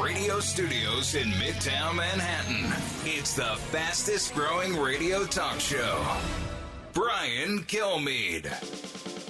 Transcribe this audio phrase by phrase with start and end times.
[0.00, 2.72] Radio studios in Midtown Manhattan,
[3.04, 6.02] it's the fastest growing radio talk show.
[6.94, 9.23] Brian Kilmeade.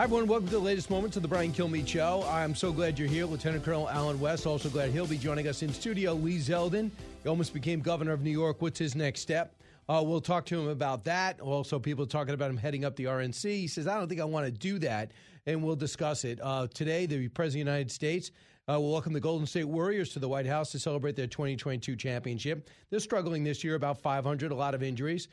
[0.00, 0.28] Hi, everyone.
[0.28, 2.24] Welcome to the latest moments of the Brian Kilmeade Show.
[2.26, 3.26] I'm so glad you're here.
[3.26, 6.14] Lieutenant Colonel Allen West, also glad he'll be joining us in studio.
[6.14, 6.90] Lee Zeldin,
[7.22, 8.62] he almost became governor of New York.
[8.62, 9.60] What's his next step?
[9.90, 11.38] Uh, we'll talk to him about that.
[11.40, 13.44] Also, people talking about him heading up the RNC.
[13.44, 15.12] He says, I don't think I want to do that,
[15.44, 16.40] and we'll discuss it.
[16.42, 18.30] Uh, today, the President of the United States
[18.70, 21.94] uh, will welcome the Golden State Warriors to the White House to celebrate their 2022
[21.94, 22.70] championship.
[22.88, 25.28] They're struggling this year, about 500, a lot of injuries.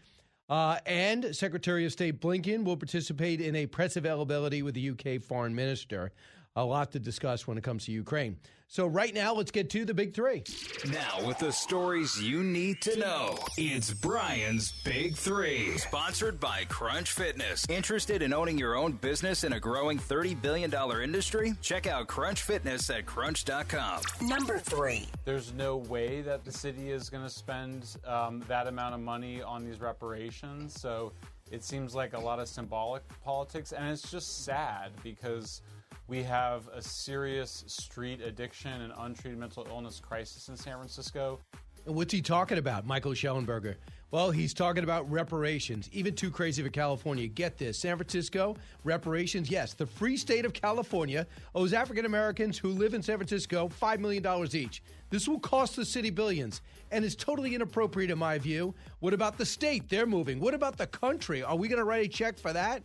[0.49, 5.21] Uh, and Secretary of State Blinken will participate in a press availability with the UK
[5.21, 6.11] foreign minister.
[6.57, 8.35] A lot to discuss when it comes to Ukraine.
[8.67, 10.43] So, right now, let's get to the big three.
[10.91, 15.77] Now, with the stories you need to know, it's Brian's Big Three.
[15.77, 17.63] Sponsored by Crunch Fitness.
[17.69, 21.53] Interested in owning your own business in a growing $30 billion industry?
[21.61, 24.01] Check out Crunch Fitness at crunch.com.
[24.21, 25.05] Number three.
[25.25, 29.43] There's no way that the city is going to spend um, that amount of money
[29.43, 30.73] on these reparations.
[30.73, 31.13] So
[31.51, 33.73] it seems like a lot of symbolic politics.
[33.73, 35.61] And it's just sad because
[36.07, 41.39] we have a serious street addiction and untreated mental illness crisis in San Francisco.
[41.85, 43.75] And what's he talking about, Michael Shellenberger?
[44.11, 45.89] Well, he's talking about reparations.
[45.91, 47.27] Even too crazy for California.
[47.27, 49.73] Get this San Francisco, reparations, yes.
[49.73, 54.55] The free state of California owes African Americans who live in San Francisco $5 million
[54.55, 54.81] each.
[55.09, 58.73] This will cost the city billions and is totally inappropriate in my view.
[58.99, 59.89] What about the state?
[59.89, 60.39] They're moving.
[60.39, 61.43] What about the country?
[61.43, 62.83] Are we going to write a check for that?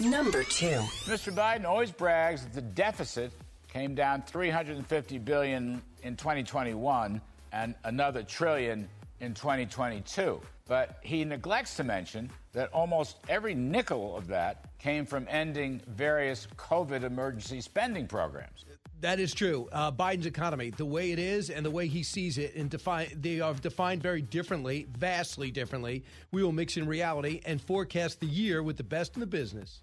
[0.00, 0.78] Number two.
[1.06, 1.32] Mr.
[1.32, 3.32] Biden always brags that the deficit
[3.72, 7.20] came down 350 billion in 2021
[7.52, 8.88] and another trillion
[9.20, 10.40] in 2022.
[10.68, 16.46] But he neglects to mention that almost every nickel of that came from ending various
[16.56, 18.64] COVID emergency spending programs.
[19.00, 19.68] That is true.
[19.70, 23.08] Uh, Biden's economy, the way it is and the way he sees it, and define
[23.20, 26.04] they are defined very differently, vastly differently.
[26.32, 29.82] We will mix in reality and forecast the year with the best in the business.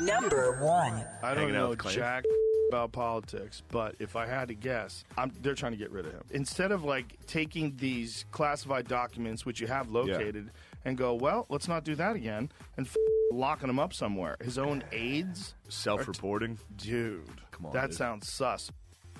[0.00, 1.04] Number one.
[1.22, 2.24] I don't know jack
[2.68, 6.12] about politics, but if I had to guess, I'm, they're trying to get rid of
[6.12, 6.22] him.
[6.30, 10.50] Instead of like taking these classified documents, which you have located,
[10.84, 12.96] and go, well, let's not do that again, and f-
[13.32, 14.36] locking him up somewhere.
[14.40, 16.58] His own aides, Self-reporting.
[16.76, 17.40] dude.
[17.58, 17.98] Come on, that dude.
[17.98, 18.70] sounds sus.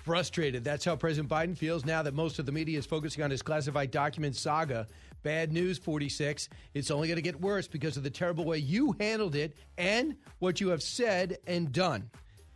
[0.03, 0.65] Frustrated.
[0.65, 3.43] That's how President Biden feels now that most of the media is focusing on his
[3.43, 4.87] classified document saga.
[5.23, 6.49] Bad news, 46.
[6.73, 10.17] It's only going to get worse because of the terrible way you handled it and
[10.39, 12.09] what you have said and done.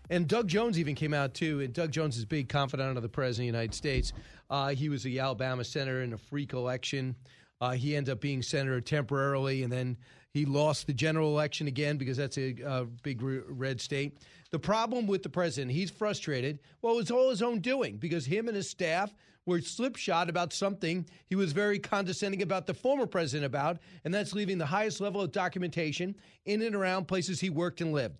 [0.09, 1.61] And Doug Jones even came out too.
[1.61, 4.13] And Doug Jones is a big confidant of the President of the United States.
[4.49, 7.17] Uh, he was the Alabama senator in a freak election.
[7.61, 9.97] Uh, he ended up being senator temporarily, and then
[10.33, 14.19] he lost the general election again because that's a, uh big red state.
[14.51, 16.59] The problem with the president, he's frustrated.
[16.81, 21.07] Well, it's all his own doing because him and his staff were slipshod about something
[21.27, 25.21] he was very condescending about the former president about, and that's leaving the highest level
[25.21, 28.19] of documentation in and around places he worked and lived.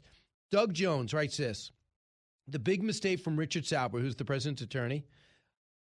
[0.51, 1.71] Doug Jones writes this
[2.49, 5.05] The big mistake from Richard Sauber, who's the president's attorney,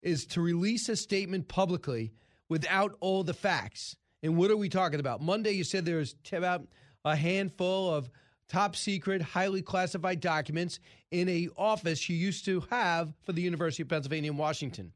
[0.02, 2.12] is to release a statement publicly
[2.50, 3.96] without all the facts.
[4.22, 5.22] And what are we talking about?
[5.22, 6.68] Monday, you said there's t- about
[7.06, 8.10] a handful of
[8.50, 10.80] top secret, highly classified documents
[11.12, 14.92] in a office you used to have for the University of Pennsylvania in Washington.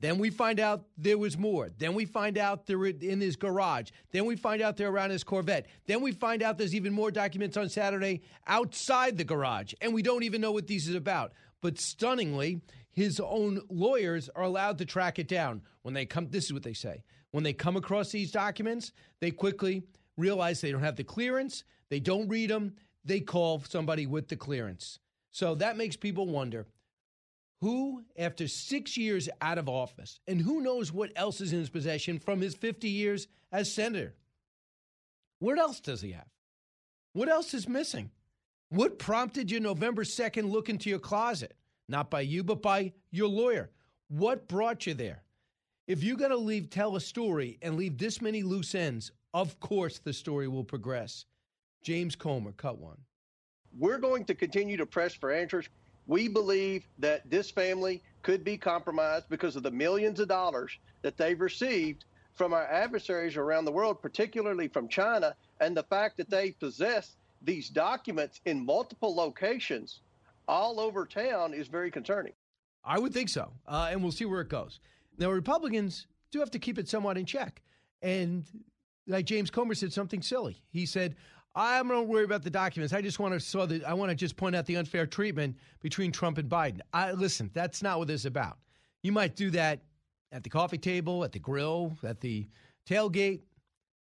[0.00, 1.70] Then we find out there was more.
[1.78, 3.90] Then we find out they're in his garage.
[4.10, 5.66] Then we find out they're around his Corvette.
[5.86, 9.72] Then we find out there's even more documents on Saturday outside the garage.
[9.80, 11.32] And we don't even know what these is about.
[11.60, 12.60] But stunningly,
[12.90, 15.62] his own lawyers are allowed to track it down.
[15.82, 17.04] When they come, this is what they say.
[17.34, 19.82] When they come across these documents, they quickly
[20.16, 21.64] realize they don't have the clearance.
[21.88, 22.76] They don't read them.
[23.04, 25.00] They call somebody with the clearance.
[25.32, 26.68] So that makes people wonder
[27.60, 31.70] who, after six years out of office, and who knows what else is in his
[31.70, 34.14] possession from his 50 years as senator?
[35.40, 36.28] What else does he have?
[37.14, 38.12] What else is missing?
[38.68, 41.56] What prompted you November 2nd look into your closet?
[41.88, 43.70] Not by you, but by your lawyer.
[44.06, 45.23] What brought you there?
[45.86, 49.60] If you're going to leave, tell a story and leave this many loose ends, of
[49.60, 51.26] course the story will progress.
[51.82, 52.96] James Comer, cut one.
[53.78, 55.68] We're going to continue to press for answers.
[56.06, 61.18] We believe that this family could be compromised because of the millions of dollars that
[61.18, 66.30] they've received from our adversaries around the world, particularly from China, and the fact that
[66.30, 70.00] they possess these documents in multiple locations
[70.48, 72.32] all over town is very concerning.
[72.82, 73.52] I would think so.
[73.66, 74.80] Uh, and we'll see where it goes.
[75.18, 77.62] Now, Republicans do have to keep it somewhat in check.
[78.02, 78.44] And
[79.06, 80.62] like James Comer said something silly.
[80.70, 81.16] He said,
[81.54, 82.92] I'm not worried about the documents.
[82.92, 85.56] I just want to saw that I want to just point out the unfair treatment
[85.80, 86.80] between Trump and Biden.
[86.92, 88.58] I listen, that's not what this is about.
[89.02, 89.80] You might do that
[90.32, 92.48] at the coffee table, at the grill, at the
[92.88, 93.42] tailgate.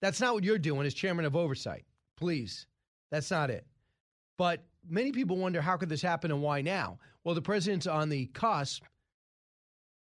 [0.01, 1.83] That's not what you're doing as chairman of oversight.
[2.15, 2.67] Please.
[3.11, 3.65] That's not it.
[4.37, 6.99] But many people wonder how could this happen and why now?
[7.23, 8.83] Well, the president's on the cusp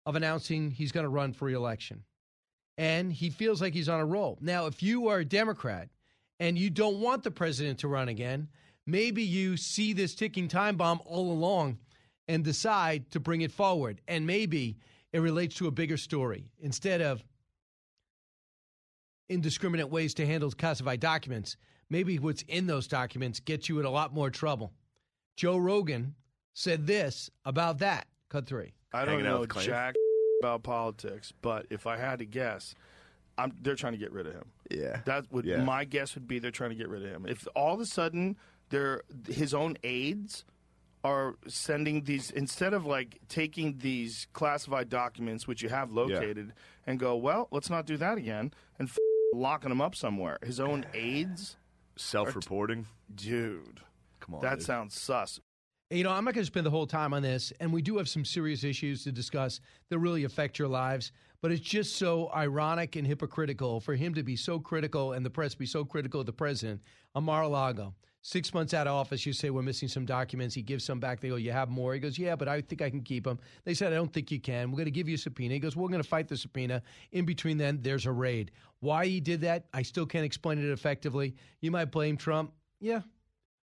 [0.09, 2.03] of announcing he's going to run for reelection.
[2.79, 4.39] And he feels like he's on a roll.
[4.41, 5.91] Now, if you are a Democrat
[6.41, 8.49] and you don't want the president to run again,
[8.87, 11.77] maybe you see this ticking time bomb all along
[12.27, 14.01] and decide to bring it forward.
[14.09, 14.79] And maybe
[15.13, 17.23] it relates to a bigger story instead of
[19.29, 21.59] indiscriminate ways to handle classified documents.
[21.91, 24.73] Maybe what's in those documents gets you in a lot more trouble.
[25.37, 26.15] Joe Rogan
[26.55, 28.07] said this about that.
[28.31, 28.73] Cut three.
[28.93, 29.95] I don't know jack
[30.41, 32.75] about politics, but if I had to guess,
[33.37, 34.47] I'm, they're trying to get rid of him.
[34.71, 35.63] Yeah, that would yeah.
[35.63, 37.27] my guess would be they're trying to get rid of him.
[37.27, 38.37] If all of a sudden
[38.71, 40.45] they're his own aides
[41.05, 46.53] are sending these instead of like taking these classified documents which you have located yeah.
[46.87, 48.99] and go, well, let's not do that again and f-
[49.33, 50.39] locking them up somewhere.
[50.43, 51.57] His own aides
[51.97, 53.81] self-reporting, t- dude.
[54.21, 54.67] Come on, that dude.
[54.67, 55.41] sounds sus.
[55.91, 57.97] You know, I'm not going to spend the whole time on this, and we do
[57.97, 61.13] have some serious issues to discuss that really affect your lives.
[61.41, 65.31] But it's just so ironic and hypocritical for him to be so critical and the
[65.31, 66.83] press be so critical of the president
[67.15, 67.95] on Mar-a-Lago.
[68.21, 70.55] Six months out of office, you say we're missing some documents.
[70.55, 71.21] He gives some back.
[71.21, 73.39] They go, "You have more." He goes, "Yeah, but I think I can keep them."
[73.65, 74.71] They said, "I don't think you can.
[74.71, 76.83] We're going to give you a subpoena." He goes, "We're going to fight the subpoena."
[77.13, 78.51] In between, then there's a raid.
[78.81, 81.37] Why he did that, I still can't explain it effectively.
[81.61, 82.53] You might blame Trump.
[82.81, 83.03] Yeah,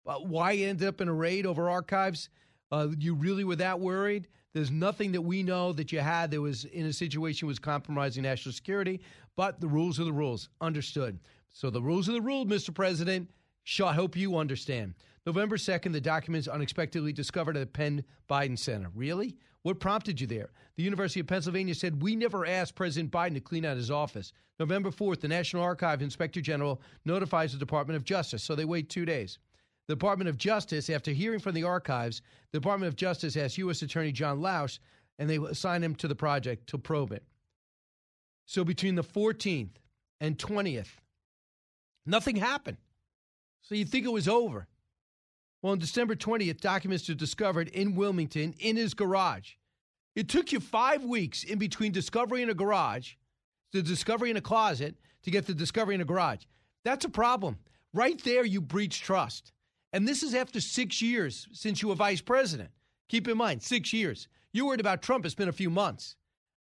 [0.06, 2.28] uh, why ended up in a raid over archives?
[2.70, 4.28] Uh, you really were that worried?
[4.52, 8.22] There's nothing that we know that you had that was in a situation was compromising
[8.22, 9.00] national security,
[9.36, 10.48] but the rules are the rules.
[10.60, 11.18] Understood.
[11.52, 12.72] So the rules are the rules, Mr.
[12.72, 13.28] President.
[13.82, 14.94] I hope you understand.
[15.26, 18.90] November 2nd, the documents unexpectedly discovered at the Penn Biden Center.
[18.94, 19.36] Really?
[19.62, 20.50] What prompted you there?
[20.76, 24.32] The University of Pennsylvania said, We never asked President Biden to clean out his office.
[24.60, 28.90] November 4th, the National Archive Inspector General notifies the Department of Justice, so they wait
[28.90, 29.38] two days.
[29.86, 32.22] The Department of Justice, after hearing from the archives,
[32.52, 33.82] the Department of Justice asked U.S.
[33.82, 34.78] Attorney John Lausch,
[35.18, 37.22] and they assigned him to the project to probe it.
[38.46, 39.76] So between the 14th
[40.20, 40.88] and 20th,
[42.06, 42.78] nothing happened.
[43.62, 44.66] So you'd think it was over.
[45.62, 49.52] Well, on December 20th, documents are discovered in Wilmington in his garage.
[50.14, 53.14] It took you five weeks in between discovery in a garage,
[53.72, 56.44] the discovery in a closet, to get the discovery in a garage.
[56.84, 57.58] That's a problem.
[57.94, 59.52] Right there, you breach trust.
[59.94, 62.70] And this is after six years since you were vice president.
[63.08, 64.26] Keep in mind, six years.
[64.52, 65.24] You're worried about Trump.
[65.24, 66.16] It's been a few months.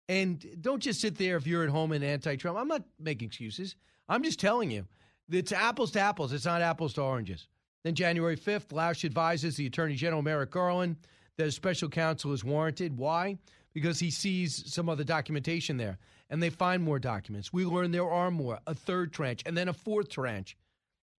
[0.09, 2.57] And don't just sit there if you're at home and anti Trump.
[2.57, 3.75] I'm not making excuses.
[4.09, 4.87] I'm just telling you
[5.29, 6.33] it's apples to apples.
[6.33, 7.49] It's not apples to oranges.
[7.83, 10.95] Then January 5th, Lausch advises the Attorney General Merrick Garland
[11.37, 12.97] that a special counsel is warranted.
[12.97, 13.39] Why?
[13.73, 15.99] Because he sees some other documentation there.
[16.31, 17.53] And they find more documents.
[17.53, 20.57] We learn there are more, a third tranche, and then a fourth tranche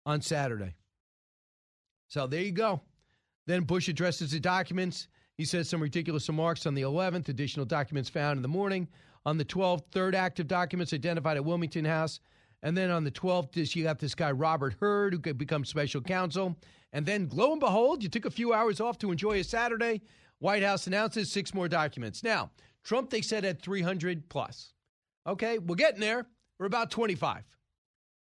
[0.06, 0.76] on Saturday.
[2.08, 2.82] So there you go.
[3.46, 5.08] Then Bush addresses the documents.
[5.38, 8.88] He says some ridiculous remarks on the 11th, additional documents found in the morning.
[9.26, 12.20] On the 12th, third active documents identified at Wilmington House.
[12.64, 15.64] And then on the 12th, this, you got this guy, Robert Hur, who could become
[15.64, 16.56] special counsel.
[16.92, 20.02] And then, lo and behold, you took a few hours off to enjoy a Saturday.
[20.40, 22.24] White House announces six more documents.
[22.24, 22.52] Now,
[22.84, 24.74] Trump, they said, had 300 plus.
[25.28, 26.26] Okay, we're getting there.
[26.58, 27.44] We're about 25.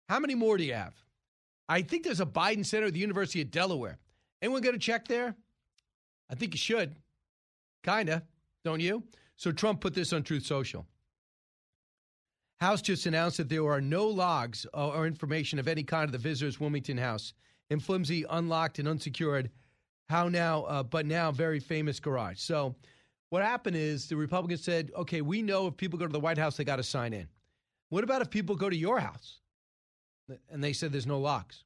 [0.09, 0.95] How many more do you have?
[1.69, 3.99] I think there's a Biden Center at the University of Delaware.
[4.41, 5.35] Anyone going to check there?
[6.31, 6.97] I think you should.
[7.83, 8.23] Kinda,
[8.65, 9.03] don't you?
[9.37, 10.87] So Trump put this on Truth Social.
[12.61, 16.19] House just announced that there are no logs or information of any kind of the
[16.19, 17.35] visitors' Wilmington House
[17.69, 19.51] in flimsy, unlocked, and unsecured.
[20.09, 20.63] How now?
[20.65, 22.39] Uh, but now very famous garage.
[22.39, 22.75] So,
[23.31, 26.39] what happened is the Republicans said, "Okay, we know if people go to the White
[26.39, 27.29] House, they got to sign in.
[27.89, 29.41] What about if people go to your house?"
[30.51, 31.65] And they said there's no locks.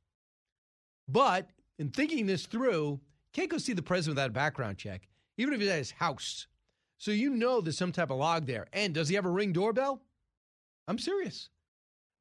[1.08, 1.48] But
[1.78, 3.00] in thinking this through,
[3.32, 6.46] can't go see the president without a background check, even if he's at his house.
[6.98, 8.66] So you know there's some type of log there.
[8.72, 10.02] And does he have a ring doorbell?
[10.86, 11.48] I'm serious.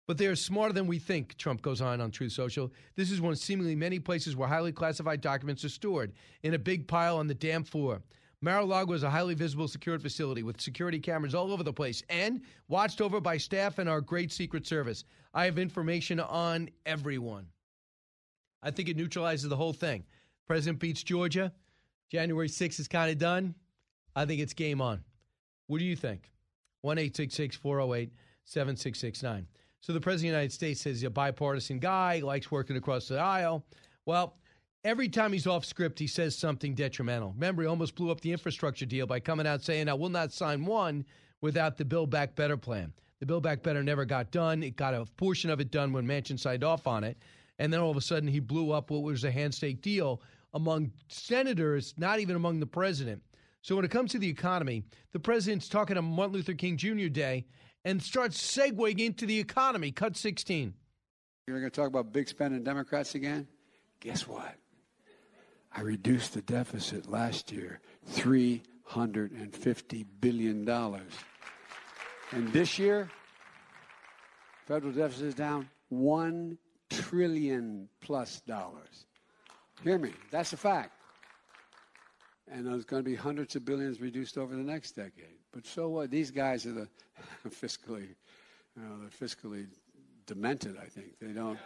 [0.07, 2.71] But they're smarter than we think, Trump goes on on Truth Social.
[2.95, 6.59] This is one of seemingly many places where highly classified documents are stored in a
[6.59, 8.01] big pile on the damn floor.
[8.41, 12.41] Mar-a-Lago is a highly visible, secured facility with security cameras all over the place and
[12.69, 15.03] watched over by staff and our great Secret Service.
[15.33, 17.47] I have information on everyone.
[18.63, 20.05] I think it neutralizes the whole thing.
[20.47, 21.51] President beats Georgia.
[22.09, 23.55] January 6th is kind of done.
[24.15, 25.03] I think it's game on.
[25.67, 26.31] What do you think?
[26.81, 28.11] 1 408
[28.45, 29.47] 7669.
[29.81, 33.07] So the President of the United States says he's a bipartisan guy, likes working across
[33.07, 33.65] the aisle.
[34.05, 34.37] Well,
[34.83, 37.31] every time he's off script, he says something detrimental.
[37.33, 40.31] Remember, he almost blew up the infrastructure deal by coming out saying, I will not
[40.31, 41.05] sign one
[41.41, 42.93] without the Build Back Better plan.
[43.19, 44.63] The Build Back Better never got done.
[44.63, 47.17] It got a portion of it done when Manchin signed off on it.
[47.57, 50.21] And then all of a sudden, he blew up what was a handshake deal
[50.53, 53.21] among senators, not even among the president.
[53.61, 57.07] So when it comes to the economy, the president's talking on Martin Luther King Jr.
[57.07, 57.45] Day
[57.83, 59.91] and starts segueing into the economy.
[59.91, 60.73] Cut 16.
[61.47, 63.47] You're going to talk about big spending Democrats again?
[63.99, 64.55] Guess what?
[65.75, 67.79] I reduced the deficit last year
[68.11, 70.67] $350 billion.
[72.31, 73.09] And this year,
[74.65, 76.57] federal deficit is down 1
[76.89, 79.05] trillion plus dollars.
[79.83, 80.91] Hear me, that's a fact.
[82.51, 85.37] And there's going to be hundreds of billions reduced over the next decade.
[85.51, 86.09] But so what?
[86.09, 86.87] These guys are the
[87.49, 88.07] fiscally,
[88.75, 89.67] you know, they're fiscally
[90.25, 90.77] demented.
[90.81, 91.59] I think they don't,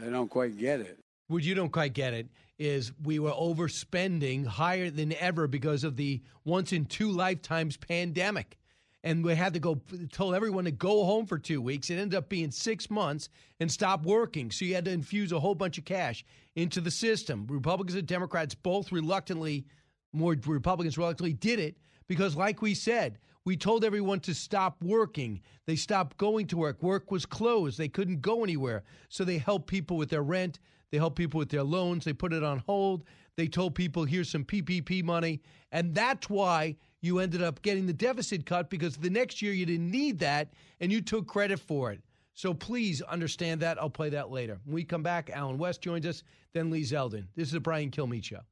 [0.00, 0.98] they don't quite get it.
[1.28, 2.26] Well, you don't quite get it
[2.58, 8.58] is we were overspending higher than ever because of the once in two lifetimes pandemic.
[9.02, 9.80] And we had to go,
[10.12, 11.90] told everyone to go home for two weeks.
[11.90, 13.28] It ended up being six months
[13.60, 14.50] and stop working.
[14.50, 16.24] So you had to infuse a whole bunch of cash
[16.56, 17.46] into the system.
[17.50, 19.66] Republicans and Democrats both reluctantly,
[20.12, 25.42] more Republicans reluctantly did it because, like we said, we told everyone to stop working.
[25.66, 26.82] They stopped going to work.
[26.82, 27.76] Work was closed.
[27.76, 28.84] They couldn't go anywhere.
[29.10, 30.60] So they helped people with their rent.
[30.94, 32.04] They help people with their loans.
[32.04, 33.02] They put it on hold.
[33.34, 35.40] They told people, here's some PPP money.
[35.72, 39.66] And that's why you ended up getting the deficit cut because the next year you
[39.66, 42.00] didn't need that and you took credit for it.
[42.34, 43.76] So please understand that.
[43.82, 44.60] I'll play that later.
[44.66, 46.22] When we come back, Allen West joins us,
[46.52, 47.24] then Lee Zeldin.
[47.34, 48.42] This is the Brian Kilmeade Show.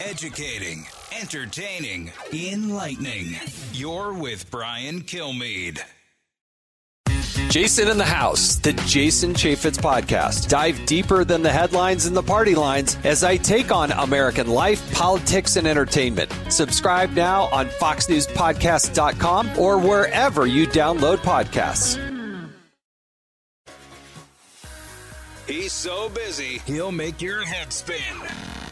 [0.00, 0.86] Educating,
[1.20, 3.34] entertaining, enlightening.
[3.72, 5.80] You're with Brian Kilmeade.
[7.54, 10.48] Jason in the House, the Jason Chaffetz podcast.
[10.48, 14.92] Dive deeper than the headlines and the party lines as I take on American life,
[14.92, 16.32] politics, and entertainment.
[16.48, 21.96] Subscribe now on FoxNewsPodcast.com or wherever you download podcasts.
[25.46, 28.16] He's so busy, he'll make your head spin.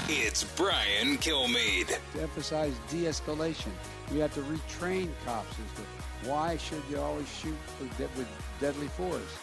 [0.08, 1.96] It's Brian Kilmeade.
[2.14, 3.70] To emphasize de-escalation,
[4.10, 8.26] we have to retrain cops as to why should you always shoot with, de- with
[8.60, 9.38] deadly force.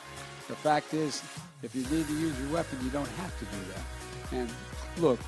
[0.48, 1.24] The fact is,
[1.62, 4.36] if you need to use your weapon, you don't have to do that.
[4.36, 4.50] And
[4.98, 5.20] look,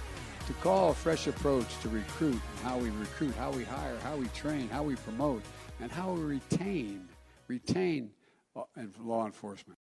[0.48, 4.28] to call a fresh approach to recruit, how we recruit, how we hire, how we
[4.28, 5.44] train, how we promote,
[5.80, 7.08] and how we retain,
[7.48, 8.12] retain
[8.56, 8.64] uh,
[9.04, 9.78] law enforcement.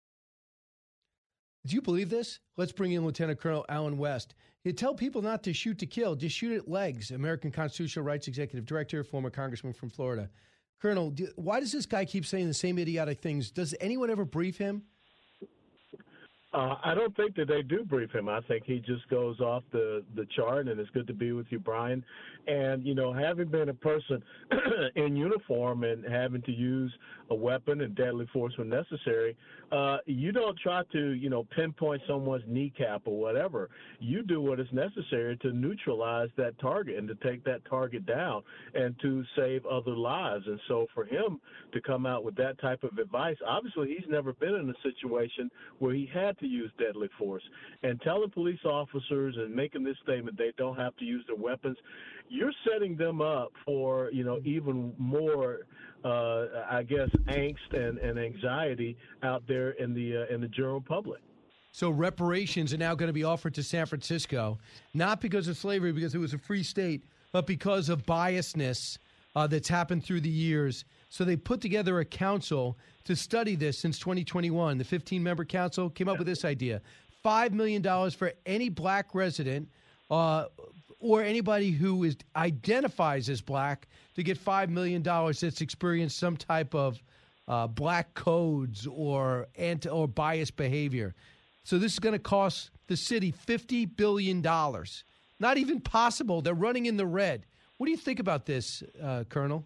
[1.65, 2.39] Do you believe this?
[2.57, 4.35] Let's bring in Lieutenant Colonel Allen West.
[4.63, 7.11] You tell people not to shoot to kill, just shoot at legs.
[7.11, 10.29] American Constitutional Rights Executive Director, former Congressman from Florida.
[10.81, 13.51] Colonel, do, why does this guy keep saying the same idiotic things?
[13.51, 14.83] Does anyone ever brief him?
[16.55, 18.29] Uh, I don't think that they do brief him.
[18.29, 21.47] I think he just goes off the the chart, and it's good to be with
[21.49, 22.01] you, Brian.
[22.47, 24.23] And you know, having been a person
[24.95, 26.93] in uniform and having to use
[27.29, 29.35] a weapon and deadly force when necessary,
[29.71, 33.69] uh, you don't try to you know pinpoint someone's kneecap or whatever.
[33.99, 38.43] You do what is necessary to neutralize that target and to take that target down
[38.73, 40.45] and to save other lives.
[40.47, 41.39] And so, for him
[41.73, 45.49] to come out with that type of advice, obviously he's never been in a situation
[45.79, 47.43] where he had to use deadly force.
[47.83, 51.77] And telling police officers and making this statement they don't have to use their weapons,
[52.29, 55.59] you're setting them up for, you know, even more
[56.05, 60.81] uh, I guess angst and, and anxiety out there in the uh, in the general
[60.81, 61.21] public.
[61.71, 64.59] So reparations are now going to be offered to San Francisco,
[64.93, 67.03] not because of slavery, because it was a free state,
[67.33, 68.97] but because of biasness
[69.35, 70.85] uh, that's happened through the years.
[71.09, 74.77] So they put together a council to study this since 2021.
[74.77, 76.81] The 15 member council came up with this idea
[77.25, 79.67] $5 million for any black resident
[80.11, 80.45] uh,
[80.99, 86.73] or anybody who is identifies as black to get $5 million that's experienced some type
[86.73, 87.01] of
[87.47, 91.13] uh, black codes or anti or biased behavior.
[91.63, 94.41] So this is going to cost the city $50 billion.
[95.39, 96.41] Not even possible.
[96.41, 97.45] They're running in the red.
[97.77, 99.65] What do you think about this, uh, Colonel?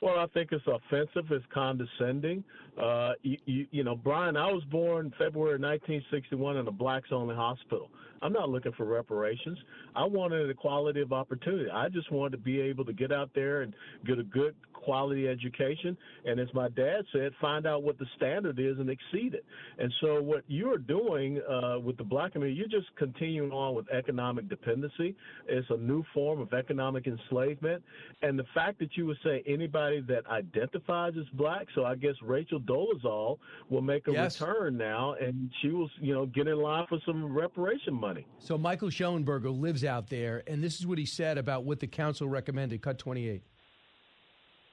[0.00, 1.24] Well, I think it's offensive.
[1.30, 2.44] It's condescending.
[2.80, 7.34] Uh, you, you, you, know, Brian, I was born February 1961 in a blacks only
[7.34, 7.90] hospital.
[8.22, 9.58] I'm not looking for reparations.
[9.96, 11.68] I wanted equality of opportunity.
[11.70, 13.74] I just wanted to be able to get out there and
[14.06, 14.54] get a good
[14.88, 15.98] quality education.
[16.24, 19.44] And as my dad said, find out what the standard is and exceed it.
[19.78, 23.84] And so what you're doing uh, with the black community, you're just continuing on with
[23.90, 25.14] economic dependency.
[25.46, 27.82] It's a new form of economic enslavement.
[28.22, 32.14] And the fact that you would say anybody that identifies as black, so I guess
[32.22, 33.36] Rachel Dolezal
[33.68, 34.40] will make a yes.
[34.40, 38.26] return now, and she will, you know, get in line for some reparation money.
[38.38, 41.86] So Michael Shellenberger lives out there, and this is what he said about what the
[41.86, 42.80] council recommended.
[42.80, 43.42] Cut 28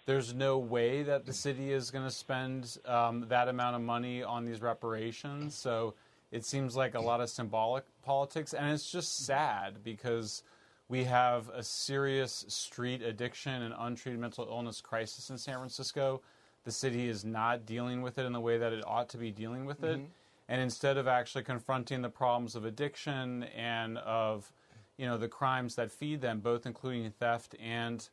[0.05, 4.23] there's no way that the city is going to spend um, that amount of money
[4.23, 5.55] on these reparations.
[5.55, 5.95] So
[6.31, 10.43] it seems like a lot of symbolic politics, and it's just sad because
[10.87, 16.21] we have a serious street addiction and untreated mental illness crisis in San Francisco.
[16.63, 19.31] The city is not dealing with it in the way that it ought to be
[19.31, 19.97] dealing with it.
[19.97, 20.05] Mm-hmm.
[20.47, 24.51] And instead of actually confronting the problems of addiction and of
[24.97, 28.07] you know the crimes that feed them, both including theft and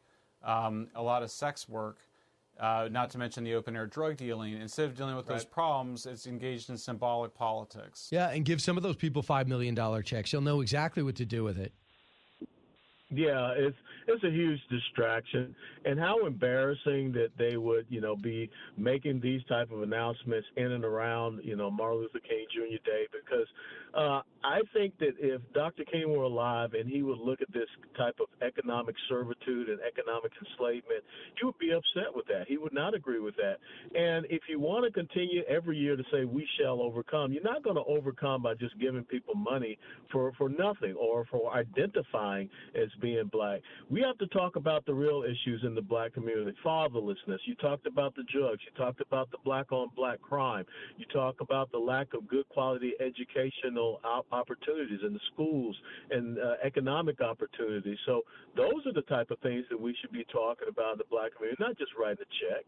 [0.44, 1.98] um, a lot of sex work,
[2.60, 4.60] uh, not to mention the open air drug dealing.
[4.60, 5.36] Instead of dealing with right.
[5.36, 8.08] those problems, it's engaged in symbolic politics.
[8.12, 10.32] Yeah, and give some of those people $5 million checks.
[10.32, 11.72] You'll know exactly what to do with it.
[13.14, 13.76] Yeah, it's
[14.08, 19.44] it's a huge distraction, and how embarrassing that they would, you know, be making these
[19.44, 22.82] type of announcements in and around, you know, Martin Luther King Jr.
[22.84, 23.06] Day.
[23.12, 23.46] Because
[23.94, 25.84] uh, I think that if Dr.
[25.84, 30.32] King were alive and he would look at this type of economic servitude and economic
[30.44, 31.04] enslavement,
[31.38, 32.46] he would be upset with that.
[32.48, 33.58] He would not agree with that.
[33.94, 37.62] And if you want to continue every year to say we shall overcome, you're not
[37.62, 39.78] going to overcome by just giving people money
[40.10, 43.60] for for nothing or for identifying as being black.
[43.90, 46.56] We have to talk about the real issues in the black community.
[46.64, 47.38] Fatherlessness.
[47.46, 48.60] You talked about the drugs.
[48.64, 50.64] You talked about the black on black crime.
[50.96, 52.92] You talk about the lack of good quality
[53.82, 55.76] educational opportunities in the schools
[56.10, 57.98] and uh, economic opportunities.
[58.06, 58.22] So
[58.56, 61.34] those are the type of things that we should be talking about in the black
[61.36, 62.64] community, not just writing a check.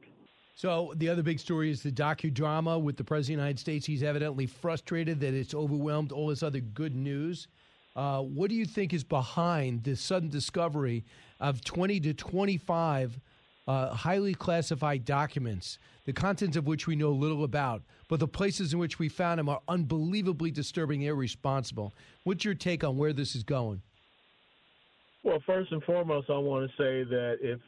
[0.56, 3.86] So the other big story is the docudrama with the president of the United States.
[3.86, 7.48] He's evidently frustrated that it's overwhelmed all this other good news.
[7.96, 11.04] Uh, what do you think is behind this sudden discovery
[11.40, 13.20] of 20 to 25
[13.66, 18.72] uh, highly classified documents, the contents of which we know little about, but the places
[18.72, 21.94] in which we found them are unbelievably disturbing and irresponsible?
[22.24, 23.82] What's your take on where this is going?
[25.22, 27.58] Well, first and foremost, I want to say that if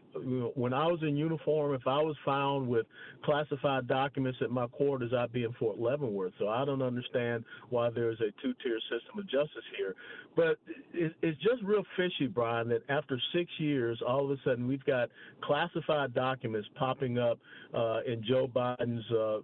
[0.55, 2.87] when I was in uniform, if I was found with
[3.25, 6.33] classified documents at my quarters, I'd be in Fort Leavenworth.
[6.39, 9.95] So I don't understand why there's a two-tier system of justice here.
[10.35, 10.59] But
[10.93, 15.09] it's just real fishy, Brian, that after six years, all of a sudden we've got
[15.43, 17.39] classified documents popping up
[17.75, 19.39] uh, in Joe Biden's uh,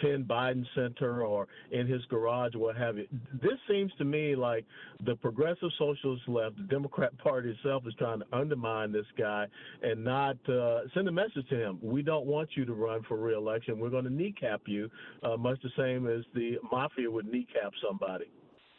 [0.00, 3.06] Penn Biden Center or in his garage or what have you.
[3.42, 4.64] This seems to me like
[5.04, 9.46] the progressive socialist left, the Democrat Party itself, is trying to undermine this guy
[9.82, 10.15] and not
[10.48, 11.78] uh, send a message to him.
[11.82, 13.78] We don't want you to run for reelection.
[13.78, 14.90] We're going to kneecap you,
[15.22, 18.26] uh, much the same as the mafia would kneecap somebody.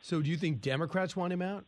[0.01, 1.65] So, do you think Democrats want him out?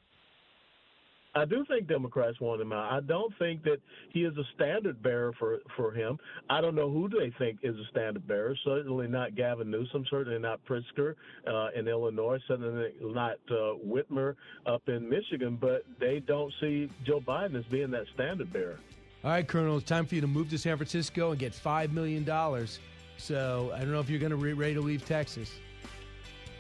[1.35, 2.91] I do think Democrats want him out.
[2.91, 3.77] I don't think that
[4.11, 6.17] he is a standard bearer for for him.
[6.49, 8.55] I don't know who they think is a standard bearer.
[8.65, 10.05] Certainly not Gavin Newsom.
[10.09, 11.13] Certainly not Pritzker
[11.47, 12.39] uh, in Illinois.
[12.47, 15.57] Certainly not uh, Whitmer up in Michigan.
[15.61, 18.79] But they don't see Joe Biden as being that standard bearer.
[19.23, 19.77] All right, Colonel.
[19.77, 22.79] It's time for you to move to San Francisco and get five million dollars.
[23.17, 25.51] So I don't know if you're going to be ready to leave Texas.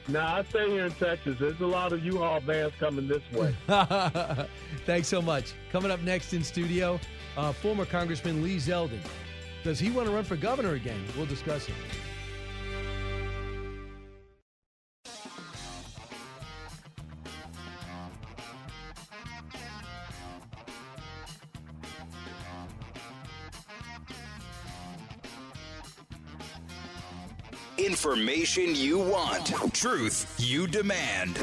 [0.09, 1.37] Now I stay here in Texas.
[1.39, 3.55] There's a lot of U-Haul vans coming this way.
[4.85, 5.53] Thanks so much.
[5.71, 6.99] Coming up next in studio,
[7.37, 8.99] uh, former Congressman Lee Zeldin.
[9.63, 11.01] Does he want to run for governor again?
[11.15, 11.75] We'll discuss it.
[28.09, 31.35] Information you want, truth you demand.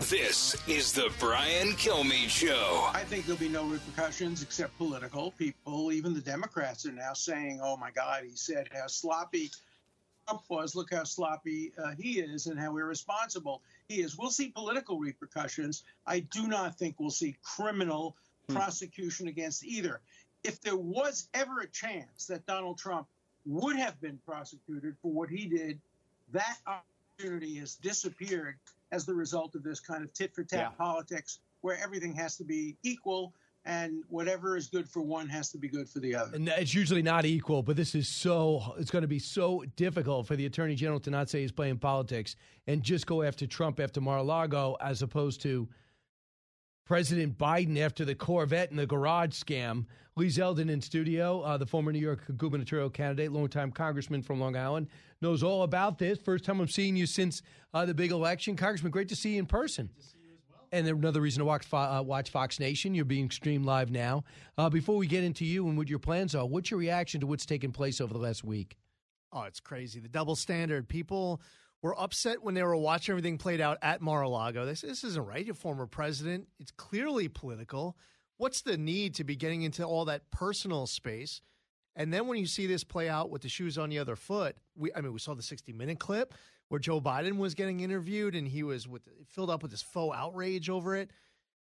[0.00, 2.88] This is the Brian Kilmeade Show.
[2.94, 5.32] I think there'll be no repercussions except political.
[5.32, 9.50] People, even the Democrats, are now saying, oh my God, he said how sloppy
[10.26, 10.74] Trump was.
[10.74, 14.16] Look how sloppy uh, he is and how irresponsible he is.
[14.16, 15.82] We'll see political repercussions.
[16.06, 18.16] I do not think we'll see criminal
[18.48, 18.54] hmm.
[18.54, 20.00] prosecution against either.
[20.42, 23.08] If there was ever a chance that Donald Trump
[23.44, 25.78] would have been prosecuted for what he did,
[26.34, 28.56] that opportunity has disappeared
[28.92, 30.68] as the result of this kind of tit for tat Yeah.
[30.70, 33.32] politics where everything has to be equal
[33.66, 36.36] and whatever is good for one has to be good for the other.
[36.36, 40.26] And it's usually not equal, but this is so, it's going to be so difficult
[40.26, 43.80] for the Attorney General to not say he's playing politics and just go after Trump
[43.80, 45.66] after Mar a Lago as opposed to
[46.84, 49.86] President Biden after the Corvette and the garage scam.
[50.16, 54.56] Lee Zeldin in studio, uh, the former New York gubernatorial candidate, longtime congressman from Long
[54.56, 54.88] Island,
[55.20, 56.18] knows all about this.
[56.18, 57.42] First time I'm seeing you since
[57.72, 58.54] uh, the big election.
[58.54, 59.90] Congressman, great to see you in person.
[60.70, 62.94] And another reason to watch, uh, watch Fox Nation.
[62.94, 64.24] You're being streamed live now.
[64.58, 67.26] Uh, before we get into you and what your plans are, what's your reaction to
[67.26, 68.76] what's taken place over the last week?
[69.32, 70.00] Oh, it's crazy.
[70.00, 70.88] The double standard.
[70.88, 71.40] People
[71.84, 74.64] were upset when they were watching everything played out at Mar-a-Lago.
[74.64, 75.44] This this isn't right.
[75.44, 76.48] Your former president.
[76.58, 77.98] It's clearly political.
[78.38, 81.42] What's the need to be getting into all that personal space?
[81.94, 84.56] And then when you see this play out with the shoes on the other foot,
[84.74, 86.32] we I mean we saw the 60 minute clip
[86.68, 90.16] where Joe Biden was getting interviewed and he was with filled up with this faux
[90.16, 91.10] outrage over it.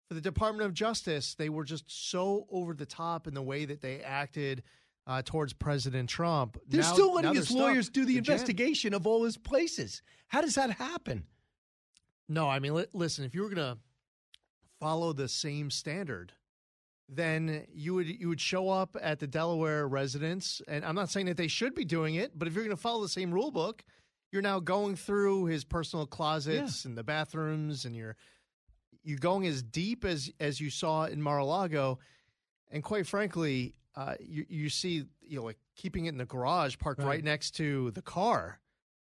[0.06, 3.64] For the Department of Justice, they were just so over the top in the way
[3.64, 4.64] that they acted
[5.11, 6.57] uh, towards President Trump.
[6.68, 8.29] They're Now- still letting his lawyers do the jammed.
[8.29, 10.03] investigation of all his places.
[10.29, 11.27] How does that happen?
[12.29, 13.79] No, I mean, li- listen, if you were going to
[14.79, 16.33] follow the same standard,
[17.09, 21.27] then you would you would show up at the Delaware residence, and I'm not saying
[21.27, 23.51] that they should be doing it, but if you're going to follow the same rule
[23.51, 23.83] book,
[24.31, 28.16] you're now going through his personal closets and the bathrooms, and you're
[29.03, 31.99] you're going as deep as as you saw in Mar-a-Lago,
[32.70, 36.76] and quite frankly, uh, you you see you know like keeping it in the garage,
[36.78, 37.24] parked right, Right.
[37.24, 38.60] next to the car.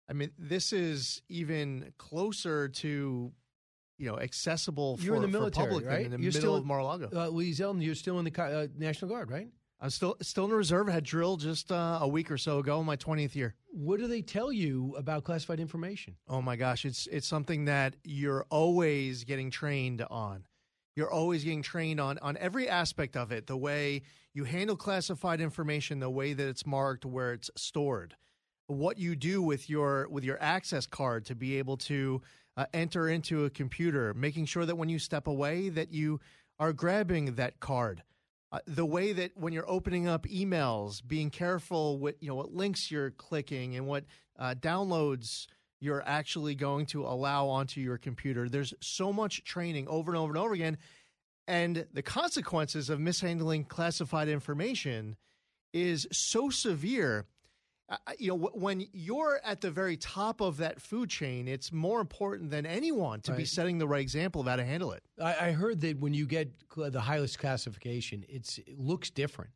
[0.09, 3.31] I mean, this is even closer to
[3.97, 6.05] you know accessible You're for, in the military, public right?
[6.05, 7.09] in the You're middle still of Mar-a-Lago.
[7.15, 9.47] Uh, Lee Zeldin, you're still in the uh, National Guard, right?
[9.79, 10.87] I'm still still in the reserve.
[10.87, 13.55] Had drill just uh, a week or so ago, in my 20th year.
[13.71, 16.15] What do they tell you about classified information?
[16.27, 20.45] Oh my gosh, it's it's something that you're always getting trained on.
[20.95, 23.47] You're always getting trained on on every aspect of it.
[23.47, 24.03] The way
[24.33, 28.15] you handle classified information, the way that it's marked, where it's stored,
[28.67, 32.21] what you do with your with your access card to be able to
[32.57, 36.19] uh, enter into a computer, making sure that when you step away that you
[36.59, 38.03] are grabbing that card.
[38.51, 42.53] Uh, the way that when you're opening up emails, being careful with you know what
[42.53, 44.05] links you're clicking and what
[44.37, 45.47] uh, downloads
[45.83, 48.47] you're actually going to allow onto your computer.
[48.47, 50.77] There's so much training over and over and over again,
[51.47, 55.17] and the consequences of mishandling classified information
[55.73, 57.25] is so severe.
[57.89, 61.71] Uh, you know, wh- when you're at the very top of that food chain, it's
[61.73, 65.03] more important than anyone to be setting the right example of how to handle it.
[65.21, 69.51] I, I heard that when you get cl- the highest classification, it's, it looks different.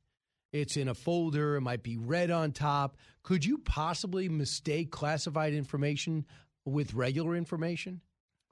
[0.61, 1.55] It's in a folder.
[1.55, 2.97] It might be red on top.
[3.23, 6.25] Could you possibly mistake classified information
[6.65, 8.01] with regular information?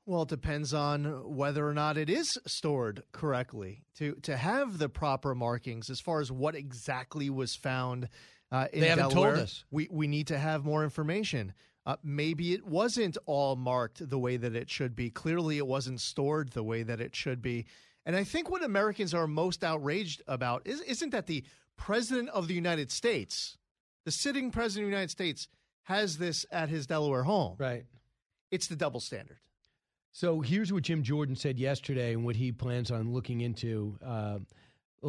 [0.06, 3.84] Well, it depends on whether or not it is stored correctly.
[3.96, 8.10] To to have the proper markings as far as what exactly was found
[8.52, 9.66] uh, in They haven't told us.
[9.72, 11.54] We we need to have more information.
[11.88, 15.10] Uh, maybe it wasn't all marked the way that it should be.
[15.10, 17.66] Clearly, it wasn't stored the way that it should be.
[18.06, 21.44] And I think what Americans are most outraged about is isn't that the
[21.78, 23.58] president of the United States,
[24.06, 25.48] the sitting president of the United States,
[25.84, 27.56] has this at his Delaware home.
[27.58, 27.86] Right.
[28.52, 29.38] It's the double standard.
[30.12, 34.40] So here's what Jim Jordan said yesterday and what he plans on looking into, uh,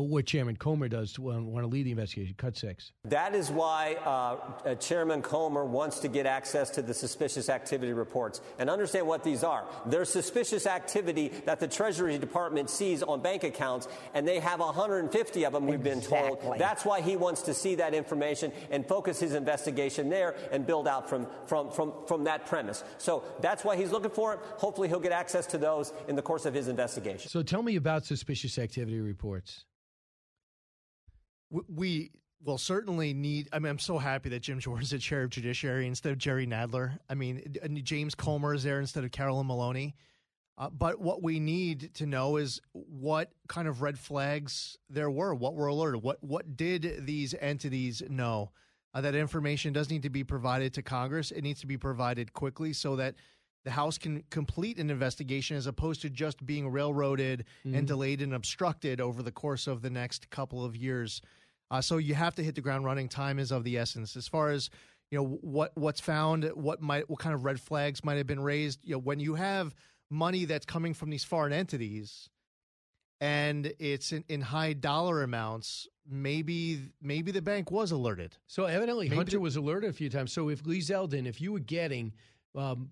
[0.02, 2.35] what Chairman Comer does to want to lead the investigation.
[2.37, 2.92] Cut six.
[3.04, 7.92] That is why uh, uh, Chairman Comer wants to get access to the suspicious activity
[7.92, 9.64] reports and understand what these are.
[9.87, 15.44] There's suspicious activity that the Treasury Department sees on bank accounts, and they have 150
[15.44, 16.38] of them, we've been told.
[16.38, 16.59] Exactly.
[16.59, 20.87] That's why he wants to see that information and focus his investigation there and build
[20.87, 22.85] out from, from, from, from that premise.
[22.98, 24.40] So that's why he's looking for it.
[24.56, 27.30] Hopefully, he'll get access to those in the course of his investigation.
[27.30, 29.64] So tell me about suspicious activity reports.
[31.50, 32.11] We,
[32.44, 33.48] will certainly need.
[33.52, 36.46] I mean, I'm so happy that Jim Jordan's the chair of judiciary instead of Jerry
[36.46, 36.98] Nadler.
[37.11, 39.96] I mean, uh, James Comer is there instead of Carolyn Maloney.
[40.59, 45.35] Uh, but what we need to know is what kind of red flags there were,
[45.35, 48.52] what were alerted, what what did these entities know?
[48.94, 51.30] Uh, that information does need to be provided to Congress.
[51.30, 53.16] It needs to be provided quickly so that
[53.66, 57.76] the House can complete an investigation as opposed to just being railroaded Mhm.
[57.76, 61.20] and delayed and obstructed over the course of the next couple of years.
[61.70, 63.09] Uh, so you have to hit the ground running.
[63.09, 64.16] Time is of the essence.
[64.16, 64.70] As far as
[65.11, 68.40] you know, what what's found, what might, what kind of red flags might have been
[68.40, 68.79] raised.
[68.85, 69.74] You know, when you have
[70.11, 72.29] money that's coming from these foreign entities,
[73.20, 78.37] and it's in, in high dollar amounts, maybe maybe the bank was alerted.
[78.46, 80.33] So evidently, Maybe Hunter the- was alerted a few times.
[80.33, 82.12] So if Lee Zeldin, if you were getting
[82.55, 82.90] um,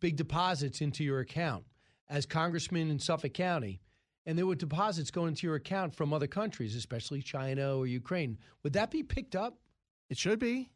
[0.00, 1.64] big deposits into your account
[2.08, 3.80] as congressman in Suffolk County,
[4.26, 8.38] and there were deposits going into your account from other countries, especially China or Ukraine,
[8.62, 9.58] would that be picked up?
[10.10, 10.70] It should be.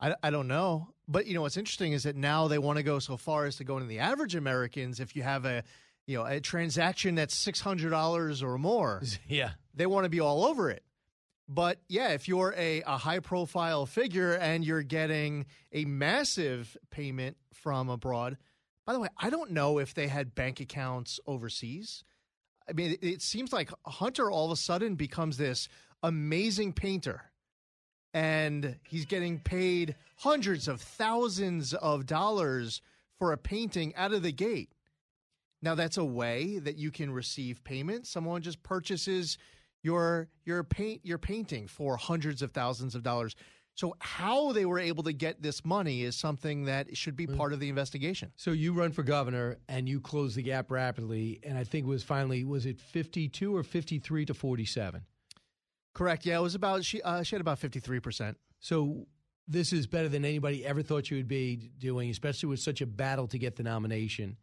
[0.00, 0.88] I, I don't know.
[1.08, 3.56] But you know what's interesting is that now they want to go so far as
[3.56, 4.98] to go into the average Americans.
[5.00, 5.62] If you have a
[6.06, 10.20] you know a transaction that's six hundred dollars or more, yeah, they want to be
[10.20, 10.82] all over it.
[11.48, 17.36] But yeah, if you're a, a high profile figure and you're getting a massive payment
[17.52, 18.36] from abroad,
[18.84, 22.04] by the way, I don't know if they had bank accounts overseas.
[22.68, 25.68] I mean, it, it seems like Hunter all of a sudden becomes this
[26.02, 27.22] amazing painter
[28.12, 32.80] and he's getting paid hundreds of thousands of dollars
[33.18, 34.72] for a painting out of the gate.
[35.62, 38.06] Now that's a way that you can receive payment.
[38.06, 39.36] Someone just purchases
[39.82, 43.36] your your paint your painting for hundreds of thousands of dollars.
[43.74, 47.52] So how they were able to get this money is something that should be part
[47.52, 48.32] of the investigation.
[48.34, 51.88] So you run for governor and you close the gap rapidly, and I think it
[51.88, 55.02] was finally was it fifty two or fifty three to forty seven.
[55.92, 56.24] Correct.
[56.24, 58.38] Yeah, it was about she uh, she had about fifty three percent.
[58.60, 59.06] So
[59.46, 62.86] this is better than anybody ever thought you would be doing, especially with such a
[62.86, 64.38] battle to get the nomination.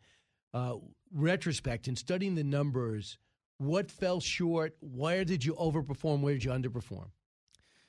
[0.54, 0.76] Uh,
[1.12, 3.18] retrospect and studying the numbers,
[3.58, 4.76] what fell short?
[4.82, 6.22] Where did you overperform?
[6.22, 7.08] Where did you underperform?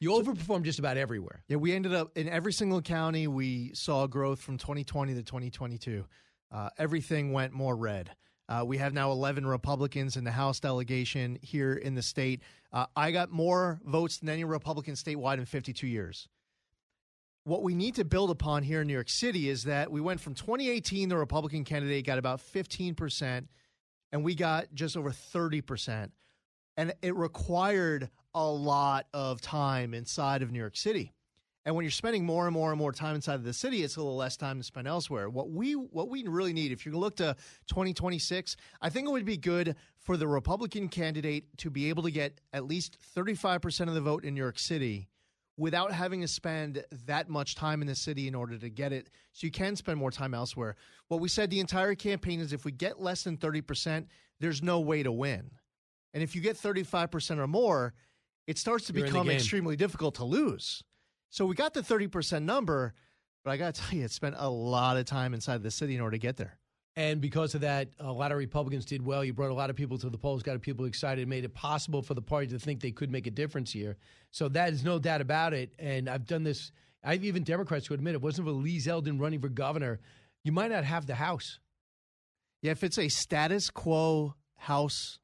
[0.00, 1.42] You overperformed just about everywhere.
[1.48, 3.26] Yeah, we ended up in every single county.
[3.26, 6.04] We saw growth from 2020 to 2022.
[6.52, 8.10] Uh, everything went more red.
[8.48, 12.42] Uh, we have now 11 Republicans in the House delegation here in the state.
[12.72, 16.28] Uh, I got more votes than any Republican statewide in 52 years.
[17.44, 20.20] What we need to build upon here in New York City is that we went
[20.20, 23.46] from 2018, the Republican candidate got about 15%,
[24.14, 26.10] and we got just over 30%.
[26.76, 31.12] And it required a lot of time inside of New York City.
[31.64, 33.96] And when you're spending more and more and more time inside of the city, it's
[33.96, 35.28] a little less time to spend elsewhere.
[35.28, 37.34] What we what we really need, if to look to
[37.66, 42.10] 2026, I think it would be good for the Republican candidate to be able to
[42.12, 45.08] get at least 35% of the vote in New York City
[45.56, 49.08] without having to spend that much time in the city in order to get it.
[49.32, 50.76] So you can spend more time elsewhere.
[51.08, 54.06] What we said the entire campaign is if we get less than 30%,
[54.40, 55.50] there's no way to win.
[56.12, 57.94] And if you get 35% or more,
[58.46, 60.82] it starts to You're become extremely difficult to lose.
[61.30, 62.94] So we got the 30% number,
[63.44, 65.94] but I got to tell you, it spent a lot of time inside the city
[65.94, 66.58] in order to get there.
[66.96, 69.24] And because of that, a lot of Republicans did well.
[69.24, 72.02] You brought a lot of people to the polls, got people excited, made it possible
[72.02, 73.96] for the party to think they could make a difference here.
[74.30, 75.72] So that is no doubt about it.
[75.78, 76.70] And I've done this.
[77.02, 79.98] I've even Democrats who admit it wasn't for Lee Zeldin running for governor,
[80.44, 81.58] you might not have the House.
[82.62, 85.18] Yeah, if it's a status quo House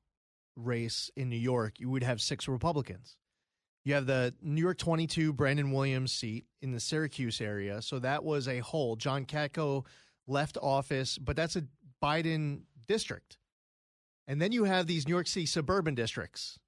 [0.57, 3.17] race in New York, you would have six Republicans.
[3.85, 7.81] You have the New York 22 Brandon Williams seat in the Syracuse area.
[7.81, 8.97] So that was a hole.
[8.97, 9.87] John Katko
[10.27, 11.65] left office, but that's a
[12.03, 13.39] Biden district.
[14.27, 16.59] And then you have these New York City suburban districts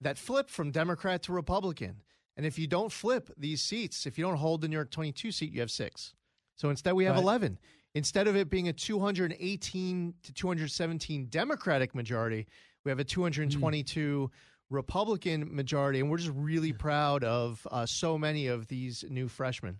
[0.00, 2.02] that flip from Democrat to Republican.
[2.36, 5.30] And if you don't flip these seats, if you don't hold the New York 22
[5.30, 6.14] seat, you have six.
[6.56, 7.22] So instead, we have Right.
[7.22, 7.58] 11.
[7.94, 12.46] Instead of it being a 218 to 217 Democratic majority,
[12.84, 14.30] we have a 222
[14.70, 16.00] Republican majority.
[16.00, 19.78] And we're just really proud of uh, so many of these new freshmen.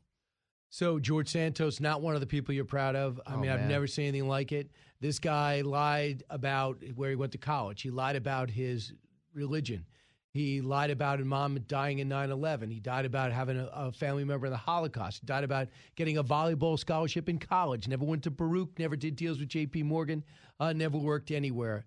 [0.75, 3.21] So George Santos, not one of the people you're proud of.
[3.27, 3.69] I Oh, mean, I've man.
[3.69, 4.71] never seen anything like it.
[5.01, 7.83] This guy lied about where he went to college.
[7.83, 8.95] He lied about his
[9.35, 9.85] religion.
[10.31, 12.71] He lied about his mom dying in 9/11.
[12.73, 15.21] He died about having a, a family member in the Holocaust.
[15.21, 17.87] He died about getting a volleyball scholarship in college.
[17.87, 18.79] Never went to Baruch.
[18.79, 19.83] Never did deals with J.P.
[19.83, 20.25] Morgan.
[20.59, 21.85] Uh, never worked anywhere.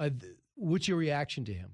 [0.00, 1.70] Uh, th- what's your reaction to him?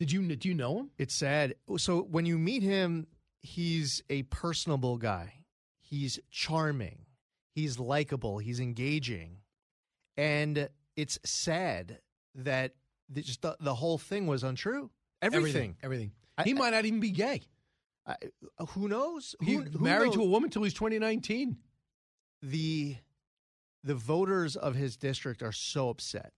[0.00, 0.90] Did you do you know him?
[0.98, 1.54] It's sad.
[1.76, 3.06] So when you meet him,
[3.42, 5.34] he's a personable guy.
[5.80, 7.06] He's charming.
[7.54, 8.38] He's likable.
[8.38, 9.38] He's engaging.
[10.16, 12.00] And it's sad
[12.34, 12.72] that
[13.08, 14.90] the, just the, the whole thing was untrue.
[15.22, 15.76] Everything.
[15.82, 16.12] Everything.
[16.36, 17.42] I- he might not even be gay.
[18.06, 18.16] I,
[18.70, 19.34] who knows?
[19.42, 21.56] He Who, who married to a woman till he's 2019.
[22.42, 22.96] the
[23.84, 26.32] the voters of his district are so upset.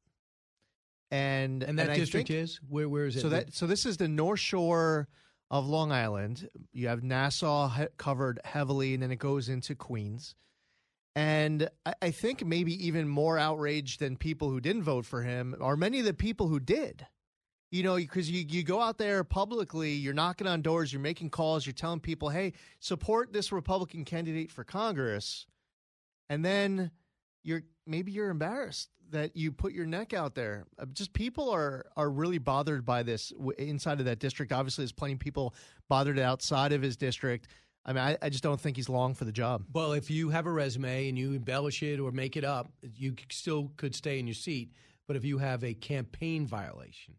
[1.10, 2.88] And And that I district think- is where?
[2.88, 3.20] Where is it?
[3.20, 5.08] So that so this is the North Shore
[5.50, 6.48] of Long Island.
[6.72, 10.34] You have Nassau he- covered heavily, and then it goes into Queens.
[11.16, 15.56] And I, I think maybe even more outraged than people who didn't vote for him
[15.60, 17.06] are many of the people who did.
[17.72, 21.30] You know, because you, you go out there publicly, you're knocking on doors, you're making
[21.30, 25.46] calls, you're telling people, hey, support this Republican candidate for Congress.
[26.28, 26.90] And then
[27.44, 30.64] you're maybe you're embarrassed that you put your neck out there.
[30.78, 34.52] Uh, Just people are are really bothered by this inside of that district.
[34.52, 35.54] Obviously, there's plenty of people
[35.88, 37.48] bothered outside of his district.
[37.84, 39.64] I mean, I, I just don't think he's long for the job.
[39.72, 43.14] Well, if you have a resume and you embellish it or make it up, you
[43.30, 44.72] still could stay in your seat.
[45.06, 47.14] But if you have a campaign violation,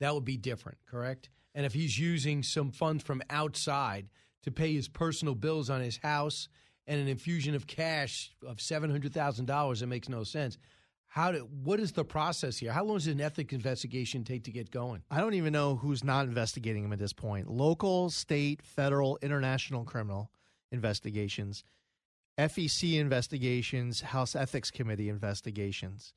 [0.00, 1.28] that would be different, correct?
[1.54, 4.08] And if he's using some funds from outside
[4.44, 6.48] to pay his personal bills on his house
[6.86, 10.56] and an infusion of cash of seven hundred thousand dollars, it makes no sense.
[11.16, 12.72] How do, what is the process here?
[12.72, 15.02] How long does an ethics investigation take to get going?
[15.10, 17.48] I don't even know who's not investigating him at this point.
[17.48, 20.30] Local, state, federal, international criminal
[20.70, 21.64] investigations,
[22.36, 26.12] FEC investigations, House Ethics Committee investigations.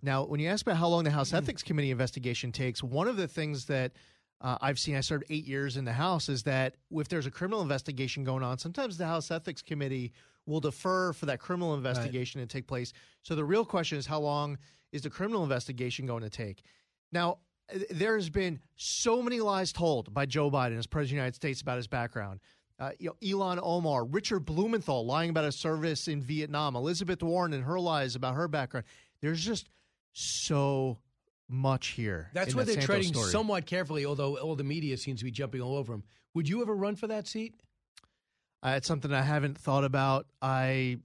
[0.00, 1.38] Now, when you ask about how long the House hmm.
[1.38, 3.94] Ethics Committee investigation takes, one of the things that
[4.40, 7.30] uh, I've seen, I served eight years in the House, is that if there's a
[7.30, 10.12] criminal investigation going on, sometimes the House Ethics Committee
[10.46, 12.92] will defer for that criminal investigation to take place.
[13.22, 14.58] So the real question is how long
[14.92, 16.62] is the criminal investigation going to take?
[17.12, 17.38] Now,
[17.90, 21.34] there has been so many lies told by Joe Biden as president of the United
[21.34, 22.40] States about his background.
[22.78, 27.54] Uh, you know, Ilhan Omar, Richard Blumenthal lying about his service in Vietnam, Elizabeth Warren
[27.54, 28.84] and her lies about her background.
[29.22, 29.68] There's just
[30.12, 30.98] so
[31.48, 32.30] much here.
[32.32, 33.30] That's why they're Santos treading story.
[33.30, 36.02] somewhat carefully, although all the media seems to be jumping all over him.
[36.34, 37.54] Would you ever run for that seat?
[38.62, 40.26] Uh, it's something I haven't thought about.
[40.42, 40.98] I,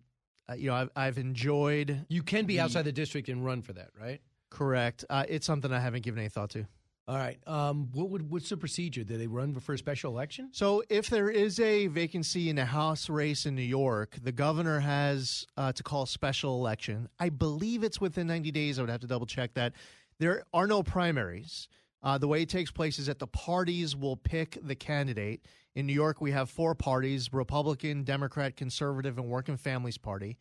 [0.50, 2.06] uh, you know, I've, I've enjoyed.
[2.10, 4.22] You can be the- outside the district and run for that, right?
[4.50, 5.06] Correct.
[5.10, 6.66] Uh, it's something I haven't given any thought to.
[7.08, 7.40] All right.
[7.48, 9.04] Um, what would what's the procedure?
[9.04, 10.50] Do they run for a special election?
[10.54, 14.80] So, if there is a vacancy in a House race in New York, the governor
[14.80, 17.10] has uh, to call a special election.
[17.20, 18.78] I believe it's within 90 days.
[18.78, 19.74] I would have to double check that.
[20.22, 21.68] There are no primaries.
[22.04, 25.48] Uh, the way it takes place is that the parties will pick the candidate.
[25.74, 30.38] In New York, we have four parties Republican, Democrat, Conservative, and Working Families Party.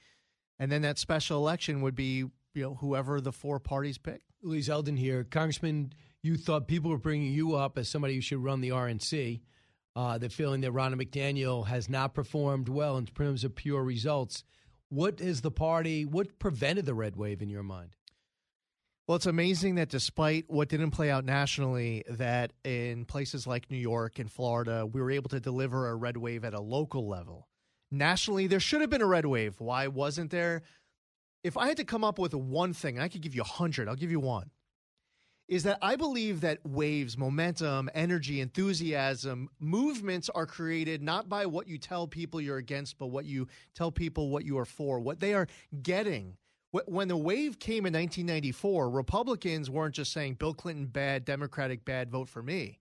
[0.59, 4.21] And then that special election would be you know whoever the four parties pick.
[4.43, 5.95] Lee Zeldin here, Congressman.
[6.23, 9.41] You thought people were bringing you up as somebody who should run the RNC.
[9.97, 14.45] Uh, they're feeling that Ronna McDaniel has not performed well in terms of pure results.
[14.91, 16.05] What is the party?
[16.05, 17.97] What prevented the red wave in your mind?
[19.11, 23.77] Well, it's amazing that despite what didn't play out nationally, that in places like New
[23.77, 27.49] York and Florida, we were able to deliver a red wave at a local level.
[27.91, 29.57] Nationally, there should have been a red wave.
[29.59, 30.63] Why wasn't there?
[31.43, 33.89] If I had to come up with one thing, I could give you a hundred.
[33.89, 34.53] I'll give you one.
[35.49, 41.67] Is that I believe that waves, momentum, energy, enthusiasm, movements are created not by what
[41.67, 45.19] you tell people you're against, but what you tell people what you are for, what
[45.19, 45.49] they are
[45.83, 46.37] getting.
[46.73, 51.85] Wh- When the wave came in 1994, Republicans weren't just saying Bill Clinton bad, Democratic
[51.85, 52.79] bad, vote for me.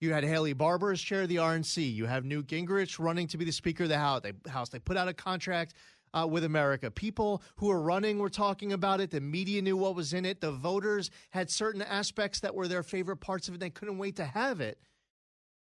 [0.00, 1.94] You had Haley Barbour as chair of the RNC.
[1.94, 4.22] You have Newt Gingrich running to be the Speaker of the House.
[4.22, 4.68] They, House.
[4.68, 5.74] they put out a contract
[6.12, 6.90] uh, with America.
[6.90, 9.10] People who were running were talking about it.
[9.12, 10.40] The media knew what was in it.
[10.40, 13.60] The voters had certain aspects that were their favorite parts of it.
[13.60, 14.78] They couldn't wait to have it.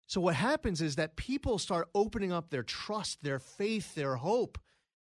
[0.06, 4.56] So what happens is that people start opening up their trust, their faith, their hope.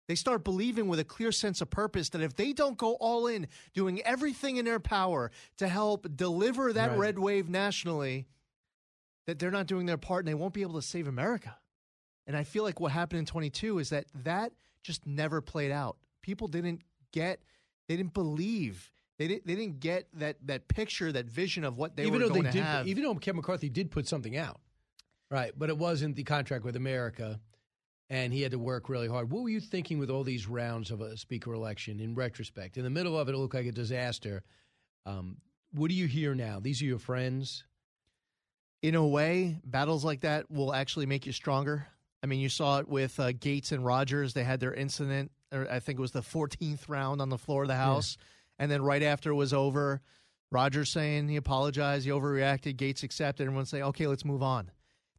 [0.07, 3.27] They start believing with a clear sense of purpose that if they don't go all
[3.27, 6.99] in, doing everything in their power to help deliver that Right.
[6.99, 8.27] red wave nationally,
[9.27, 11.57] that they're not doing their part and they won't be able to save America.
[12.27, 14.51] And I feel like what happened in 22 is that that
[14.83, 15.97] just never played out.
[16.21, 17.41] People didn't get,
[17.87, 21.95] they didn't believe, they didn't, they didn't get that that picture, that vision of what
[21.95, 22.87] they even were going they to did, have.
[22.87, 24.59] even though Kevin McCarthy did put something out,
[25.29, 25.51] right?
[25.57, 27.39] But it wasn't the contract with America,
[28.11, 29.31] and he had to work really hard.
[29.31, 32.01] What were you thinking with all these rounds of a speaker election?
[32.01, 34.43] In retrospect, in the middle of it, it looked like a disaster.
[35.05, 35.37] Um,
[35.71, 36.59] what do you hear now?
[36.59, 37.63] These are your friends.
[38.83, 41.87] in a way, battles like that will actually make you stronger.
[42.21, 44.33] I mean, you saw it with uh, Gaetz and Rogers.
[44.33, 47.61] They had their incident, or I think it was the 14th round on the floor
[47.61, 48.17] of the House.
[48.59, 50.01] And then right after it was over,
[50.51, 54.69] Rogers saying he apologized, he overreacted, Gaetz accepted, and everyone saying, okay, let's move on.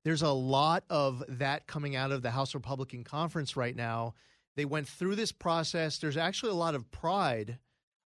[0.04, 4.14] There's a lot of that coming out of the House Republican Conference right now.
[4.56, 5.98] They went through this process.
[5.98, 7.58] There's actually a lot of pride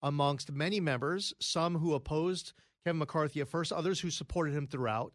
[0.03, 2.53] amongst many members, some who opposed
[2.85, 5.13] Kevin McCarthy at first, others who supported him throughout,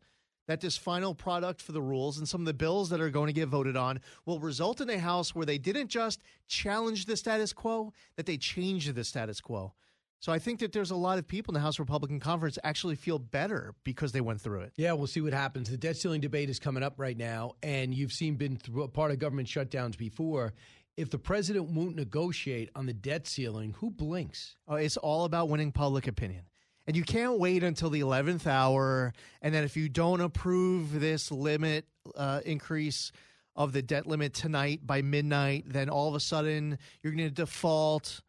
[0.48, 3.28] that this final product for the rules and some of the bills that are going
[3.28, 7.18] to get voted on will result in a House where they didn't just challenge the
[7.18, 9.74] status quo, that they changed the status quo.
[10.20, 12.95] So I think that there's a lot of people in the House Republican Conference actually
[12.95, 14.74] feel better because they went through it.
[14.76, 15.70] Yeah, we'll see what happens.
[15.70, 18.88] The debt ceiling debate is coming up right now, and you've seen been through a
[18.88, 20.53] part of government shutdowns before.
[20.97, 24.55] If the president won't negotiate on the debt ceiling, who blinks?
[24.68, 26.45] Oh, it's all about winning public opinion.
[26.88, 29.13] And you can't wait until the 11th hour.
[29.41, 31.86] And then if you don't approve this limit
[32.16, 33.11] uh, increase
[33.55, 37.34] of the debt limit tonight by midnight, then all of a sudden you're going to
[37.34, 38.22] default.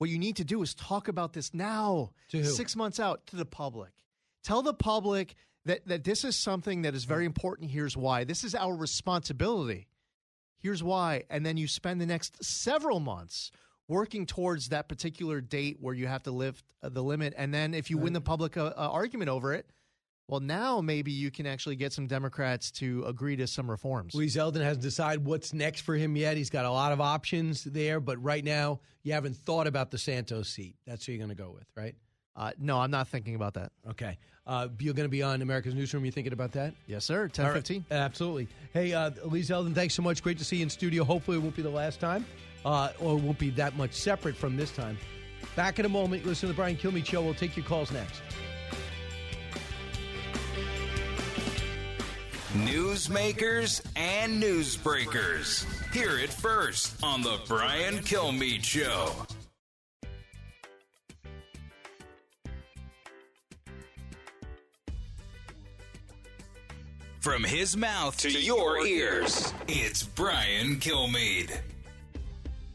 [0.00, 3.44] What you need to do is talk about this now, six months out, to the
[3.44, 3.90] public.
[4.42, 5.34] Tell the public
[5.66, 7.70] that, that this is something that is very important.
[7.70, 8.24] Here's why.
[8.24, 9.88] This is our responsibility.
[10.58, 11.24] Here's why.
[11.28, 13.50] And then you spend the next several months
[13.88, 17.34] working towards that particular date where you have to lift uh, the limit.
[17.36, 19.66] And then if you win the public uh, uh, argument over it,
[20.30, 24.14] well, now maybe you can actually get some Democrats to agree to some reforms.
[24.14, 26.36] Lee Zeldin hasn't decided what's next for him yet.
[26.36, 29.98] He's got a lot of options there, but right now you haven't thought about the
[29.98, 30.76] Santos seat.
[30.86, 31.94] That's who you're going to go with, right?
[32.36, 33.72] Uh, no, I'm not thinking about that.
[33.90, 34.18] Okay.
[34.46, 36.04] Uh, you're going to be on America's Newsroom.
[36.04, 36.74] You thinking about that?
[36.86, 37.28] Yes, sir.
[37.28, 37.58] 10 All right.
[37.58, 37.84] 15.
[37.90, 38.48] Absolutely.
[38.72, 40.22] Hey, uh, Lee Zeldin, thanks so much.
[40.22, 41.04] Great to see you in studio.
[41.04, 42.24] Hopefully, it won't be the last time,
[42.64, 44.96] uh, or it won't be that much separate from this time.
[45.56, 46.24] Back in a moment.
[46.24, 47.20] Listen to the Brian Kilmeade Show.
[47.22, 48.22] We'll take your calls next.
[52.54, 55.64] Newsmakers and newsbreakers.
[55.92, 59.12] Hear it first on the Brian Kilmeade Show.
[67.20, 71.52] From his mouth to, your ears, it's Brian Kilmeade.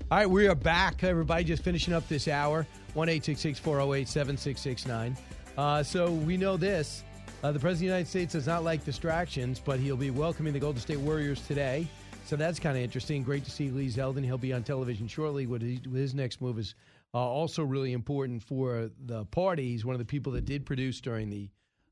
[0.09, 1.03] All right, we are back.
[1.03, 2.65] Everybody just finishing up this hour.
[2.93, 5.17] 1 408 7669.
[5.57, 7.03] Uh, So we know this.
[7.45, 10.51] Uh, the President of the United States does not like distractions, but he'll be welcoming
[10.51, 11.87] the Golden State Warriors today.
[12.25, 13.21] So that's kind of interesting.
[13.21, 14.25] Great to see Lee Zeldin.
[14.25, 15.45] He'll be on television shortly.
[15.45, 16.73] What his next move is
[17.13, 19.69] uh, also really important for the party.
[19.69, 21.47] He's one of the people that did produce during the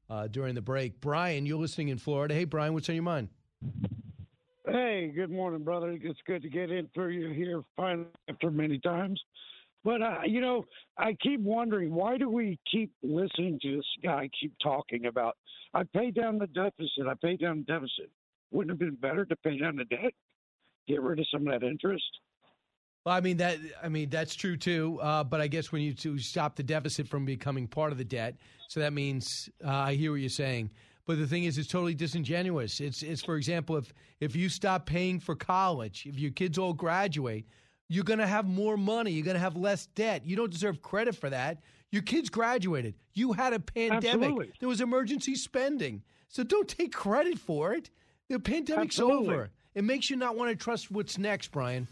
[0.10, 0.99] uh, during the break.
[0.99, 2.34] Brian, you're listening in Florida.
[2.34, 3.30] Hey, Brian, what's on your mind?
[4.66, 5.95] Hey, good morning, brother.
[6.01, 9.22] It's good to get in through you here finally after many times.
[9.84, 10.65] But uh, you know,
[10.97, 15.36] I keep wondering why do we keep listening to this guy keep talking about
[15.73, 18.11] I paid down the deficit, I paid down the deficit.
[18.51, 20.13] Wouldn't it have been better to pay down the debt?
[20.88, 22.03] Get rid of some of that interest?
[23.05, 23.57] Well, I mean that.
[23.81, 24.99] I mean that's true too.
[25.01, 28.05] Uh, but I guess when you to stop the deficit from becoming part of the
[28.05, 28.36] debt,
[28.69, 30.69] so that means uh, I hear what you're saying.
[31.05, 32.79] But the thing is, it's totally disingenuous.
[32.79, 36.73] It's it's for example, if if you stop paying for college, if your kids all
[36.73, 37.43] graduate,
[37.94, 39.12] you're going to have more money.
[39.12, 40.24] You're going to have less debt.
[40.26, 41.60] You don't deserve credit for that.
[41.91, 42.96] Your kids graduated.
[43.14, 44.06] You had a pandemic.
[44.06, 44.52] Absolutely.
[44.60, 46.02] There was emergency spending.
[46.28, 47.91] So don't take credit for it.
[48.30, 49.36] The pandemic's Absolutely.
[49.36, 49.50] over.
[49.76, 51.88] It makes you not want to trust what's next, Brian.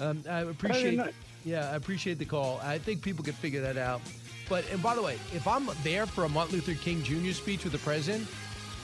[0.00, 1.00] Um, I appreciate.
[1.44, 2.58] Yeah, I appreciate the call.
[2.62, 4.00] I think people could figure that out.
[4.48, 7.32] But and by the way, if I'm there for a Martin Luther King Jr.
[7.32, 8.26] speech with the president,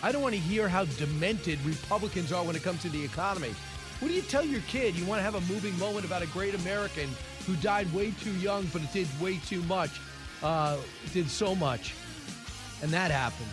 [0.02, 3.54] I don't want to hear how demented Republicans are when it comes to the economy.
[4.00, 4.96] What do you tell your kid?
[4.96, 7.10] You want to have a moving moment about a great American
[7.46, 9.90] who died way too young, but it did way too much,
[10.42, 10.78] uh,
[11.12, 11.94] did so much,
[12.82, 13.50] and that happened.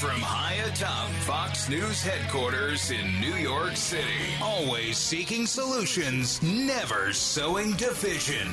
[0.00, 7.74] From high atop Fox News headquarters in New York City, always seeking solutions, never sowing
[7.74, 8.48] division.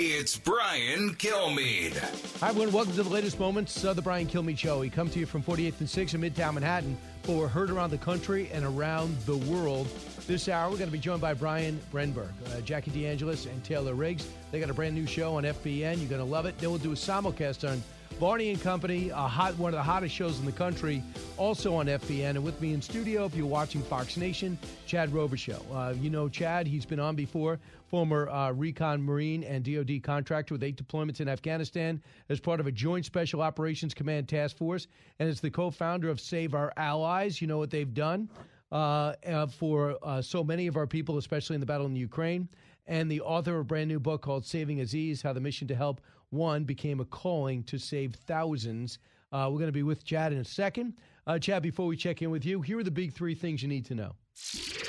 [0.00, 1.98] It's Brian Kilmeade.
[2.38, 2.72] Hi, everyone.
[2.72, 4.78] Welcome to the latest moments of the Brian Kilmeade Show.
[4.78, 7.90] We come to you from 48th and 6th in Midtown Manhattan, but we're heard around
[7.90, 9.88] the country and around the world.
[10.28, 13.94] This hour, we're going to be joined by Brian Brenberg, uh, Jackie DeAngelis, and Taylor
[13.94, 14.28] Riggs.
[14.52, 15.98] They got a brand new show on FBN.
[15.98, 16.56] You're going to love it.
[16.58, 17.82] Then we'll do a simulcast on
[18.20, 21.02] Varney and Company, a hot, one of the hottest shows in the country,
[21.36, 22.30] also on FBN.
[22.30, 25.62] And with me in studio, if you're watching Fox Nation, Chad Robichaux.
[25.72, 30.54] Uh, you know Chad, he's been on before, former uh, Recon Marine and DoD contractor
[30.54, 34.86] with eight deployments in Afghanistan as part of a Joint Special Operations Command Task Force,
[35.18, 37.40] and is the co-founder of Save Our Allies.
[37.40, 38.28] You know what they've done
[38.70, 42.00] uh, uh, for uh, so many of our people, especially in the battle in the
[42.00, 42.48] Ukraine,
[42.86, 45.74] and the author of a brand new book called Saving Aziz How the Mission to
[45.74, 48.98] Help One Became a Calling to Save Thousands.
[49.30, 50.94] Uh, we're going to be with Chad in a second.
[51.26, 53.68] Uh, Chad, before we check in with you, here are the big three things you
[53.68, 54.12] need to know.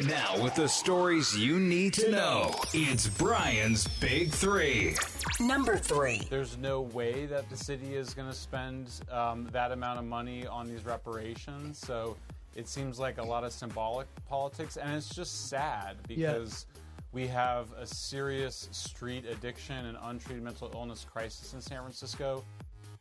[0.07, 4.95] Now, with the stories you need to know, it's Brian's Big Three.
[5.41, 6.21] Number three.
[6.29, 10.47] There's no way that the city is going to spend um, that amount of money
[10.47, 11.79] on these reparations.
[11.79, 12.15] So
[12.55, 16.31] it seems like a lot of symbolic politics, and it's just sad Yeah.
[16.33, 16.65] because
[17.11, 22.45] we have a serious street addiction and untreated mental illness crisis in San Francisco.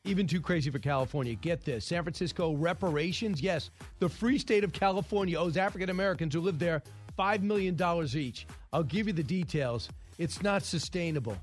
[0.04, 1.34] Even too crazy for California.
[1.34, 3.42] Get this San Francisco reparations.
[3.42, 6.82] Yes, the free state of California owes African Americans who live there
[7.18, 7.76] $5 million
[8.16, 8.46] each.
[8.72, 9.90] I'll give you the details.
[10.16, 11.36] It's not sustainable.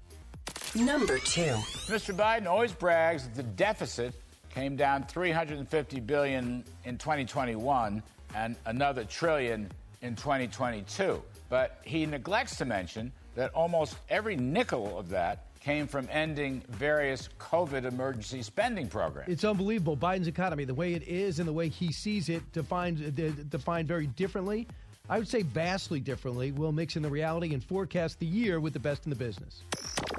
[0.73, 1.53] Number two.
[1.91, 2.15] Mr.
[2.15, 4.15] Biden always brags that the deficit
[4.49, 8.01] came down 350 billion in 2021
[8.35, 9.69] and another trillion
[10.01, 11.21] in 2022.
[11.49, 17.27] But he neglects to mention that almost every nickel of that came from ending various
[17.39, 19.27] COVID emergency spending programs.
[19.29, 19.97] It's unbelievable.
[19.97, 23.87] Biden's economy, the way it is and the way he sees it, defined, uh, defined
[23.87, 24.67] very differently.
[25.09, 26.51] I would say vastly differently.
[26.51, 29.63] We'll mix in the reality and forecast the year with the best in the business.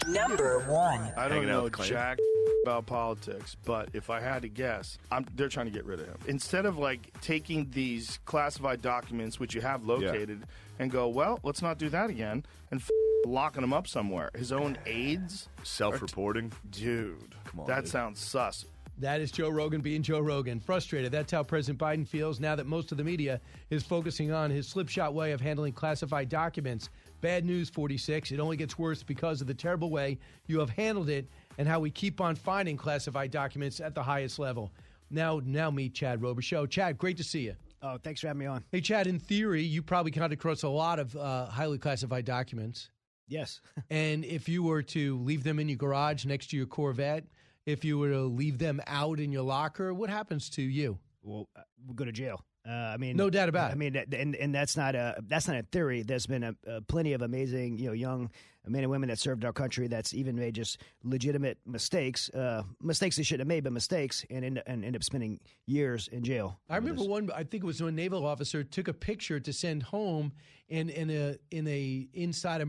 [0.08, 1.12] Number one.
[1.16, 2.18] I don't know jack
[2.64, 6.06] about politics, but if I had to guess, I'm, they're trying to get rid of
[6.06, 6.18] him.
[6.26, 10.42] Instead of like taking these classified documents, which you have located,
[10.80, 12.90] and go, well, let's not do that again, and f-
[13.26, 14.30] locking him up somewhere.
[14.34, 17.34] His own aides, Self-reporting, dude.
[17.44, 17.90] Come on, that dude.
[17.92, 18.64] sounds sus.
[18.98, 20.58] That is Joe Rogan being Joe Rogan.
[20.58, 21.12] Frustrated.
[21.12, 24.66] That's how President Biden feels now that most of the media is focusing on his
[24.66, 26.88] slipshod way of handling classified documents.
[27.20, 28.32] Bad news, 46.
[28.32, 31.26] It only gets worse because of the terrible way you have handled it
[31.58, 34.72] and how we keep on finding classified documents at the highest level.
[35.10, 36.68] Now, now meet Chad Robichaux.
[36.70, 37.54] Chad, great to see you.
[37.82, 38.64] Oh, thanks for having me on.
[38.72, 42.88] Hey, Chad, in theory, you probably counted across a lot of uh, highly classified documents.
[43.28, 43.60] Yes.
[43.90, 47.24] and if you were to leave them in your garage next to your Corvette,
[47.64, 50.98] if you were to leave them out in your locker, what happens to you?
[51.22, 52.44] Well, uh, we'll go to jail.
[52.68, 53.74] Uh, I mean, No doubt about it.
[53.74, 56.02] I mean, and and that's not a that's not a theory.
[56.02, 58.28] There's been a, a plenty of amazing, you know, young
[58.66, 63.16] men and women that served our country that's even made just legitimate mistakes, uh, mistakes
[63.16, 66.58] they shouldn't have made, but mistakes, and end, and end up spending years in jail.
[66.68, 67.30] I remember one.
[67.32, 70.32] I think it was when a naval officer took a picture to send home
[70.68, 72.66] in in a in a inside a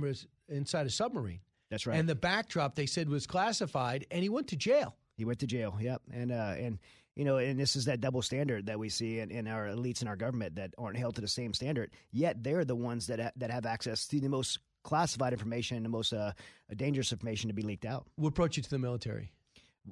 [0.49, 1.39] inside a submarine.
[1.69, 1.97] That's right.
[1.97, 4.95] And the backdrop they said was classified, and he went to jail.
[5.15, 5.77] He went to jail.
[5.79, 6.01] Yep.
[6.13, 6.79] And uh, and
[7.15, 10.01] you know, and this is that double standard that we see in, in our elites
[10.01, 11.91] in our government that aren't held to the same standard.
[12.11, 15.89] Yet they're the ones that ha- that have access to the most classified information, the
[15.89, 16.31] most uh,
[16.75, 18.05] dangerous information to be leaked out.
[18.15, 19.31] What brought you to the military?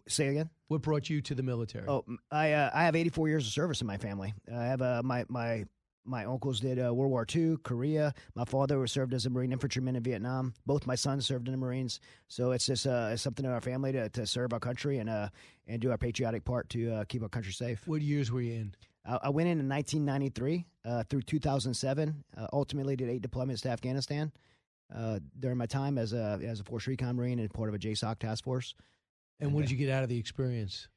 [0.07, 0.49] Say again.
[0.67, 1.87] What brought you to the military?
[1.87, 4.33] Oh, I uh, I have 84 years of service in my family.
[4.53, 5.65] I have uh, my my
[6.05, 8.13] my uncles did uh, World War II, Korea.
[8.35, 10.53] My father served as a Marine infantryman in Vietnam.
[10.65, 11.99] Both my sons served in the Marines.
[12.27, 15.09] So it's just uh, it's something in our family to, to serve our country and
[15.09, 15.29] uh,
[15.67, 17.87] and do our patriotic part to uh, keep our country safe.
[17.87, 18.75] What years were you in?
[19.05, 22.23] I, I went in in 1993 uh, through 2007.
[22.37, 24.31] Uh, ultimately, did eight deployments to Afghanistan
[24.93, 27.79] uh, during my time as a as a Force Recon Marine and part of a
[27.79, 28.75] JSOC task force.
[29.39, 30.87] And what did you get out of the experience?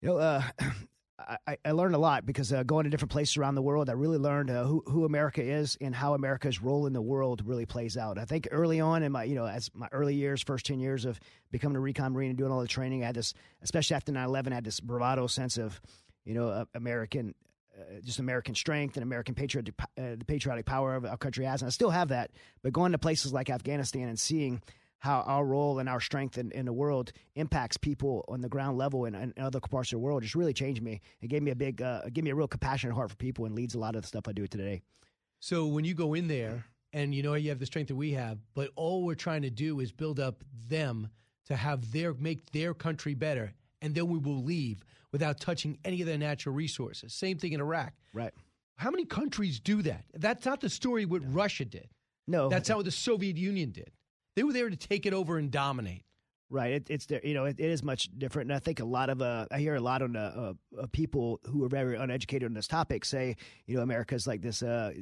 [0.00, 0.42] You know, uh,
[1.46, 3.92] I, I learned a lot because uh, going to different places around the world, I
[3.92, 7.66] really learned uh, who, who America is and how America's role in the world really
[7.66, 8.18] plays out.
[8.18, 11.04] I think early on in my, you know, as my early years, first 10 years
[11.04, 14.12] of becoming a recon Marine and doing all the training, I had this, especially after
[14.12, 15.80] 9 11, I had this bravado sense of,
[16.24, 17.34] you know, uh, American.
[17.78, 21.62] Uh, just American strength and American patriotic, uh, the patriotic power of our country has,
[21.62, 22.32] and I still have that.
[22.62, 24.60] But going to places like Afghanistan and seeing
[25.00, 28.78] how our role and our strength in, in the world impacts people on the ground
[28.78, 31.00] level and, and other parts of the world just really changed me.
[31.20, 33.54] It gave me a big, uh, gave me a real compassionate heart for people and
[33.54, 34.82] leads a lot of the stuff I do today.
[35.40, 38.12] So when you go in there and you know you have the strength that we
[38.12, 41.08] have, but all we're trying to do is build up them
[41.46, 46.02] to have their make their country better, and then we will leave without touching any
[46.02, 47.14] of their natural resources.
[47.14, 47.94] Same thing in Iraq.
[48.12, 48.32] Right.
[48.76, 50.04] How many countries do that?
[50.14, 51.88] That's not the story what Russia did.
[52.26, 52.48] No.
[52.48, 53.90] That's how the Soviet Union did.
[54.36, 56.04] They were there to take it over and dominate.
[56.52, 56.72] Right.
[56.72, 57.20] It, it's there.
[57.22, 58.50] You know, it, it is much different.
[58.50, 61.40] And I think a lot of uh, I hear a lot on uh, uh, people
[61.44, 64.92] who are very uneducated on this topic say, you know, America's like this uh,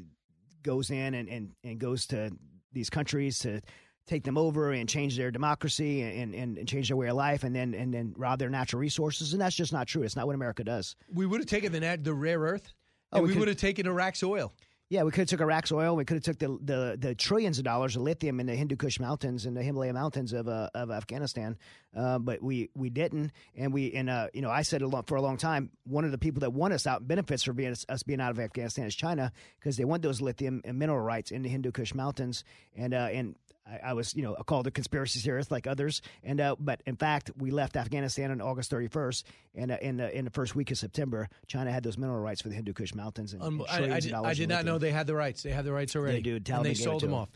[0.63, 2.31] goes in and, and and goes to
[2.73, 3.63] these countries to
[4.07, 7.45] take them over and change their democracy and, and, and change their way of life
[7.45, 9.33] and then and then rob their natural resources.
[9.33, 10.03] And that's just not true.
[10.03, 10.97] It's not what America does.
[11.13, 12.73] We would have taken the the rare earth,
[13.11, 14.53] Oh, we we, could- would have taken Iraq's oil.
[14.91, 15.97] Yeah, we could have took Iraq's oil.
[15.97, 18.77] We could have took the, the the trillions of dollars of lithium in the Hindu
[18.77, 21.59] Kush mountains and the Himalaya mountains of uh, of Afghanistan,
[21.95, 23.33] uh, but we we didn't.
[23.55, 25.71] And we and uh, you know I said a for a long time.
[25.85, 28.41] One of the people that want us out benefits for being us being out of
[28.41, 29.31] Afghanistan is China
[29.61, 32.43] because they want those lithium and mineral rights in the Hindu Kush mountains.
[32.75, 33.35] And uh, and
[33.71, 36.01] I, I was you know called a conspiracy theorist like others.
[36.23, 39.23] And uh, but in fact we left Afghanistan on August 31st,
[39.55, 42.43] and uh, in the in the first week of September, China had those mineral rights
[42.43, 44.79] for the Hindu Kush mountains and, Um, and I, I did, I did not know
[44.79, 45.43] they had the rights.
[45.43, 46.19] They had the rights already.
[46.19, 46.55] They do.
[46.57, 47.21] and they sold them them.
[47.21, 47.29] off.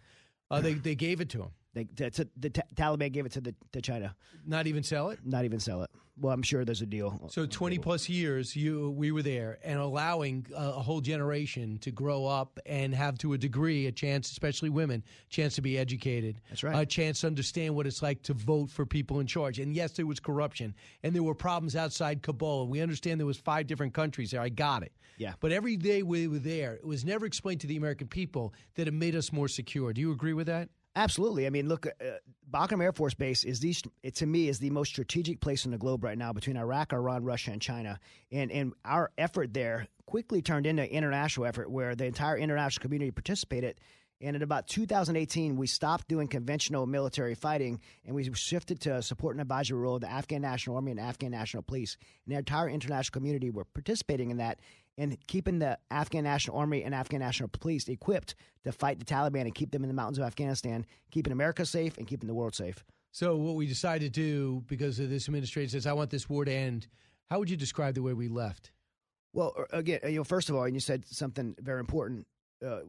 [0.50, 1.50] Uh, they they gave it to them.
[1.74, 4.14] They, to, to, the Ta- Taliban gave it to the to China.
[4.46, 5.20] Not even sell it.
[5.24, 5.90] Not even sell it.
[6.20, 7.30] Well, I'm sure there's a deal.
[7.30, 11.90] So 20 plus years, you we were there, and allowing a, a whole generation to
[11.90, 16.40] grow up and have, to a degree, a chance, especially women, chance to be educated.
[16.50, 16.78] That's right.
[16.78, 19.58] A chance to understand what it's like to vote for people in charge.
[19.58, 22.68] And yes, there was corruption, and there were problems outside Kabul.
[22.68, 24.42] We understand there was five different countries there.
[24.42, 24.92] I got it.
[25.16, 25.32] Yeah.
[25.40, 28.86] But every day we were there, it was never explained to the American people that
[28.86, 29.92] it made us more secure.
[29.92, 30.68] Do you agree with that?
[30.94, 31.46] Absolutely.
[31.46, 32.04] I mean, look, uh,
[32.50, 35.70] Bagram Air Force Base is the it, to me is the most strategic place in
[35.70, 37.98] the globe right now between Iraq, Iran, Russia, and China.
[38.30, 42.82] And and our effort there quickly turned into an international effort where the entire international
[42.82, 43.80] community participated.
[44.20, 49.34] And in about 2018, we stopped doing conventional military fighting and we shifted to support
[49.34, 51.96] and advisory role of the Afghan National Army and Afghan National Police.
[52.24, 54.60] And the entire international community were participating in that
[54.98, 58.34] and keeping the Afghan National Army and Afghan National Police equipped
[58.64, 61.98] to fight the Taliban and keep them in the mountains of Afghanistan, keeping America safe
[61.98, 62.84] and keeping the world safe.
[63.10, 66.44] So what we decided to do because of this administration says I want this war
[66.44, 66.86] to end.
[67.30, 68.72] How would you describe the way we left?
[69.32, 72.26] Well, uh, again, you know, first of all, and you said something very important.
[72.64, 72.80] Uh,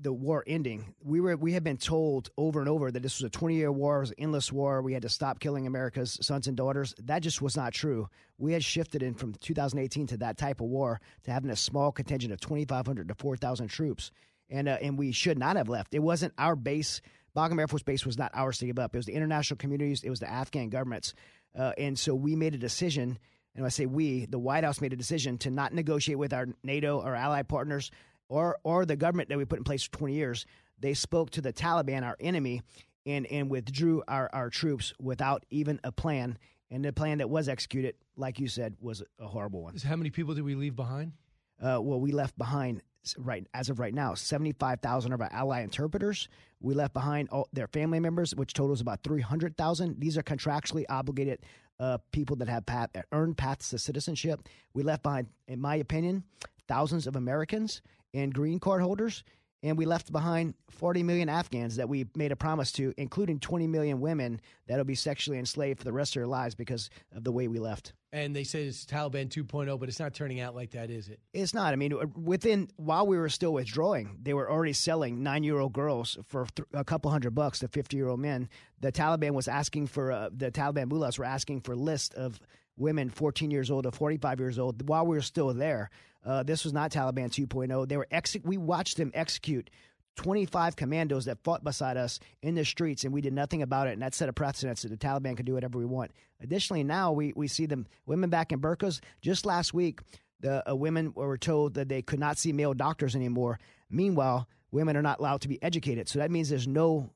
[0.00, 0.94] the war ending.
[1.02, 3.72] We were we had been told over and over that this was a 20 year
[3.72, 4.80] war, it was an endless war.
[4.82, 6.94] We had to stop killing America's sons and daughters.
[7.02, 8.08] That just was not true.
[8.38, 11.90] We had shifted in from 2018 to that type of war to having a small
[11.92, 14.10] contingent of 2,500 to 4,000 troops,
[14.48, 15.94] and uh, and we should not have left.
[15.94, 17.00] It wasn't our base.
[17.36, 18.94] Bagram Air Force Base was not ours to give up.
[18.94, 20.02] It was the international communities.
[20.02, 21.14] It was the Afghan governments,
[21.58, 23.18] uh, and so we made a decision.
[23.54, 26.46] And I say we, the White House made a decision to not negotiate with our
[26.62, 27.90] NATO or ally partners
[28.28, 30.46] or or the government that we put in place for 20 years,
[30.78, 32.62] they spoke to the Taliban, our enemy,
[33.06, 36.38] and and withdrew our, our troops without even a plan.
[36.70, 39.76] And the plan that was executed, like you said, was a horrible one.
[39.78, 41.12] How many people did we leave behind?
[41.60, 42.82] Uh, well, we left behind
[43.16, 46.28] right as of right now, seventy five thousand of our ally interpreters.
[46.60, 49.98] We left behind all their family members, which totals about three hundred thousand.
[49.98, 51.40] These are contractually obligated
[51.80, 54.48] uh, people that have path, earned paths to citizenship.
[54.74, 56.24] We left behind, in my opinion,
[56.66, 57.80] thousands of Americans
[58.14, 59.24] and green card holders.
[59.62, 63.66] And we left behind 40 million Afghans that we made a promise to, including 20
[63.66, 67.32] million women that'll be sexually enslaved for the rest of their lives because of the
[67.32, 67.92] way we left.
[68.12, 71.18] And they say it's Taliban 2.0, but it's not turning out like that, is it?
[71.34, 71.72] It's not.
[71.72, 76.46] I mean, within while we were still withdrawing, they were already selling nine-year-old girls for
[76.54, 78.48] th- a couple hundred bucks to 50-year-old men.
[78.80, 82.40] The Taliban was asking for uh, the Taliban mullahs were asking for lists of
[82.78, 85.90] women 14 years old to 45 years old while we were still there.
[86.24, 87.88] Uh, this was not Taliban 2.0.
[87.88, 89.70] They were ex- we watched them execute
[90.16, 93.92] 25 commandos that fought beside us in the streets, and we did nothing about it.
[93.92, 96.10] And that set a precedent that the Taliban can do whatever we want.
[96.40, 99.00] Additionally, now we, we see them women back in burqas.
[99.22, 100.00] Just last week,
[100.40, 103.58] the uh, women were told that they could not see male doctors anymore.
[103.90, 106.08] Meanwhile, women are not allowed to be educated.
[106.08, 107.10] So that means there's no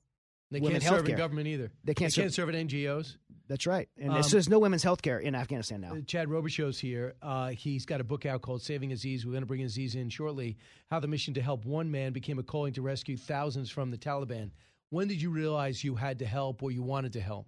[0.53, 1.73] they can't serve in government either.
[1.83, 3.17] They can't, they can't serve at NGOs.
[3.49, 3.89] That's right.
[3.99, 5.95] And Um, so there's no women's health care in Afghanistan now.
[5.95, 7.15] Uh, Chad Robichaux's here.
[7.21, 9.27] Uh, he's got a book out called Saving Aziz.
[9.27, 10.57] We're going to bring Aziz in shortly.
[10.91, 13.99] How the mission to help one man became a calling to rescue thousands from the
[13.99, 14.51] Taliban.
[14.91, 17.47] When did you realize you had to help or you wanted to help?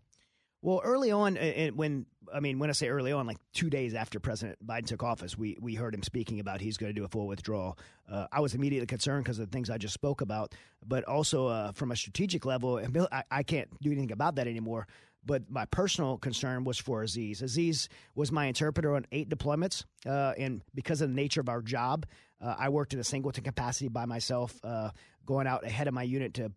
[0.63, 3.93] Well, early on, and when I mean when I say early on, like two days
[3.93, 7.05] after President Biden took office, we we heard him speaking about he's going to do
[7.05, 7.79] a full withdrawal.
[8.11, 11.49] Uh, I was immediately concerned because of the things I just spoke about, but also
[11.49, 12.81] uh, from a strategic level,
[13.13, 14.87] I, I can't do anything about that anymore.
[15.27, 17.41] But my personal concern was for Aziz.
[17.41, 21.63] Aziz was my interpreter on eight deployments, uh, and because of the nature of our
[21.63, 22.07] job,
[22.41, 24.91] uh, I worked in a singleton capacity by myself, uh,
[25.25, 26.53] going out ahead of my unit to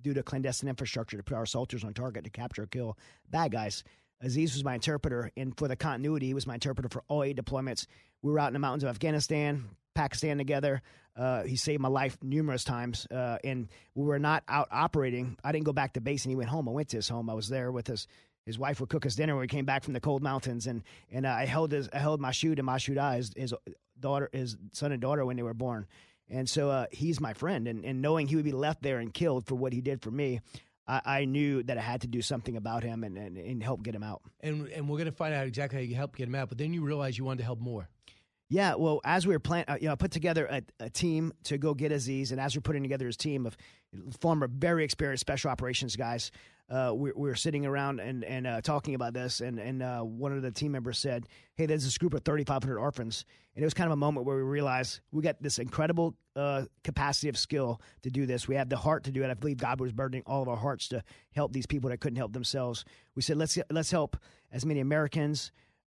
[0.00, 2.98] do the clandestine infrastructure to put our soldiers on target to capture or kill
[3.30, 3.84] bad guys.
[4.20, 7.36] Aziz was my interpreter, and for the continuity, he was my interpreter for all eight
[7.36, 7.86] deployments.
[8.20, 10.82] We were out in the mountains of Afghanistan, Pakistan together.
[11.16, 15.36] Uh, he saved my life numerous times, uh, and we were not out operating.
[15.44, 16.68] I didn't go back to base, and he went home.
[16.68, 17.28] I went to his home.
[17.28, 18.06] I was there with his
[18.44, 20.82] his wife would cook us dinner when we came back from the cold mountains, and
[21.10, 23.54] and uh, I held his I held Mashoud and Mashoud his, his
[23.98, 25.86] daughter, his son and daughter when they were born.
[26.28, 27.68] And so uh, he's my friend.
[27.68, 30.10] And, and knowing he would be left there and killed for what he did for
[30.10, 30.40] me,
[30.86, 33.82] I, I knew that I had to do something about him and, and, and help
[33.82, 34.22] get him out.
[34.40, 36.48] And and we're going to find out exactly how you help get him out.
[36.48, 37.88] But then you realize you wanted to help more.
[38.52, 41.56] Yeah, well, as we were plan, uh, you know, put together a, a, team to
[41.56, 43.56] go get Aziz, and as we're putting together his team of
[44.20, 46.30] former, very experienced special operations guys,
[46.68, 50.02] uh, we, we, were sitting around and and uh, talking about this, and and uh,
[50.02, 53.24] one of the team members said, "Hey, there's this group of 3,500 orphans,"
[53.56, 56.64] and it was kind of a moment where we realized we got this incredible uh,
[56.84, 58.48] capacity of skill to do this.
[58.48, 59.30] We had the heart to do it.
[59.30, 61.02] I believe God was burdening all of our hearts to
[61.34, 62.84] help these people that couldn't help themselves.
[63.14, 64.18] We said, "Let's let's help
[64.52, 65.52] as many Americans."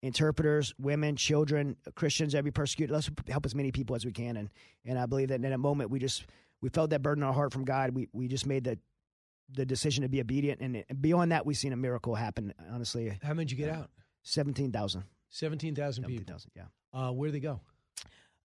[0.03, 2.93] Interpreters, women, children, Christians, every persecuted.
[2.93, 4.37] Let's help as many people as we can.
[4.37, 4.51] And
[4.85, 6.27] and I believe that in a moment we just
[6.61, 7.91] we felt that burden in our heart from God.
[7.91, 8.79] We we just made the
[9.55, 12.55] the decision to be obedient, and beyond that, we've seen a miracle happen.
[12.73, 13.91] Honestly, how many did you get out?
[14.23, 15.05] Seventeen thousand.
[15.29, 16.25] Seventeen thousand people.
[16.27, 16.63] 17,000, yeah.
[16.93, 17.61] Uh, where did they go?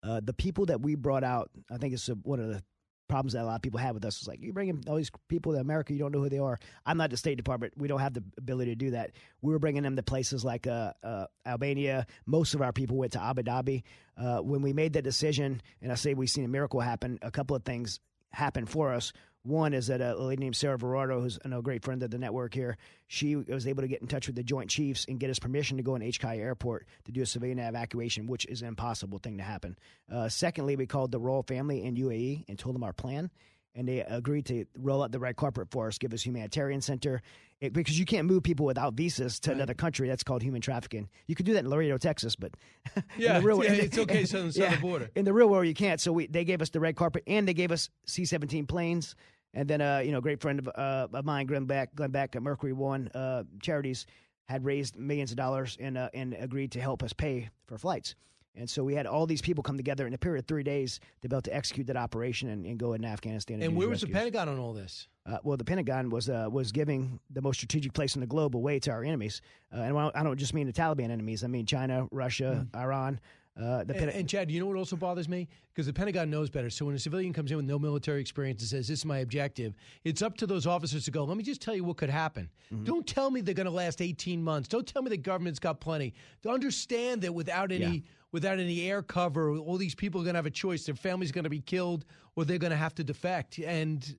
[0.03, 2.63] Uh, the people that we brought out, I think it's a, one of the
[3.07, 4.95] problems that a lot of people have with us was like you bring in all
[4.95, 6.57] these people to America, you don't know who they are.
[6.85, 9.11] I'm not the State Department; we don't have the ability to do that.
[9.41, 12.05] We were bringing them to places like uh, uh, Albania.
[12.25, 13.83] Most of our people went to Abu Dhabi.
[14.17, 17.31] Uh, when we made that decision, and I say we've seen a miracle happen, a
[17.31, 17.99] couple of things
[18.31, 19.13] happened for us.
[19.47, 22.53] One is that a lady named Sarah Verardo, who's a great friend of the network
[22.53, 22.75] here,
[23.07, 25.77] she was able to get in touch with the Joint Chiefs and get us permission
[25.77, 29.37] to go in HKI Airport to do a civilian evacuation, which is an impossible thing
[29.37, 29.77] to happen.
[30.11, 33.31] Uh, secondly, we called the royal family in UAE and told them our plan,
[33.73, 37.21] and they agreed to roll out the red carpet for us, give us humanitarian center,
[37.61, 39.55] it, because you can't move people without visas to right.
[39.55, 40.09] another country.
[40.09, 41.07] That's called human trafficking.
[41.25, 42.51] You could do that in Laredo, Texas, but
[43.17, 45.09] yeah, real, yeah it's okay southern, yeah, southern border.
[45.15, 46.01] In the real world, you can't.
[46.01, 49.15] So we, they gave us the red carpet, and they gave us C-17 planes
[49.53, 52.11] And then, uh, you know, a great friend of, uh, of mine, Glenn Beck, Glenn
[52.11, 54.05] Beck at Mercury One uh, Charities,
[54.45, 58.15] had raised millions of dollars and uh, and agreed to help us pay for flights.
[58.55, 60.99] And so we had all these people come together in a period of three days
[61.21, 63.55] to be able to execute that operation and, and go into Afghanistan.
[63.55, 64.07] And, And where was the.
[64.07, 65.07] Pentagon on all this?
[65.27, 68.55] Uh, well, the Pentagon was uh, was giving the most strategic place in the globe
[68.55, 69.41] away to our enemies,
[69.73, 71.43] uh, and I don't- I don't just mean the Taliban enemies.
[71.43, 73.19] I mean China, Russia, Iran.
[73.59, 75.47] Uh, the And, Penta- and Chad, you know what also bothers me?
[75.73, 76.69] Because the Pentagon knows better.
[76.69, 79.19] So when a civilian comes in with no military experience and says, This is my
[79.19, 82.09] objective, it's up to those officers to go, Let me just tell you what could
[82.09, 82.49] happen.
[82.73, 82.83] Mm-hmm.
[82.83, 84.67] Don't tell me they're going to last 18 months.
[84.67, 86.13] Don't tell me the government's got plenty.
[86.43, 87.85] To understand that without any.
[87.85, 88.01] Yeah.
[88.33, 90.85] Without any air cover, all these people are going to have a choice.
[90.85, 92.03] Their family's going to be killed,
[92.35, 93.57] or they're going to have to defect.
[93.57, 94.17] And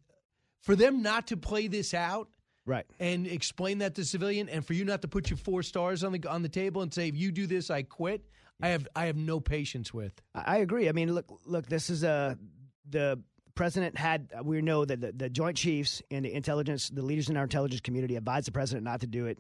[0.63, 2.31] for them not to play this out,
[2.65, 6.05] right, and explain that to civilian, and for you not to put your four stars
[6.05, 8.25] on the on the table and say, "If you do this, I quit,"
[8.61, 10.13] I have I have no patience with.
[10.35, 10.89] I agree.
[10.89, 11.67] I mean, look, look.
[11.67, 12.35] This is uh,
[12.89, 13.21] the
[13.55, 14.33] president had.
[14.43, 17.81] We know that the, the Joint Chiefs and the intelligence, the leaders in our intelligence
[17.81, 19.39] community, advised the president not to do it.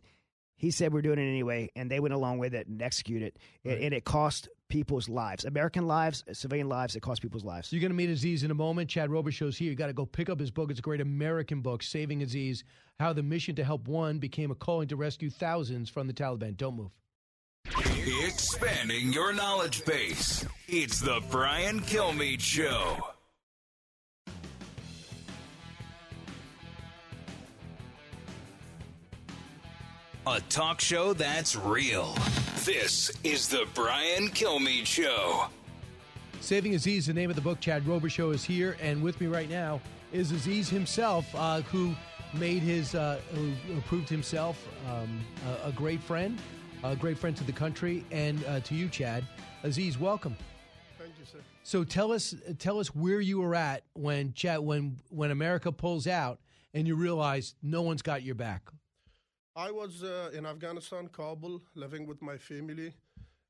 [0.56, 3.36] He said we're doing it anyway, and they went along with it and execute it,
[3.64, 6.94] and, and it cost people's lives, American lives, civilian lives.
[6.94, 7.72] It cost people's lives.
[7.72, 8.90] You're going to meet Aziz in a moment.
[8.90, 9.70] Chad Robichaux's here.
[9.70, 10.70] You got to go pick up his book.
[10.70, 12.62] It's a great American book, Saving Aziz:
[13.00, 16.56] How the Mission to Help One Became a Calling to Rescue Thousands from the Taliban.
[16.56, 16.90] Don't move.
[18.26, 20.46] Expanding your knowledge base.
[20.66, 22.96] It's the Brian Kilmeade Show.
[30.26, 32.14] A talk show that's real.
[32.64, 35.46] This is the Brian Kilmeade Show.
[36.40, 37.60] Saving Aziz, the name of the book.
[37.60, 39.80] Chad Robichaux is here, and with me right now
[40.12, 41.94] is Aziz himself, uh, who
[42.34, 45.20] made his, uh, who who proved himself um,
[45.64, 46.38] a, a great friend,
[46.84, 49.24] a great friend to the country, and uh, to you, Chad.
[49.62, 50.36] Aziz, welcome.
[50.98, 51.38] Thank you, sir.
[51.62, 56.06] So tell us, tell us where you were at when Chad, when when America pulls
[56.06, 56.40] out,
[56.74, 58.62] and you realize no one's got your back.
[59.56, 62.94] I was uh, in Afghanistan, Kabul, living with my family.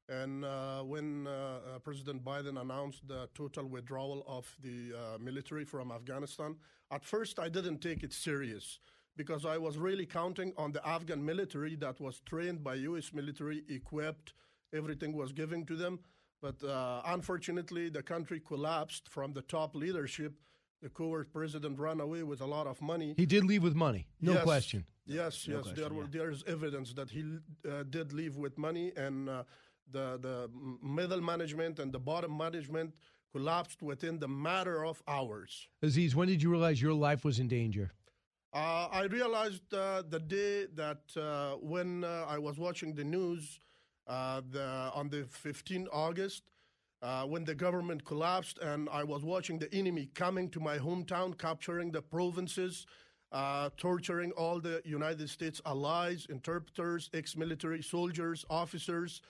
[0.08, 5.66] And uh, when uh, uh, President Biden announced the total withdrawal of the uh, military
[5.66, 6.56] from Afghanistan,
[6.90, 8.78] at first I didn't take it serious
[9.18, 13.12] because I was really counting on the Afghan military that was trained by U.S.
[13.12, 14.32] military, equipped,
[14.72, 15.98] everything was given to them.
[16.40, 20.32] But uh, unfortunately, the country collapsed from the top leadership.
[20.80, 23.14] The coward president ran away with a lot of money.
[23.16, 24.44] He did leave with money, no Yes.
[24.44, 24.86] question.
[25.04, 25.62] Yes, No yes.
[25.64, 26.06] question, there yeah.
[26.16, 27.22] there's evidence that he
[27.68, 29.42] uh, did leave with money, and uh,
[29.90, 30.36] the the
[30.98, 32.94] middle management and the bottom management
[33.32, 35.68] collapsed within the matter of hours.
[35.82, 37.90] Aziz, when did you realize your life was in danger?
[38.52, 43.60] Uh, I realized uh, the day that uh, when uh, I was watching the news
[44.06, 46.44] uh, the, on the 15th August,
[47.02, 51.38] uh, when the government collapsed, and I was watching the enemy coming to my hometown,
[51.38, 52.86] capturing the provinces,
[53.76, 59.20] torturing all the United States allies, interpreters, ex military soldiers, officers,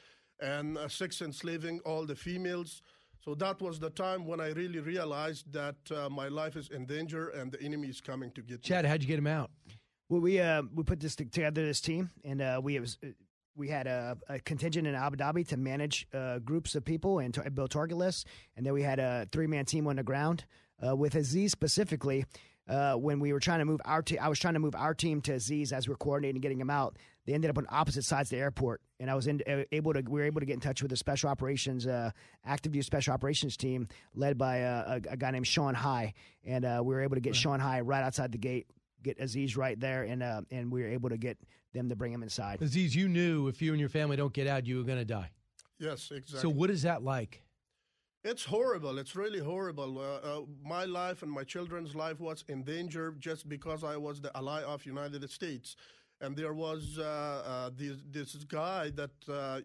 [0.41, 2.83] and sex enslaving all the females.
[3.29, 6.87] So that was the time when I really realized that uh, my life is in
[6.87, 8.63] danger and the enemy is coming to get me.
[8.63, 9.51] Chad, how'd you get him out?
[10.09, 12.97] Well, we uh, we put this together, this team, and uh, we was
[13.55, 17.35] we had a, a contingent in Abu Dhabi to manage uh, groups of people and
[17.35, 18.25] to build target lists,
[18.57, 20.47] and then we had a three man team on the ground
[20.83, 22.25] uh, with Aziz specifically.
[22.67, 24.95] Uh, when we were trying to move our team, I was trying to move our
[24.95, 26.97] team to Aziz as we're coordinating getting him out.
[27.29, 29.93] They ended up on opposite sides of the airport, and I was in, uh, able
[29.93, 30.01] to.
[30.01, 32.11] We were able to get in touch with the special operations, uh,
[32.47, 36.65] active use special operations team led by uh, a, a guy named Sean High, and
[36.65, 38.67] uh, we were able to get Sean High right outside the gate,
[39.03, 41.37] get Aziz right there, and uh, and we were able to get
[41.75, 42.63] them to bring him inside.
[42.63, 45.05] Aziz, you knew if you and your family don't get out, you were going to
[45.05, 45.31] die.
[45.79, 46.41] Yes, exactly.
[46.41, 47.43] So what is that like?
[48.25, 48.99] It's horrible.
[48.99, 49.99] It's really horrible.
[49.99, 54.21] Uh, uh, my life and my children's life was in danger just because I was
[54.23, 55.77] the ally of United States.
[56.21, 59.61] And there was uh, uh, this, this guy that uh, uh,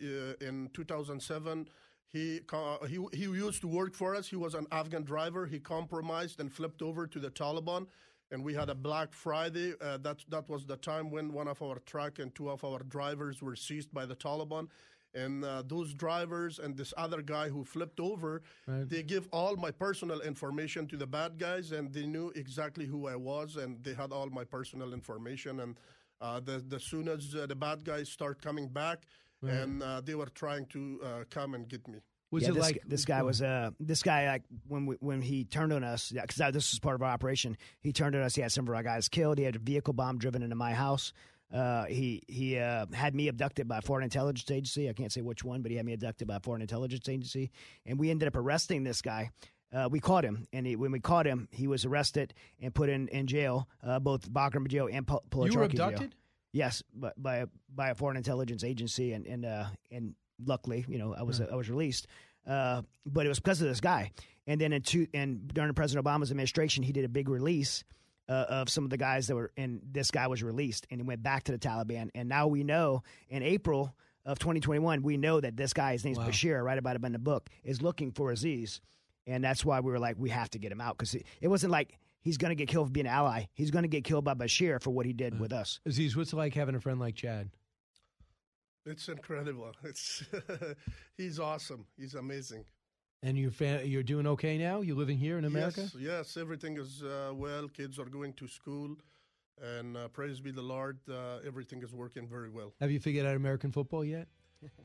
[0.47, 1.67] in 2007
[2.11, 2.41] he,
[2.87, 4.27] he he used to work for us.
[4.27, 5.47] He was an Afghan driver.
[5.47, 7.87] He compromised and flipped over to the Taliban.
[8.29, 9.73] And we had a Black Friday.
[9.81, 12.79] Uh, that that was the time when one of our truck and two of our
[12.83, 14.67] drivers were seized by the Taliban.
[15.15, 18.87] And uh, those drivers and this other guy who flipped over, Right.
[18.87, 23.07] they give all my personal information to the bad guys, and they knew exactly who
[23.07, 25.59] I was, and they had all my personal information.
[25.59, 25.77] And
[26.23, 28.99] uh, the the soon as uh, the bad guys start coming back,
[29.41, 29.53] Right.
[29.61, 31.99] and uh, they were trying to uh, come and get me.
[32.31, 35.73] yeah, this, like this guy was uh this guy like when we, when he turned
[35.73, 37.57] on us Yeah, because this was part of our operation.
[37.81, 38.35] He turned on us.
[38.35, 39.37] He had some of our guys killed.
[39.37, 41.13] He had a vehicle bomb driven into my house.
[41.53, 44.89] Uh, he he uh, had me abducted by a foreign intelligence agency.
[44.89, 47.51] I can't say which one, but he had me abducted by a foreign intelligence agency,
[47.85, 49.29] and we ended up arresting this guy.
[49.73, 52.89] Uh, we caught him, and he, when we caught him, he was arrested and put
[52.89, 55.87] in in jail, uh, both Bagram jail and Pul- You were Jail.
[55.87, 56.15] abducted?
[56.51, 60.13] Yes, but by a, by a foreign intelligence agency, and and uh, and
[60.45, 61.45] luckily, you know, I was Hmm.
[61.51, 62.07] I was released.
[62.45, 64.11] Uh, but it was because of this guy.
[64.47, 67.85] And then in two, and during President Obama's administration, he did a big release
[68.27, 71.07] uh, of some of the guys that were, and this guy was released, and he
[71.07, 72.09] went back to the Taliban.
[72.13, 73.95] And now we know in April
[74.25, 76.27] of 2021, we know that this guy, his name's Wow.
[76.27, 78.81] Bashir, I write about him in the book, is looking for Aziz,
[79.27, 81.47] and that's why we were like, we have to get him out because it, it
[81.47, 81.97] wasn't like.
[82.21, 83.47] He's going to get killed for being an ally.
[83.53, 85.81] He's going to get killed by Bashir for what he did with us.
[85.85, 87.49] Aziz, what's it like having a friend like Chad?
[88.85, 89.73] It's incredible.
[89.83, 90.23] It's
[91.17, 91.85] he's awesome.
[91.97, 92.65] He's amazing.
[93.21, 94.81] And you're fa- you're doing okay now?
[94.81, 95.81] You're living here in America?
[95.81, 97.69] Yes, yes, everything is uh, well.
[97.69, 98.97] Kids are going to school,
[99.61, 102.73] and uh, praise be the Lord, uh, everything is working very well.
[102.81, 104.27] Have you figured out American football yet?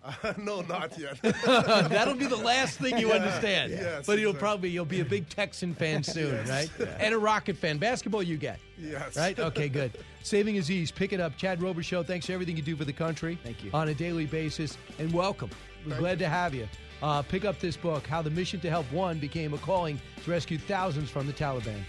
[0.39, 1.21] no, not yet.
[1.45, 3.73] That'll be the last thing you Yeah, understand.
[3.73, 4.39] yes, but you'll exactly.
[4.41, 6.49] probably you'll be a big Texan fan soon, Yes.
[6.49, 6.71] right?
[6.81, 6.97] Yeah.
[7.01, 7.79] And a Rocket fan.
[7.79, 8.59] Basketball you get.
[8.79, 9.17] Yes.
[9.17, 9.39] Right?
[9.39, 9.93] Okay, good.
[10.23, 11.37] Saving Aziz, pick it up.
[11.37, 12.07] Chad Robichaux.
[12.07, 13.39] Thanks for everything you do for the country.
[13.43, 13.71] Thank you.
[13.75, 14.77] On a daily basis.
[14.99, 15.51] And welcome.
[15.87, 16.69] We're glad to have you.
[17.03, 20.31] Uh, pick up this book, How the Mission to Help One Became a Calling to
[20.31, 21.81] Rescue Thousands from the Taliban.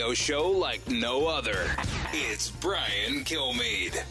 [0.00, 1.66] Radio show like no other.
[2.14, 4.02] It's Brian Kilmeade.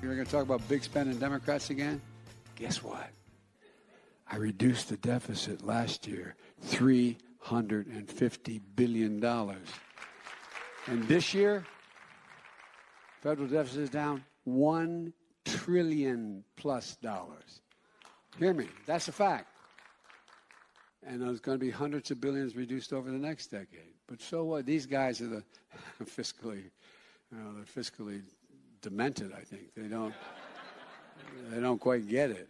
[0.00, 2.00] You're going to talk about big spending Democrats again?
[2.54, 3.10] Guess what?
[4.30, 9.24] I reduced the deficit last year $350 billion.
[9.24, 11.64] And this year,
[13.20, 15.12] federal deficit is down 1
[15.56, 17.60] trillion plus dollars.
[18.38, 19.48] Hear me, that's a fact.
[21.06, 23.94] And there's going to be hundreds of billions reduced over the next decade.
[24.06, 24.66] But so what?
[24.66, 25.44] These guys are the
[26.04, 26.64] fiscally,
[27.30, 28.22] you know, they're fiscally
[28.82, 29.32] demented.
[29.32, 30.14] I think they don't,
[31.50, 32.48] they don't quite get it.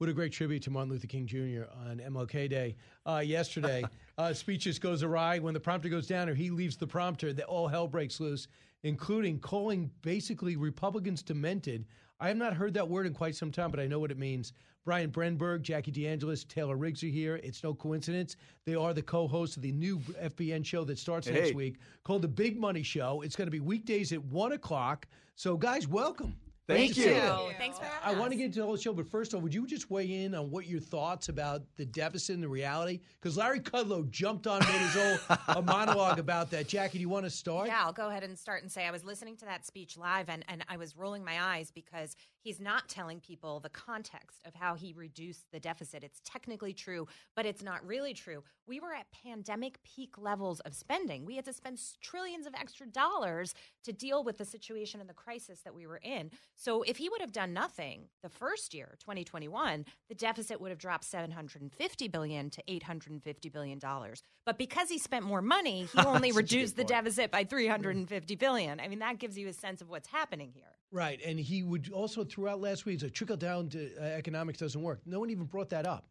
[0.00, 1.64] What a great tribute to Martin Luther King Jr.
[1.86, 3.84] on MLK Day uh, yesterday.
[4.18, 7.34] uh, speech just goes awry when the prompter goes down or he leaves the prompter.
[7.34, 8.48] That all hell breaks loose,
[8.82, 11.84] including calling basically Republicans demented.
[12.20, 14.18] I have not heard that word in quite some time, but I know what it
[14.18, 14.52] means.
[14.84, 17.36] Brian Brenberg, Jackie DeAngelis, Taylor Riggs are here.
[17.42, 18.36] It's no coincidence.
[18.64, 21.34] They are the co-hosts of the new FBN show that starts Hey.
[21.34, 23.22] next week called The Big Money Show.
[23.22, 25.06] It's going to be weekdays at one o'clock.
[25.36, 26.36] So, guys, welcome.
[26.74, 27.52] Thank Great to you.
[27.58, 29.66] Thanks for I want to get into the whole show, but first off, would you
[29.66, 33.00] just weigh in on what your thoughts about the deficit and the reality?
[33.20, 36.68] Because Larry Kudlow jumped on, made his whole a uh, monologue about that.
[36.68, 37.66] Jackie, do you want to start?
[37.66, 40.28] Yeah, I'll go ahead and start and say I was listening to that speech live
[40.28, 44.54] and, and I was rolling my eyes because he's not telling people the context of
[44.54, 46.04] how he reduced the deficit.
[46.04, 48.42] It's technically true, but it's not really true.
[48.66, 51.24] We were at pandemic peak levels of spending.
[51.24, 55.14] We had to spend trillions of extra dollars to deal with the situation and the
[55.14, 56.30] crisis that we were in.
[56.56, 60.78] So if he would have done nothing the first year, 2021, the deficit would have
[60.78, 64.22] dropped 750 billion to 850 billion dollars.
[64.46, 68.80] But because he spent more money, he only reduced the deficit by 350 billion.
[68.80, 70.79] I mean, that gives you a sense of what's happening here.
[70.92, 74.82] Right, and he would also throughout last week, a trickle down to uh, economics doesn't
[74.82, 75.00] work.
[75.06, 76.06] No one even brought that up.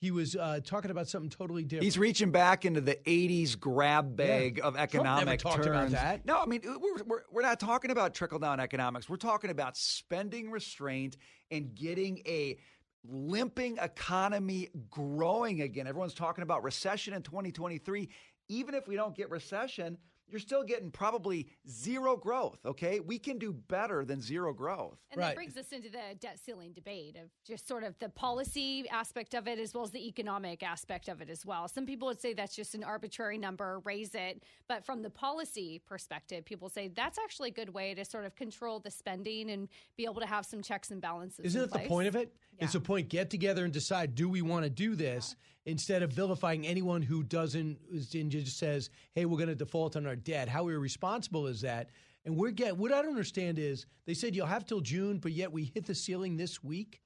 [0.00, 1.84] He was uh, talking about something totally different.
[1.84, 4.64] He's reaching back into the 80s grab bag Yeah.
[4.64, 5.68] of Trump never economic talked terms.
[5.68, 6.26] about that.
[6.26, 9.08] No, I mean, we're, we're, we're not talking about trickle down economics.
[9.08, 11.16] We're talking about spending restraint
[11.50, 12.58] and getting a
[13.04, 15.86] limping economy growing again.
[15.86, 18.08] Everyone's talking about recession in 2023.
[18.48, 19.96] Even if we don't get recession,
[20.28, 23.00] you're still getting probably zero growth, okay?
[23.00, 24.98] We can do better than zero growth.
[25.10, 28.88] And that brings us into the debt ceiling debate of just sort of the policy
[28.90, 31.68] aspect of it as well as the economic aspect of it as well.
[31.68, 34.42] Some people would say that's just an arbitrary number, raise it.
[34.68, 38.34] But from the policy perspective, people say that's actually a good way to sort of
[38.34, 41.44] control the spending and be able to have some checks and balances.
[41.44, 42.34] Isn't in it the point of it?
[42.58, 43.08] It's a point.
[43.08, 45.36] Get together and decide: Do we want to do this?
[45.66, 50.06] Instead of vilifying anyone who doesn't, and just says, "Hey, we're going to default on
[50.06, 51.90] our debt." How irresponsible is that?
[52.26, 52.76] And we're get.
[52.76, 55.86] What I don't understand is they said you'll have till June, but yet we hit
[55.86, 57.00] the ceiling this week.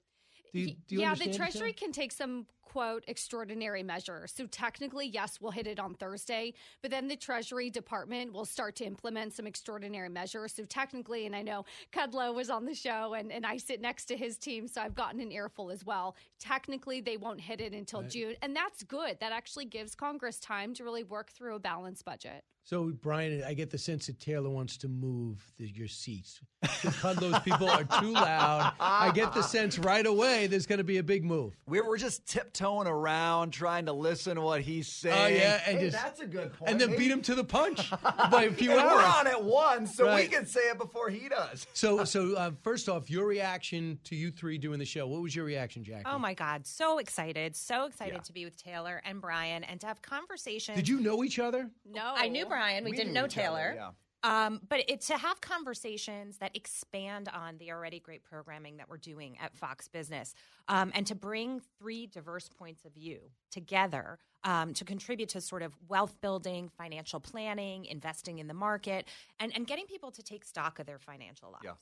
[0.53, 2.47] Do you, do you yeah, the Treasury can take some
[2.79, 4.25] quote extraordinary measure.
[4.33, 8.77] So technically, yes, we'll hit it on Thursday, but then the Treasury Department will start
[8.77, 10.53] to implement some extraordinary measures.
[10.53, 14.05] So technically, and I know Kudlow was on the show and, and I sit next
[14.05, 16.15] to his team, so I've gotten an earful as well.
[16.39, 18.11] Technically, they won't hit it until Right.
[18.11, 19.19] June, and that's good.
[19.19, 22.45] That actually gives Congress time to really work through a balanced budget.
[22.69, 26.43] So, Brian, I get the sense that Taylor wants to move the, your seats.
[26.63, 28.75] Kudlow's people are too loud.
[28.79, 31.57] I get the sense right away there's going to be a big move.
[31.67, 35.17] We were just tiptoeing around, trying to listen to what he's saying.
[35.17, 36.71] Oh, yeah, and Hey, just- that's a good point.
[36.71, 37.91] And then Maybe- beat him to the punch
[38.31, 38.93] by a few and hours.
[38.93, 40.29] we're on at one, so Right.
[40.29, 41.67] we can say it before he does.
[41.73, 45.07] So, so uh, first off, your reaction to you three doing the show.
[45.07, 46.05] What was your reaction, Jackie?
[46.07, 48.21] Oh my God, so excited, so excited Yeah.
[48.21, 50.77] to be with Taylor and Brian and to have conversations.
[50.77, 51.71] Did you know each other?
[51.85, 52.85] No, I knew Brian.
[52.85, 53.73] We, We didn't know each other, Taylor.
[53.77, 53.91] yeah.
[54.23, 58.97] Um, but it, to have conversations that expand on the already great programming that we're
[58.97, 60.35] doing at Fox Business,
[60.69, 63.19] um, and to bring three diverse points of view
[63.51, 69.07] together um, to contribute to sort of wealth building, financial planning, investing in the market,
[69.39, 71.65] and, and getting people to take stock of their financial lives.
[71.65, 71.73] Yeah.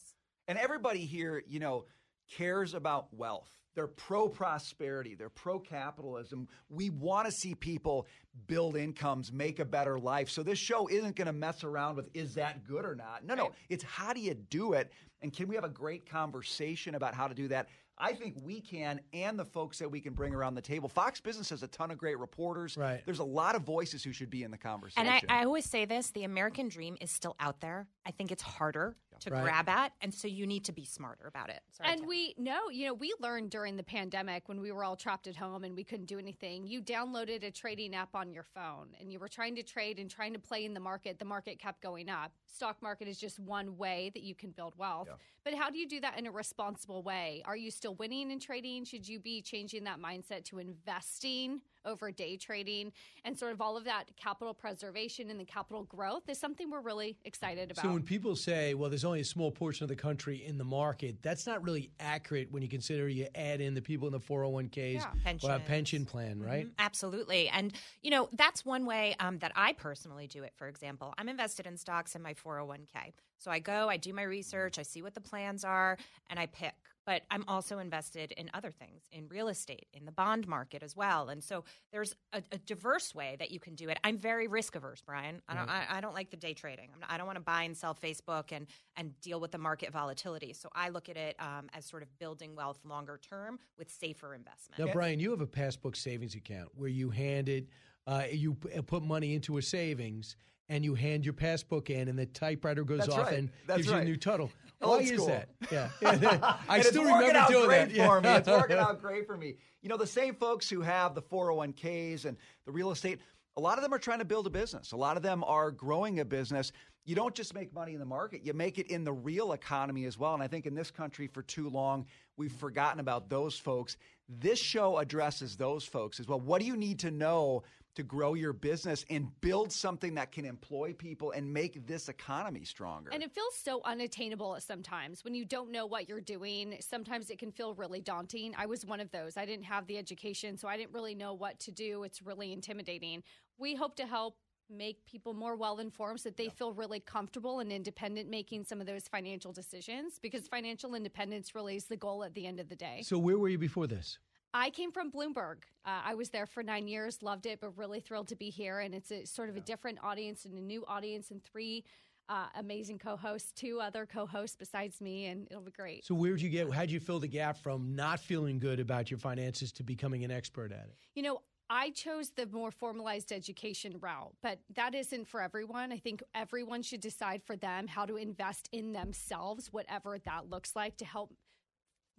[0.48, 1.84] And everybody here, you know,
[2.30, 3.50] cares about wealth.
[3.76, 6.48] They're pro prosperity, they're pro capitalism.
[6.70, 8.06] We want to see people
[8.46, 10.30] build incomes, make a better life.
[10.30, 13.24] So this show isn't going to mess around with is that good or not.
[13.24, 13.52] No, no.
[13.68, 14.90] It's how do you do it?
[15.20, 17.68] And can we have a great conversation about how to do that?
[17.98, 20.88] I think we can, and the folks that we can bring around the table.
[20.88, 22.76] Fox Business has a ton of great reporters.
[22.76, 23.00] Right.
[23.06, 25.06] There's a lot of voices who should be in the conversation.
[25.06, 27.86] And I, I always say this the American dream is still out there.
[28.04, 29.42] I think it's harder to Right.
[29.42, 29.92] grab at.
[30.00, 31.62] And so you need to be smarter about it.
[31.70, 34.96] Sorry, and we know, you know, we learned during the pandemic when we were all
[34.96, 36.66] trapped at home and we couldn't do anything.
[36.66, 40.10] You downloaded a trading app on your phone and you were trying to trade and
[40.10, 41.18] trying to play in the market.
[41.18, 42.32] The market kept going up.
[42.46, 45.08] Stock market is just one way that you can build wealth.
[45.44, 47.42] But how do you do that in a responsible way?
[47.44, 48.84] Are you still winning in trading?
[48.84, 52.92] Should you be changing that mindset to investing over day trading
[53.24, 56.80] and sort of all of that capital preservation and the capital growth is something we're
[56.80, 57.84] really excited about.
[57.84, 60.64] So when people say, "Well, there's only a small portion of the country in the
[60.64, 64.20] market," that's not really accurate when you consider you add in the people in the
[64.20, 65.38] 401ks Yeah.
[65.42, 66.66] or a pension plan, right?
[66.66, 67.48] Mhm, absolutely.
[67.48, 67.72] And,
[68.02, 71.14] you know, that's one way um, that I personally do it, for example.
[71.18, 73.12] I'm invested in stocks in my 401k.
[73.38, 76.46] So I go, I do my research, I see what the plans are, and I
[76.46, 76.74] pick.
[77.06, 80.96] But I'm also invested in other things, in real estate, in the bond market as
[80.96, 81.28] well.
[81.28, 83.98] And so there's a, a diverse way that you can do it.
[84.02, 85.40] I'm very risk averse, Brian.
[85.48, 86.90] I don't, I, I don't like the day trading.
[86.92, 89.58] I'm not, I don't want to buy and sell Facebook and, and deal with the
[89.58, 90.52] market volatility.
[90.52, 94.34] So I look at it um, as sort of building wealth longer term with safer
[94.34, 94.84] investment.
[94.84, 97.68] Now, Brian, you have a passbook savings account where you hand it,
[98.08, 100.34] uh, you put money into a savings,
[100.68, 103.38] and you hand your passbook in, and the typewriter goes That's off right.
[103.38, 104.50] and That's gives you a new total.
[104.78, 105.26] Why is school.
[105.26, 105.48] that?
[105.70, 105.88] Yeah,
[106.68, 108.06] I still it's working remember doing great that.
[108.06, 108.28] for me.
[108.28, 108.36] Yeah.
[108.38, 109.56] It's working out great for me.
[109.82, 113.20] You know, the same folks who have the 401ks and the real estate,
[113.56, 114.92] a lot of them are trying to build a business.
[114.92, 116.72] A lot of them are growing a business.
[117.04, 120.04] You don't just make money in the market, you make it in the real economy
[120.06, 120.34] as well.
[120.34, 122.06] And I think in this country for too long,
[122.36, 123.96] we've forgotten about those folks.
[124.28, 126.40] This show addresses those folks as well.
[126.40, 127.62] What do you need to know
[127.96, 132.64] to grow your business and build something that can employ people and make this economy
[132.64, 133.10] stronger?
[133.12, 136.76] And it feels so unattainable at sometimes when you don't know what you're doing.
[136.80, 138.54] Sometimes it can feel really daunting.
[138.56, 139.36] I was one of those.
[139.36, 142.04] I didn't have the education, so I didn't really know what to do.
[142.04, 143.22] It's really intimidating.
[143.58, 144.36] We hope to help
[144.68, 148.80] make people more well informed so that they feel really comfortable and independent making some
[148.80, 152.68] of those financial decisions because financial independence really is the goal at the end of
[152.68, 153.02] the day.
[153.04, 154.18] So where were you before this?
[154.56, 155.56] I came from Bloomberg.
[155.84, 158.80] Uh, I was there for nine years, loved it, but really thrilled to be here.
[158.80, 161.84] And it's a sort of a different audience and a new audience, and three
[162.30, 166.06] uh, amazing co-hosts, two other co-hosts besides me, and it'll be great.
[166.06, 166.72] So where did you get?
[166.72, 170.30] How'd you fill the gap from not feeling good about your finances to becoming an
[170.30, 170.96] expert at it?
[171.14, 175.92] You know, I chose the more formalized education route, but that isn't for everyone.
[175.92, 180.74] I think everyone should decide for them how to invest in themselves, whatever that looks
[180.74, 181.34] like, to help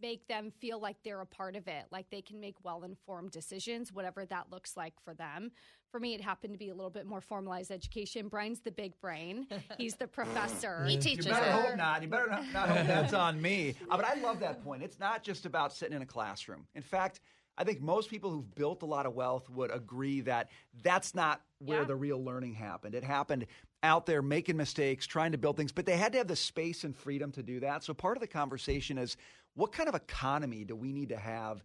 [0.01, 3.31] make them feel like they're a part of it, like they can make well informed
[3.31, 5.51] decisions, whatever that looks like for them.
[5.91, 8.27] For me, it happened to be a little bit more formalized education.
[8.27, 10.83] Brian's the big brain, he's the professor.
[10.87, 11.25] He teaches.
[11.25, 12.01] You better hope not.
[12.01, 13.75] You better not, not hope that's on me.
[13.89, 14.83] Uh, but I love that point.
[14.83, 16.65] It's not just about sitting in a classroom.
[16.75, 17.19] In fact,
[17.57, 20.49] I think most people who've built a lot of wealth would agree that
[20.83, 22.93] that's not where the real learning happened.
[22.93, 23.47] It happened
[23.81, 26.83] out there making mistakes, trying to build things, but they had to have the space
[26.83, 27.83] and freedom to do that.
[27.83, 29.17] So part of the conversation is
[29.55, 31.63] what kind of economy do we need to have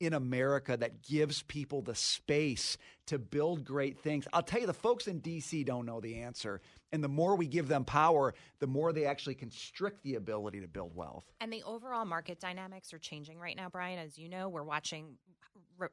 [0.00, 2.76] in America that gives people the space
[3.06, 4.26] to build great things.
[4.32, 6.60] I'll tell you, the folks in DC don't know the answer.
[6.94, 10.68] And the more we give them power, the more they actually constrict the ability to
[10.68, 11.24] build wealth.
[11.40, 13.98] And the overall market dynamics are changing right now, Brian.
[13.98, 15.16] As you know, we're watching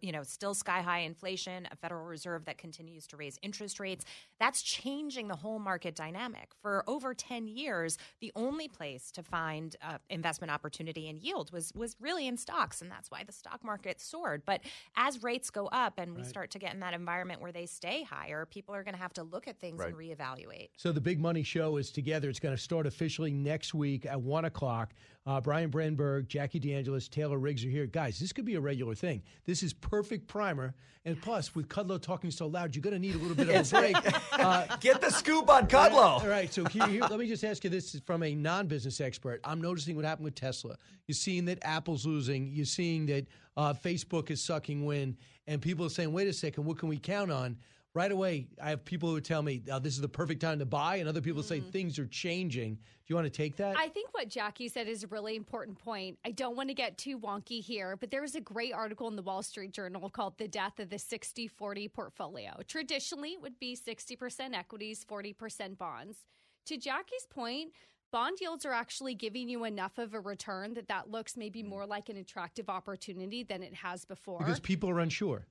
[0.01, 4.05] you know, still sky high inflation, a Federal Reserve that continues to raise interest rates.
[4.39, 6.49] That's changing the whole market dynamic.
[6.61, 11.71] For over 10 years, the only place to find uh, investment opportunity and yield was
[11.73, 14.43] was really in stocks, and that's why the stock market soared.
[14.45, 14.61] But
[14.95, 16.29] as rates go up and we Right.
[16.29, 19.13] start to get in that environment where they stay higher, people are going to have
[19.13, 20.69] to look at things and reevaluate.
[20.77, 22.29] So the Big Money Show is together.
[22.29, 24.93] It's going to start officially next week at one o'clock.
[25.25, 27.85] Uh, Brian Brenberg, Jackie DeAngelis, Taylor Riggs are here.
[27.85, 29.21] Guys, this could be a regular thing.
[29.45, 30.73] This is perfect primer.
[31.05, 33.73] And plus, with Kudlow talking so loud, you're going to need a little bit of
[33.73, 33.95] a break.
[34.31, 36.21] Uh, Get the scoop on Kudlow.
[36.21, 36.51] All right.
[36.51, 39.39] So here, here, let me just ask you this from a non-business expert.
[39.43, 40.77] I'm noticing what happened with Tesla.
[41.05, 42.47] You're seeing that Apple's losing.
[42.51, 46.65] You're seeing that uh, Facebook is sucking wind, and people are saying, "Wait a second,
[46.65, 47.57] what can we count on?"
[47.93, 50.65] Right away, I have people who tell me uh, this is the perfect time to
[50.65, 52.75] buy, and other people say things are changing.
[52.75, 53.77] Do you want to take that?
[53.77, 56.17] I think what Jackie said is a really important point.
[56.23, 59.17] I don't want to get too wonky here, but there was a great article in
[59.17, 62.61] the Wall Street Journal called The Death of the 60 40 Portfolio.
[62.65, 66.19] Traditionally, it would be 60% equities, 40% bonds.
[66.67, 67.73] To Jackie's point,
[68.13, 71.85] bond yields are actually giving you enough of a return that that looks maybe more
[71.85, 74.39] like an attractive opportunity than it has before.
[74.39, 75.45] because people are unsure.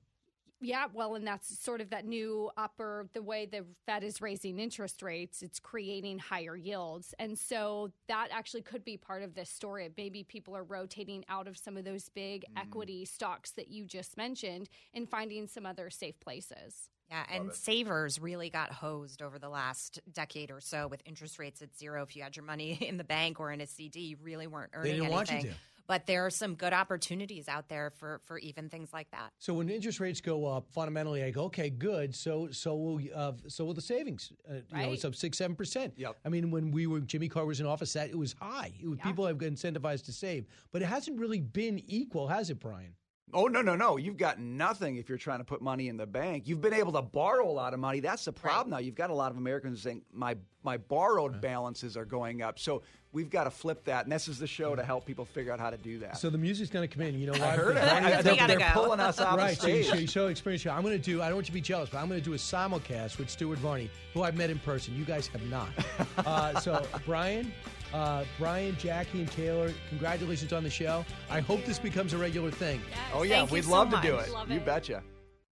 [0.61, 4.59] Yeah, well, and that's sort of that new upper, the way the Fed is raising
[4.59, 7.15] interest rates, it's creating higher yields.
[7.17, 9.89] And so that actually could be part of this story.
[9.97, 12.61] Maybe people are rotating out of some of those big mm.
[12.61, 16.89] equity stocks that you just mentioned and finding some other safe places.
[17.09, 21.61] Yeah, and savers really got hosed over the last decade or so with interest rates
[21.61, 22.03] at zero.
[22.03, 24.71] If you had your money in the bank or in a CD, you really weren't
[24.73, 25.55] earning didn't want you anything.
[25.91, 26.01] To.
[26.01, 29.31] But there are some good opportunities out there for for even things like that.
[29.39, 32.15] So when interest rates go up, fundamentally, I go, okay, good.
[32.15, 34.31] So so will uh, so will the savings.
[34.49, 35.93] Uh, You know, it's up six seven percent.
[35.97, 36.17] Yep.
[36.25, 38.73] I mean, when we were Jimmy Carter was in office, that it was high.
[38.81, 42.49] It was, People have been incentivized to save, but it hasn't really been equal, has
[42.49, 42.95] it, Brian?
[43.33, 43.97] Oh no no no!
[43.97, 46.47] You've got nothing if you're trying to put money in the bank.
[46.47, 47.99] You've been able to borrow a lot of money.
[47.99, 48.77] That's the problem now.
[48.79, 52.59] You've got a lot of Americans saying my my borrowed balances are going up.
[52.59, 54.05] So we've got to flip that.
[54.05, 56.17] And this is the show to help people figure out how to do that.
[56.17, 57.19] So the music's going to come in.
[57.19, 57.83] You know I heard it.
[57.83, 58.65] I- they're- We they're go.
[58.73, 59.31] pulling us out.
[59.31, 59.93] the right, so you- stage.
[59.93, 60.65] So, you show experience.
[60.67, 61.21] I'm going to do.
[61.21, 63.29] I don't want you to be jealous, but I'm going to do a simulcast with
[63.29, 64.95] Stuart Varney, who I've met in person.
[64.95, 65.69] You guys have not.
[66.19, 67.51] uh, so Brian.
[67.93, 71.03] Uh, Brian, Jackie, and Taylor, congratulations on the show.
[71.29, 72.81] I hope this becomes a regular thing.
[73.13, 74.29] oh yeah, we'd love to do it.
[74.49, 75.03] You betcha.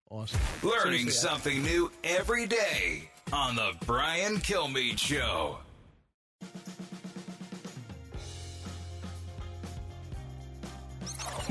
[0.10, 0.40] Awesome.
[0.64, 5.58] Learning Seriously, I- something new every day on the Brian Kilmeade Show.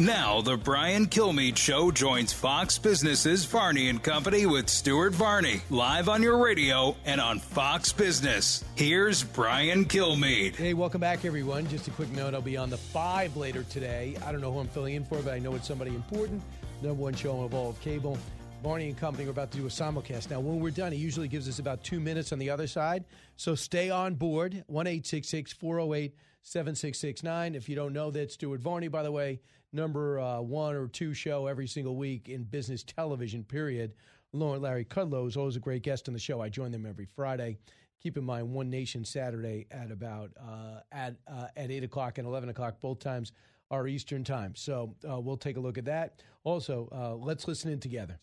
[0.01, 6.09] Now, the Brian Kilmeade Show joins Fox Business's Varney and Company with Stuart Varney, live
[6.09, 8.65] on your radio and on Fox Business.
[8.77, 10.55] Here's Brian Kilmeade.
[10.55, 11.67] Hey, welcome back, everyone.
[11.67, 14.17] Just a quick note I'll be on the five later today.
[14.25, 16.43] I don't know who I'm filling in for, but I know it's somebody important.
[16.81, 18.17] Number one show of all of cable.
[18.63, 20.31] Varney and Company are about to do a simulcast.
[20.31, 23.05] Now, when we're done, he usually gives us about two minutes on the other side.
[23.37, 24.63] So stay on board.
[24.69, 27.55] 1 408 7669.
[27.55, 29.41] If you don't know that, Stuart Varney, by the way,
[29.73, 33.93] number uh, one or two show every single week in business television, period.
[34.33, 36.41] Larry Kudlow is always a great guest on the show.
[36.41, 37.57] I join them every Friday.
[38.03, 42.29] Keep in mind, One Nation Saturday at about uh, at uh, at eight o'clock and
[42.29, 43.33] eleven o'clock, both times
[43.71, 44.55] are Eastern time.
[44.55, 46.23] So uh, we'll take a look at that.
[46.45, 48.19] Also, uh, let's listen in together.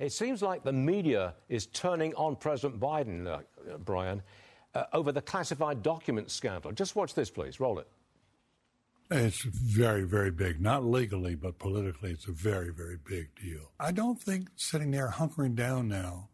[0.00, 4.22] It seems like the media is turning on President Biden, uh, Brian,
[4.92, 6.72] over the classified documents scandal.
[6.72, 7.60] Just watch this, please.
[7.60, 7.88] Roll it.
[9.10, 10.60] It's very, very big.
[10.60, 13.70] Not legally, but politically, it's a very, very big deal.
[13.78, 16.28] I don't think sitting there hunkering down now,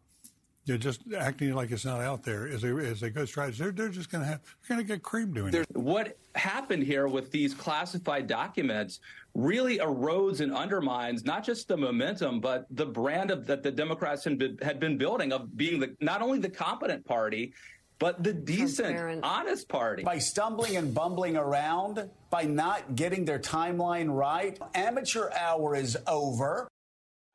[0.65, 3.63] they're just acting like it's not out there as a good strategy.
[3.63, 5.77] They're, they're just going to have, they're going to get cream doing There's, it.
[5.77, 8.99] what happened here with these classified documents
[9.33, 14.23] really erodes and undermines not just the momentum, but the brand of, that the Democrats
[14.23, 17.53] had been, had been building of being the, not only the competent party,
[18.01, 20.03] but the decent, honest party.
[20.03, 26.67] By stumbling and bumbling around, by not getting their timeline right, amateur hour is over.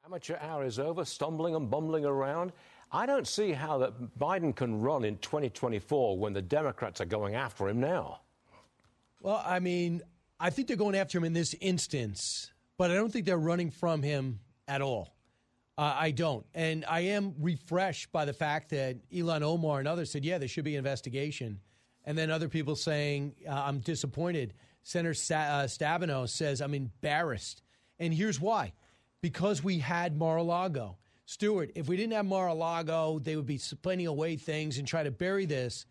[0.05, 2.53] Amateur hour is over, stumbling and bumbling around.
[2.91, 7.37] I don't see how that Biden can run in 2024 when the Democrats are going
[7.37, 8.23] after him now.
[9.23, 10.03] Well, I mean,
[10.41, 13.71] I think they're going after him in this instance, but I don't think they're running
[13.71, 15.16] from him at all.
[15.79, 16.47] Uh, I don't.
[16.55, 20.49] And I am refreshed by the fact that Ilhan Omar and others said, yeah, there
[20.49, 21.61] should be an investigation.
[22.05, 24.55] And then other people saying, uh, I'm disappointed.
[24.83, 27.63] Senator Sa- uh, Stabenow says, I'm embarrassed.
[27.99, 28.73] And here's why
[29.21, 30.99] because we had Mar a Lago.
[31.25, 34.87] Stuart, if we didn't have Mar a Lago, they would be explaining away things and
[34.87, 35.85] try to bury this.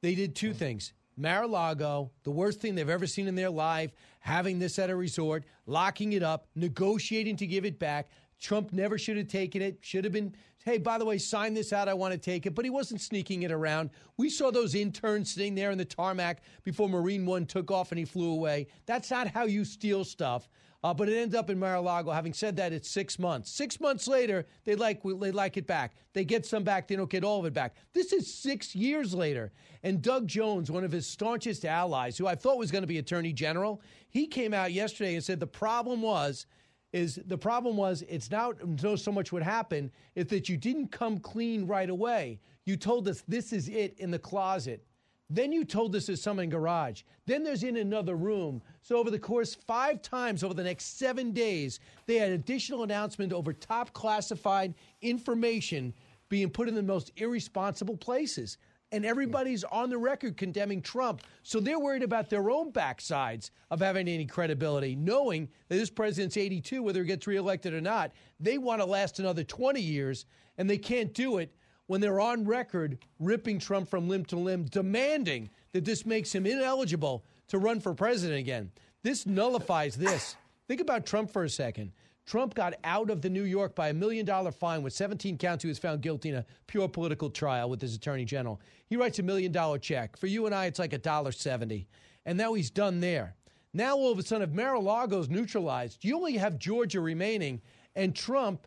[0.00, 0.94] They did two things.
[1.18, 3.90] Mar-a-Lago, the worst thing they've ever seen in their life,
[4.20, 8.08] having this at a resort, locking it up, negotiating to give it back.
[8.40, 9.78] Trump never should have taken it.
[9.80, 10.34] Should have been,
[10.64, 11.88] hey, by the way, sign this out.
[11.88, 12.54] I want to take it.
[12.54, 13.90] But he wasn't sneaking it around.
[14.16, 17.98] We saw those interns sitting there in the tarmac before Marine One took off and
[17.98, 18.68] he flew away.
[18.86, 20.48] That's not how you steal stuff.
[20.84, 22.12] Uh, but it ended up in Mar-a-Lago.
[22.12, 23.50] Having said that, it's six months.
[23.50, 25.96] Six months later, they like they like it back.
[26.12, 26.86] They get some back.
[26.86, 27.74] They don't get all of it back.
[27.92, 29.50] This is six years later.
[29.82, 32.98] And Doug Jones, one of his staunchest allies, who I thought was going to be
[32.98, 36.46] Attorney General, he came out yesterday and said the problem was
[36.92, 40.88] is the problem was it's not no so much what happened is that you didn't
[40.88, 42.40] come clean right away.
[42.64, 44.84] You told us this is it in the closet.
[45.30, 47.02] Then you told us there's some in garage.
[47.26, 48.62] Then there's in another room.
[48.80, 53.34] So over the course five times over the next seven days, they had additional announcement
[53.34, 55.92] over top classified information
[56.30, 58.56] being put in the most irresponsible places.
[58.90, 61.22] And everybody's on the record condemning Trump.
[61.42, 66.38] So they're worried about their own backsides of having any credibility, knowing that this president's
[66.38, 68.12] 82, whether he gets reelected or not.
[68.40, 70.24] They want to last another 20 years,
[70.56, 71.54] and they can't do it
[71.86, 76.46] when they're on record ripping Trump from limb to limb, demanding that this makes him
[76.46, 78.70] ineligible to run for president again.
[79.02, 80.36] This nullifies this.
[80.66, 81.92] Think about Trump for a second.
[82.28, 85.62] Trump got out of the New York by a million dollar fine with 17 counts.
[85.64, 88.60] He was found guilty in a pure political trial with his attorney general.
[88.86, 90.14] He writes a million dollar check.
[90.14, 91.88] For you and I, it's like a dollar seventy.
[92.26, 93.34] And now he's done there.
[93.72, 97.62] Now all of a sudden, if Mar-a-Lago's neutralized, you only have Georgia remaining,
[97.96, 98.66] and Trump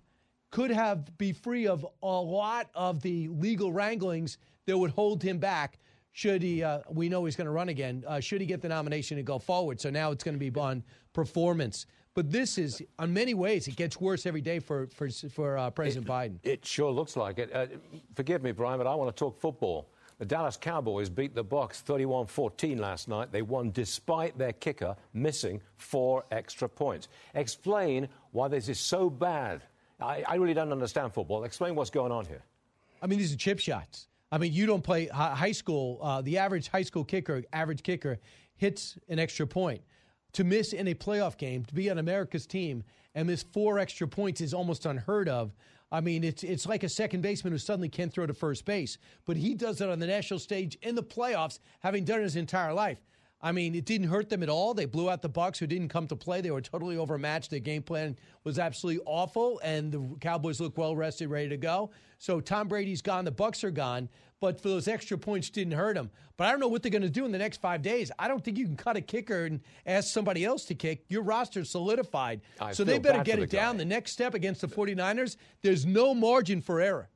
[0.50, 5.38] could have be free of a lot of the legal wranglings that would hold him
[5.38, 5.78] back
[6.14, 8.68] should he uh, we know he's going to run again uh, should he get the
[8.68, 10.84] nomination to go forward so now it's going to be on
[11.14, 15.58] performance but this is on many ways it gets worse every day for for, for
[15.58, 17.68] uh, president it, biden it sure looks like it uh,
[18.16, 19.90] forgive me brian but i want to talk football
[20.20, 23.32] the Dallas Cowboys beat the Bucs 31-14 last night.
[23.32, 27.08] They won despite their kicker missing four extra points.
[27.34, 29.64] Explain why this is so bad
[30.02, 31.44] I, I really don't understand football.
[31.44, 32.44] Explain what's going on here.
[33.02, 34.08] I mean, these are chip shots.
[34.32, 36.00] I mean, you don't play high school.
[36.02, 38.20] Uh, the average high school kicker, average kicker,
[38.56, 39.82] hits an extra point.
[40.34, 42.84] To miss in a playoff game, to be on America's team
[43.16, 45.54] and miss four extra points is almost unheard of.
[45.92, 48.98] I mean, it's it's like a second baseman who suddenly can't throw to first base,
[49.26, 52.38] but he does it on the national stage in the playoffs, having done it his
[52.38, 53.00] entire life.
[53.44, 54.74] I mean, it didn't hurt them at all.
[54.74, 56.42] They blew out the Bucs, who didn't come to play.
[56.42, 57.50] They were totally overmatched.
[57.50, 61.90] Their game plan was absolutely awful, and the Cowboys look well rested, ready to go.
[62.20, 63.26] So Tom Brady's gone.
[63.26, 64.10] The Bucs are gone.
[64.42, 66.10] But for those extra points, didn't hurt them.
[66.36, 68.12] But I don't know what they're going to do in the next five days.
[68.18, 71.06] I don't think you can cut a kicker and ask somebody else to kick.
[71.10, 72.42] Your roster's solidified.
[72.60, 73.60] I so they better get the it guy.
[73.60, 73.78] down.
[73.78, 77.08] The next step against the 49ers, there's no margin for error.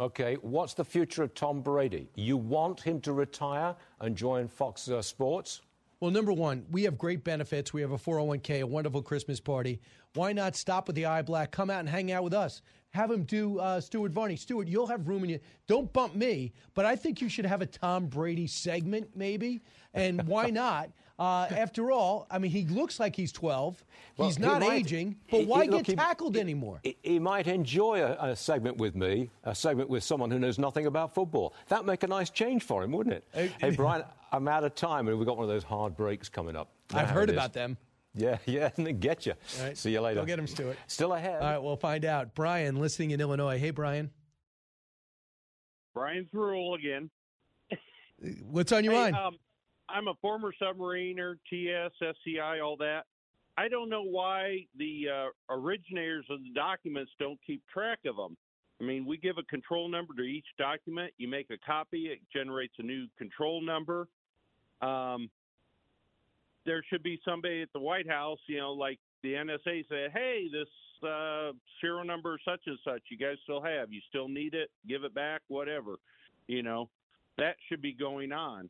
[0.00, 2.08] Okay, what's the future of Tom Brady?
[2.14, 5.60] You want him to retire and join Fox uh, Sports?
[6.00, 7.74] Well, number one, we have great benefits.
[7.74, 9.80] We have a 401k, a wonderful Christmas party.
[10.14, 11.50] Why not stop with the eye black?
[11.50, 12.62] Come out and hang out with us.
[12.92, 14.34] Have him do uh, Stuart Varney.
[14.36, 15.38] Stuart, you'll have room in you.
[15.66, 19.60] Don't bump me, but I think you should have a Tom Brady segment, maybe.
[19.92, 20.90] And why not?
[21.18, 23.84] Uh, after all, I mean, he looks like he's 12.
[24.16, 26.80] Well, he's he not might- aging, but he- why he- look, get he- tackled anymore?
[26.82, 30.58] He, he might enjoy a, a segment with me, a segment with someone who knows
[30.58, 31.52] nothing about football.
[31.68, 33.52] That'd make a nice change for him, wouldn't it?
[33.60, 36.56] hey, Brian, I'm out of time, and we've got one of those hard breaks coming
[36.56, 36.70] up.
[36.92, 37.76] You I've how heard about them.
[38.14, 39.34] Yeah, yeah, and they get you.
[39.58, 39.76] All right.
[39.76, 40.20] See you later.
[40.20, 40.76] Go get him, Stuart.
[40.86, 41.40] Still ahead.
[41.42, 42.34] All right, we'll find out.
[42.34, 43.58] Brian, listening in Illinois.
[43.58, 44.10] Hey, Brian.
[45.94, 47.10] Brian's rule again.
[48.50, 49.16] What's on your Hey, mind?
[49.16, 49.36] Um,
[49.88, 53.02] I'm a former submariner, TS, SCI, all that.
[53.58, 58.36] I don't know why the uh, originators of the documents don't keep track of them.
[58.80, 61.12] I mean, we give a control number to each document.
[61.18, 64.08] You make a copy, it generates a new control number.
[64.82, 65.30] Um,
[66.66, 70.46] there should be somebody at the White House, you know, like the NSA said, hey,
[70.52, 70.68] this
[71.08, 73.92] uh, serial number such and such, you guys still have.
[73.92, 75.96] You still need it, give it back, whatever.
[76.46, 76.90] You know,
[77.38, 78.68] that should be going on.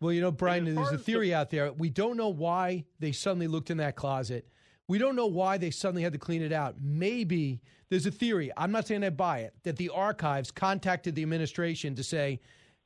[0.00, 1.72] Well, you know, Brian, there's a as the- theory out there.
[1.72, 4.46] We don't know why they suddenly looked in that closet.
[4.86, 6.76] We don't know why they suddenly had to clean it out.
[6.78, 8.52] Maybe there's a theory.
[8.56, 9.54] I'm not saying I buy it.
[9.62, 12.40] That the archives contacted the administration to say,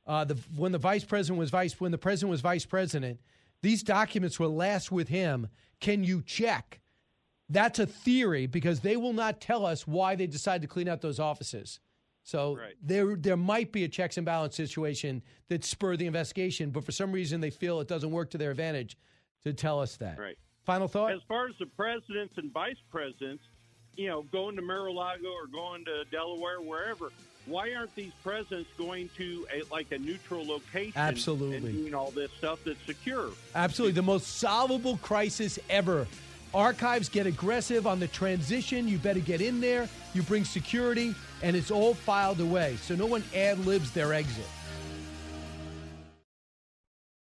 [0.09, 3.19] uh, the when the vice president was vice when the president was vice president,
[3.61, 5.47] these documents were last with him.
[5.79, 6.81] Can you check?
[7.47, 11.01] That's a theory because they will not tell us why they decided to clean out
[11.01, 11.79] those offices.
[12.23, 16.83] So there there might be a checks and balance situation that spurred the investigation, but
[16.83, 18.97] for some reason they feel it doesn't work to their advantage
[19.43, 20.17] to tell us that.
[20.17, 20.37] Right.
[20.65, 21.11] Final thought?
[21.11, 23.43] As far as the presidents and vice presidents,
[23.95, 27.11] you know, going to Mar-a-Lago or going to Delaware, wherever,
[27.49, 31.57] why aren't these presidents going to a, like a neutral location Absolutely.
[31.57, 33.29] and doing all this stuff that's secure?
[33.55, 33.93] Absolutely.
[33.93, 36.07] The most solvable crisis ever.
[36.53, 38.87] Archives get aggressive on the transition.
[38.87, 39.87] You better get in there.
[40.13, 41.13] You bring security,
[41.43, 42.77] and it's all filed away.
[42.77, 44.45] So no one ad libs their exit.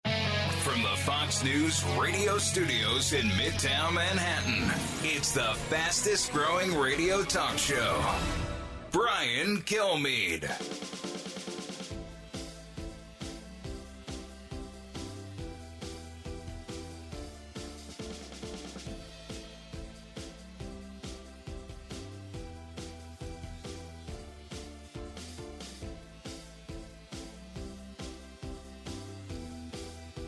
[0.05, 4.71] From the Fox News radio studios in Midtown Manhattan,
[5.03, 8.01] it's the fastest growing radio talk show.
[8.91, 10.49] Brian Kilmeade.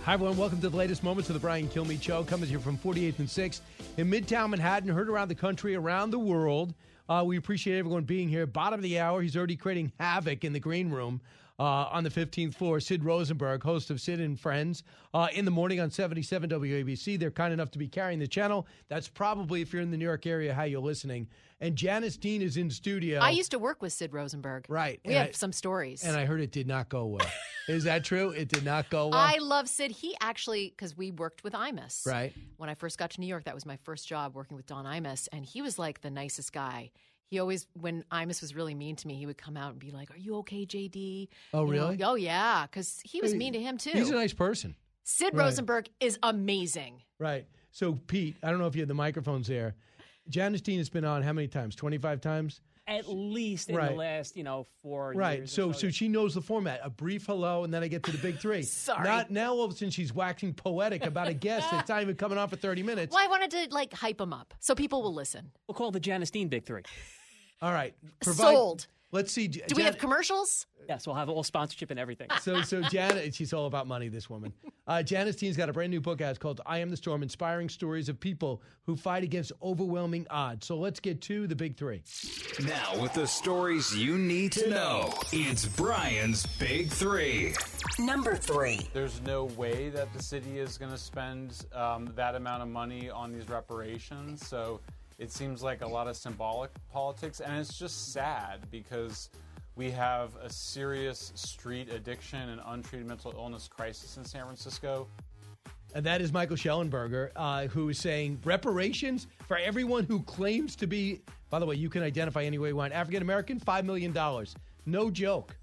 [0.04, 0.36] Hi, everyone.
[0.36, 2.24] Welcome to the latest moments of the Brian Kilmeade Show.
[2.24, 3.60] Coming you from 48th and 6th
[3.96, 4.88] in Midtown Manhattan.
[4.90, 6.74] Heard around the country, around the world.
[7.10, 8.46] Uh, we appreciate everyone being here.
[8.46, 11.20] Bottom of the hour, he's already creating havoc in the green room
[11.60, 12.80] uh, on the 15th floor.
[12.80, 14.82] Sid Rosenberg, host of Sid and Friends,
[15.12, 17.18] uh, in the morning on 77 WABC.
[17.18, 18.66] They're kind enough to be carrying the channel.
[18.88, 21.28] That's probably, if you're in the New York area, how you're listening.
[21.60, 23.20] And Janice Dean is in studio.
[23.20, 24.64] I used to work with Sid Rosenberg.
[24.70, 24.98] Right.
[25.04, 26.02] We And have I- some stories.
[26.02, 27.30] And I heard it did not go well.
[27.68, 28.30] is that true?
[28.30, 29.18] It did not go well?
[29.20, 29.90] I love Sid.
[29.90, 32.06] He actually, because we worked with Imus.
[32.06, 32.32] Right.
[32.56, 34.86] When I first got to New York, that was my first job working with Don
[34.86, 35.28] Imus.
[35.30, 36.90] And he was like the nicest guy.
[37.30, 39.92] He always, when Imus was really mean to me, he would come out and be
[39.92, 41.28] like, Are you okay, JD?
[41.54, 42.02] Oh, You know, really?
[42.02, 42.66] oh, yeah.
[42.66, 43.90] Because he was Hey, mean to him, too.
[43.90, 44.74] He's a nice person.
[45.04, 45.44] Sid Right.
[45.44, 47.02] Rosenberg is amazing.
[47.20, 47.46] Right.
[47.70, 49.76] So, Pete, I don't know if you had the microphones there.
[50.28, 51.76] Janice Dean has been on how many times?
[51.76, 52.60] 25 times?
[52.88, 53.90] At least in Right.
[53.92, 55.38] the last, you know, four Right.
[55.40, 55.52] years.
[55.52, 56.80] So, or so she knows the format.
[56.82, 58.62] A brief hello, and then I get to the big three.
[58.64, 59.04] Sorry.
[59.08, 59.52] Not now.
[59.54, 62.48] All of a sudden, she's waxing poetic about a guest that's not even coming on
[62.48, 63.14] for thirty minutes.
[63.14, 65.52] Well, I wanted to like hype him up so people will listen.
[65.68, 66.82] We'll call the Janice Dean Big Three.
[67.62, 67.94] All right.
[68.22, 68.86] Sold.
[69.12, 69.48] Let's see.
[69.48, 70.66] Do we have commercials?
[70.88, 72.28] Yes, we'll have all sponsorship and everything.
[72.40, 74.08] So, so Janet, she's all about money.
[74.08, 74.52] This woman,
[74.88, 76.30] uh, Janice Dean's got a brand new book out.
[76.30, 80.66] It's called "I Am the Storm: Inspiring Stories of People Who Fight Against Overwhelming Odds."
[80.66, 82.02] So let's get to the big three.
[82.64, 87.54] Now, with the stories you need to know, it's Brian's Big Three.
[87.98, 88.80] Number three.
[88.92, 93.10] There's no way that the city is going to spend um, that amount of money
[93.10, 94.46] on these reparations.
[94.46, 94.80] So
[95.20, 99.28] it seems like a lot of symbolic politics, and it's just sad because
[99.76, 105.06] we have a serious street addiction and untreated mental illness crisis in San Francisco.
[105.94, 110.86] And that is Michael Shellenberger, uh, who is saying reparations for everyone who claims to
[110.86, 111.20] be,
[111.50, 114.16] by the way, you can identify any way you want, African American, $5 million.
[114.86, 115.54] No joke.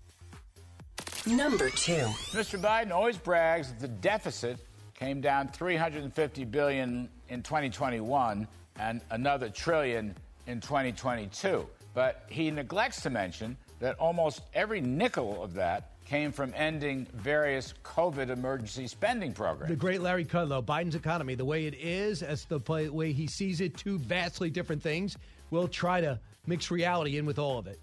[1.26, 2.06] Number two.
[2.32, 2.62] Mr.
[2.62, 4.60] Biden always brags that the deficit
[4.94, 8.48] came down 350 billion in 2021
[8.80, 10.16] and another trillion
[10.48, 11.68] in 2022.
[11.94, 17.74] But he neglects to mention that almost every nickel of that came from ending various
[17.84, 19.70] COVID emergency spending programs.
[19.70, 22.60] The great Larry Kudlow, Biden's economy, the way it is, as the
[22.92, 25.18] way he sees it, two vastly different things.
[25.50, 27.80] We'll try to mix reality in with all of it.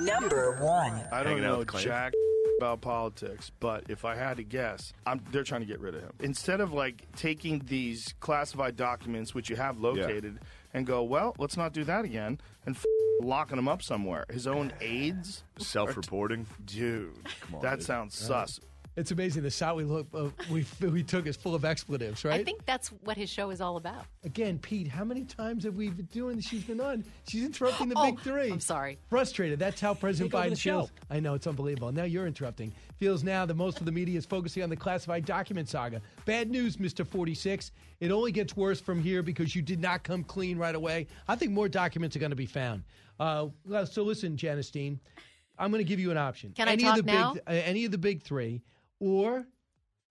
[0.00, 1.02] Number one.
[1.12, 2.12] I don't Hanging know jack
[2.58, 6.02] about politics, but if I had to guess, I'm, they're trying to get rid of
[6.02, 6.12] him.
[6.20, 10.40] Instead of like taking these classified documents, which you have located,
[10.74, 12.84] and go, well, let's not do that again, and f-
[13.20, 14.26] locking him up somewhere.
[14.30, 16.46] His own aides, Self-reporting?
[16.66, 17.14] dude.
[17.54, 17.86] on, that dude.
[17.86, 18.60] sounds sus.
[18.98, 19.44] It's amazing.
[19.44, 22.40] The shot we look uh, we we took is full of expletives, right?
[22.40, 24.06] I think that's what his show is all about.
[24.24, 26.46] Again, Pete, how many times have we been doing this?
[26.46, 27.04] She's been on.
[27.28, 28.50] She's interrupting the Oh, big three.
[28.50, 28.98] I'm sorry.
[29.08, 29.60] Frustrated.
[29.60, 30.80] That's how President Biden the show.
[30.80, 30.90] feels.
[31.10, 31.92] I know it's unbelievable.
[31.92, 32.72] Now you're interrupting.
[32.96, 36.02] Feels now that most of the media is focusing on the classified document saga.
[36.24, 37.06] Bad news, Mr.
[37.06, 37.70] 46.
[38.00, 41.06] It only gets worse from here because you did not come clean right away.
[41.28, 42.82] I think more documents are going to be found.
[43.20, 43.46] Uh,
[43.84, 44.98] so listen, Janice Dean,
[45.56, 46.52] I'm going to give you an option.
[46.56, 47.34] Can I talk of the now?
[47.34, 48.62] Big, uh, any of the big three,
[49.00, 49.46] or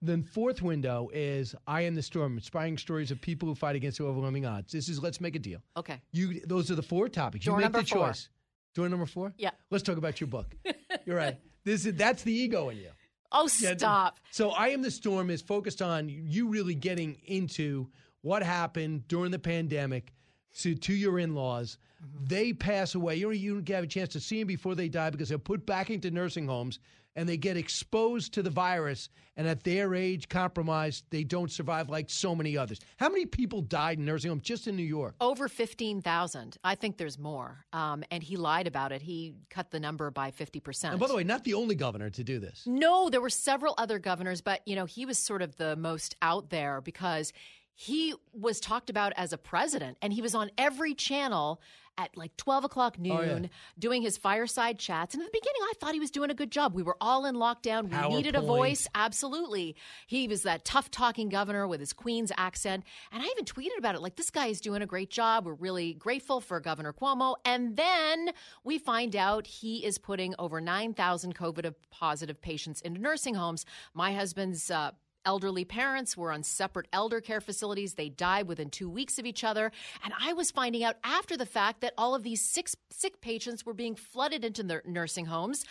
[0.01, 3.99] the fourth window is I Am the Storm, inspiring stories of people who fight against
[3.99, 4.71] overwhelming odds.
[4.71, 5.59] This is Let's Make a Deal.
[5.75, 6.01] Okay.
[6.11, 7.45] You, those are the four topics.
[7.45, 8.07] Door you make the four.
[8.07, 8.29] choice.
[8.75, 9.33] Door number four.
[9.37, 9.51] Yeah.
[9.71, 10.53] Let's talk about your book.
[11.05, 11.37] You're right.
[11.63, 12.91] This is that's the ego in you.
[13.31, 14.19] Oh, Yeah, stop.
[14.31, 17.87] So I am the storm is focused on you really getting into
[18.21, 20.13] what happened during the pandemic
[20.59, 21.77] to, to your in-laws.
[22.01, 22.25] Mm-hmm.
[22.25, 23.15] They pass away.
[23.15, 25.37] You don't, you don't have a chance to see them before they die because they're
[25.37, 26.79] put back into nursing homes
[27.17, 29.09] and they get exposed to the virus.
[29.35, 32.79] And at their age, compromised, they don't survive like so many others.
[32.97, 35.15] How many people died in nursing homes just in New York?
[35.19, 36.57] Over 15,000.
[36.63, 37.65] I think there's more.
[37.73, 39.01] Um, and he lied about it.
[39.01, 40.91] He cut the number by 50%.
[40.91, 42.63] And by the way, not the only governor to do this.
[42.65, 46.15] No, there were several other governors, but you know, he was sort of the most
[46.21, 47.33] out there because
[47.79, 51.61] he was talked about as a president, and he was on every channel
[51.99, 53.47] at like 12 o'clock noon Oh, yeah.
[53.77, 55.13] doing his fireside chats.
[55.15, 56.73] And in the beginning, I thought he was doing a good job.
[56.75, 57.89] We were all in lockdown.
[58.09, 58.87] We needed a voice.
[58.93, 59.75] Absolutely.
[60.05, 62.83] He was that tough talking governor with his Queen's accent.
[63.11, 65.45] And I even tweeted about it like, this guy is doing a great job.
[65.47, 67.35] We're really grateful for Governor Cuomo.
[67.45, 68.29] And then
[68.63, 73.65] we find out he is putting over 9,000 COVID positive patients into nursing homes.
[73.95, 74.91] My husband's uh,
[75.27, 77.93] elderly parents were on separate elder care facilities.
[77.93, 79.71] They died within two weeks of each other.
[80.03, 83.65] And I was finding out after the fact that all of these sick, sick patients
[83.65, 85.65] were being flooded into their nursing homes.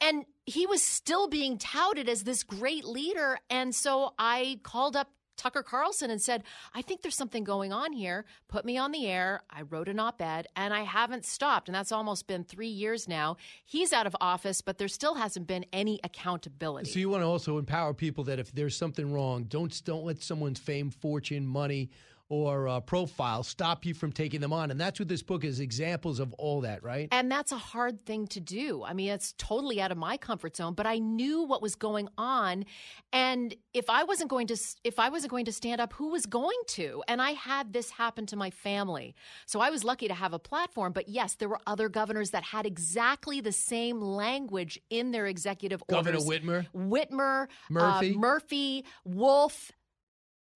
[0.00, 3.38] And he was still being touted as this great leader.
[3.48, 6.42] And so I called up Tucker Carlson and said,
[6.74, 8.26] I think there's something going on here.
[8.48, 9.42] Put me on the air.
[9.48, 11.68] I wrote an op ed and I haven't stopped.
[11.68, 13.36] And that's almost been three years now.
[13.64, 16.90] He's out of office, but there still hasn't been any accountability.
[16.90, 20.22] So you want to also empower people that if there's something wrong, don't don't let
[20.22, 21.90] someone's fame, fortune, money,
[22.30, 24.70] or uh, profile stop you from taking them on.
[24.70, 27.08] And that's what this book is examples of all that, right?
[27.10, 28.84] And that's a hard thing to do.
[28.84, 32.08] I mean, it's totally out of my comfort zone, but I knew what was going
[32.18, 32.64] on.
[33.12, 36.26] And if I wasn't going to if I wasn't going to stand up, who was
[36.26, 37.02] going to?
[37.08, 39.14] And I had this happen to my family.
[39.46, 42.42] So I was lucky to have a platform, but yes, there were other governors that
[42.42, 46.28] had exactly the same language in their executive Governor orders.
[46.28, 46.66] Whitmer?
[46.74, 48.14] Whitmer, Murphy?
[48.14, 49.72] uh, Murphy, Wolf,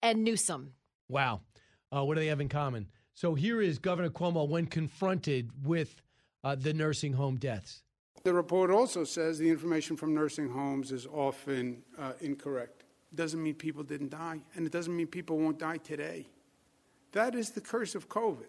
[0.01, 0.73] and Newsom.
[1.09, 1.41] Wow.
[1.93, 2.87] Uh, what do they have in common?
[3.13, 6.01] So here is Governor Cuomo when confronted with
[6.43, 7.83] uh, the nursing home deaths.
[8.23, 12.85] The report also says the information from nursing homes is often uh, incorrect.
[13.13, 16.25] Doesn't mean people didn't die, and it doesn't mean people won't die today.
[17.11, 18.47] That is the curse of COVID.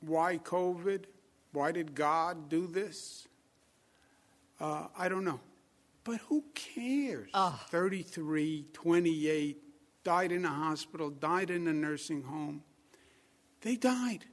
[0.00, 1.04] Why COVID?
[1.52, 3.28] Why did God do this?
[4.58, 5.40] Uh, I don't know.
[6.04, 7.30] But who cares?
[7.68, 9.63] 33, 28,
[10.04, 12.62] died in a hospital, died in a nursing home.
[13.62, 14.26] They died.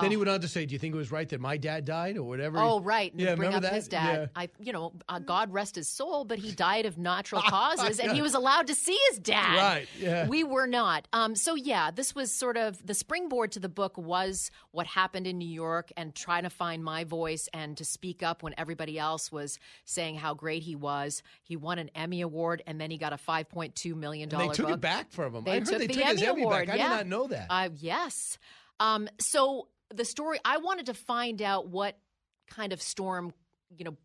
[0.00, 1.84] Then he went on to say, "Do you think it was right that my dad
[1.84, 3.12] died, or whatever?" Oh, right.
[3.14, 3.74] Yeah, bring remember up that?
[3.74, 4.30] his dad.
[4.34, 4.42] Yeah.
[4.42, 8.12] I, you know, uh, God rest his soul, but he died of natural causes, and
[8.12, 9.56] he was allowed to see his dad.
[9.56, 10.26] Right, yeah.
[10.26, 11.08] We were not.
[11.12, 15.26] Um, so yeah, this was sort of the springboard to the book was what happened
[15.26, 18.98] in New York, and trying to find my voice and to speak up when everybody
[18.98, 21.22] else was saying how great he was.
[21.42, 24.48] He won an Emmy award, and then he got a five point two million dollar.
[24.48, 24.74] they took book.
[24.76, 25.44] it back from him.
[25.44, 26.66] They I heard took they the took his Emmy Emmy award.
[26.66, 26.74] back.
[26.74, 26.88] I yeah.
[26.88, 27.46] did not know that.
[27.50, 28.38] Uh, yes.
[28.80, 31.98] Um, so the story I wanted to find out what
[32.46, 33.32] kind of storm,
[33.76, 33.96] you know,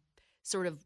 [0.44, 0.84] sort of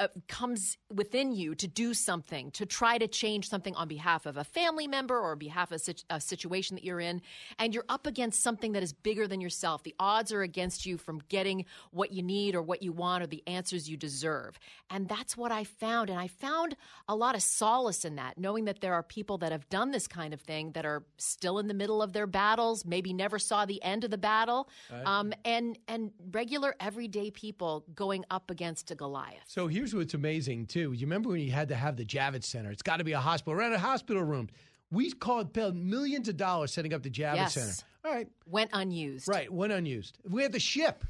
[0.00, 4.36] uh, comes within you to do something, to try to change something on behalf of
[4.36, 7.20] a family member or behalf of a, situ- a situation that you're in,
[7.58, 9.82] and you're up against something that is bigger than yourself.
[9.82, 13.26] The odds are against you from getting what you need or what you want or
[13.26, 14.58] the answers you deserve.
[14.90, 16.10] And that's what I found.
[16.10, 16.76] And I found
[17.08, 20.06] a lot of solace in that, knowing that there are people that have done this
[20.06, 23.64] kind of thing that are still in the middle of their battles, maybe never saw
[23.64, 24.68] the end of the battle,
[25.04, 29.42] um, and and regular everyday people going up against a Goliath.
[29.46, 30.92] So here's what's amazing too.
[30.92, 32.70] You remember when you had to have the Javits Center?
[32.70, 33.54] It's got to be a hospital.
[33.54, 34.48] We're at a hospital room.
[34.90, 37.54] We called paid millions of dollars setting up the Javits yes.
[37.54, 37.72] Center.
[38.04, 39.28] All right, went unused.
[39.28, 40.18] Right, went unused.
[40.28, 41.04] We had the ship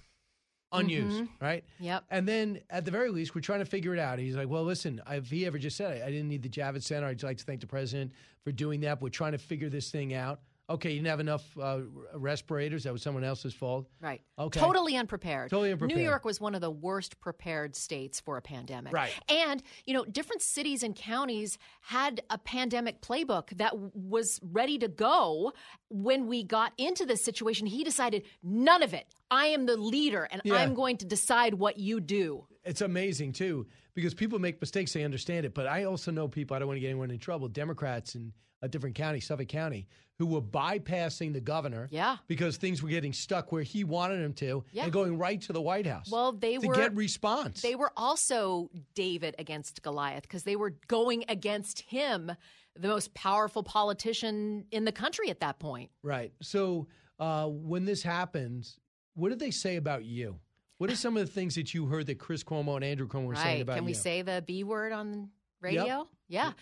[0.73, 1.23] unused.
[1.23, 1.29] Mhm.
[1.41, 1.65] Right.
[1.79, 2.05] Yep.
[2.11, 4.19] And then at the very least, we're trying to figure it out.
[4.19, 7.07] He's like, "Well, listen, if he ever just said I didn't need the Javits Center,
[7.07, 9.01] I'd like to thank the president for doing that.
[9.01, 10.41] We're trying to figure this thing out."
[10.71, 11.81] Okay, you didn't have enough uh,
[12.15, 12.85] respirators.
[12.85, 13.89] That was someone else's fault.
[14.03, 14.21] Right.
[14.39, 14.61] Okay.
[14.61, 15.49] Totally unprepared.
[15.49, 15.97] Totally unprepared.
[15.97, 18.93] New York was one of the worst prepared states for a pandemic.
[18.93, 19.13] Right.
[19.31, 24.89] And, you know, different cities and counties had a pandemic playbook that was ready to
[24.89, 25.55] go
[25.89, 27.67] when we got into this situation.
[27.67, 29.07] He decided, none of it.
[29.31, 30.57] I am the leader and Yeah.
[30.57, 32.47] I'm going to decide what you do.
[32.65, 34.93] It's amazing too because people make mistakes.
[34.93, 36.55] They understand it, but I also know people.
[36.55, 37.49] I don't want to get anyone in trouble.
[37.49, 39.87] Democrats in a different county, Suffolk County,
[40.19, 42.17] who were bypassing the governor, Yeah.
[42.27, 44.85] because things were getting stuck where he wanted them to, Yeah.
[44.85, 46.11] and going right to the White House.
[46.11, 47.63] Well, they were to were get response.
[47.63, 52.33] They were also David against Goliath because they were going against him,
[52.75, 55.91] the most powerful politician in the country at that point.
[56.03, 56.33] Right.
[56.43, 56.89] So
[57.21, 58.79] uh, when this happens,
[59.15, 60.41] what did they say about you?
[60.79, 63.27] What are some of the things that you heard that Chris Cuomo and Andrew Cuomo
[63.27, 63.79] were saying about you?
[63.79, 63.97] Can we you?
[63.99, 65.31] say the B word on
[65.61, 66.09] radio?
[66.29, 66.53] Yeah.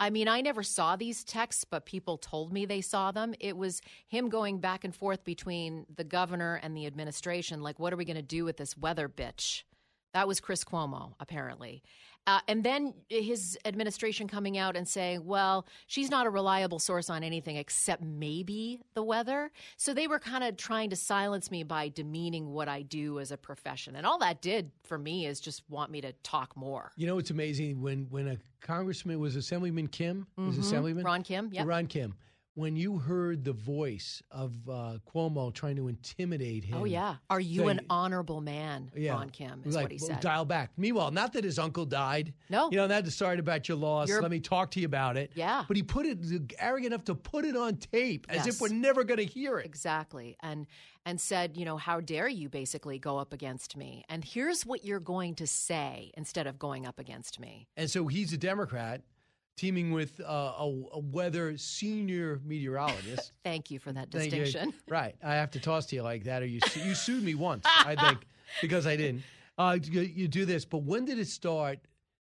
[0.00, 3.34] I mean, I never saw these texts, but people told me they saw them.
[3.40, 7.62] It was him going back and forth between the governor and the administration.
[7.62, 9.64] Like, what are we going to do with this weather bitch?
[10.14, 11.82] That was Chris Cuomo, apparently.
[12.28, 17.08] Uh, and then his administration coming out and saying, well, she's not a reliable source
[17.08, 19.50] on anything except maybe the weather.
[19.78, 23.32] So they were kind of trying to silence me by demeaning what I do as
[23.32, 23.96] a profession.
[23.96, 26.92] And all that did for me is just want me to talk more.
[26.96, 30.60] You know, it's amazing when when a congressman was Assemblyman Kim, was Mhm.
[30.60, 31.66] Assemblyman Ron Kim, yep.
[31.66, 32.14] Ron Kim.
[32.58, 37.14] When you heard the voice of uh, Cuomo trying to intimidate him, Oh, yeah.
[37.30, 39.12] Are you saying- an honorable man, Yeah.
[39.12, 40.20] Ron Kim, is like, what he "Well, said.
[40.20, 40.72] Dial back.
[40.76, 42.34] Meanwhile, not that his uncle died.
[42.50, 42.68] No.
[42.72, 44.08] You know, that sorry about your loss.
[44.08, 45.30] You're- Let me talk to you about it.
[45.36, 45.66] Yeah.
[45.68, 46.18] But he put it
[46.58, 48.56] arrogant enough to put it on tape as Yes.
[48.56, 49.64] if we're never going to hear it.
[49.66, 50.36] Exactly.
[50.40, 50.66] And
[51.06, 54.04] and said, you know, how dare you basically go up against me?
[54.10, 57.68] And here's what you're going to say instead of going up against me.
[57.78, 59.02] And so he's a Democrat
[59.58, 63.32] teaming with uh, a, a weather senior meteorologist.
[63.44, 64.72] Thank you for that distinction.
[64.88, 65.16] Right.
[65.22, 67.94] I have to toss to you like that, or you you sued me once, I
[67.94, 68.26] think,
[68.62, 69.22] because I didn't.
[69.58, 71.80] Uh, you, you do this, but when did it start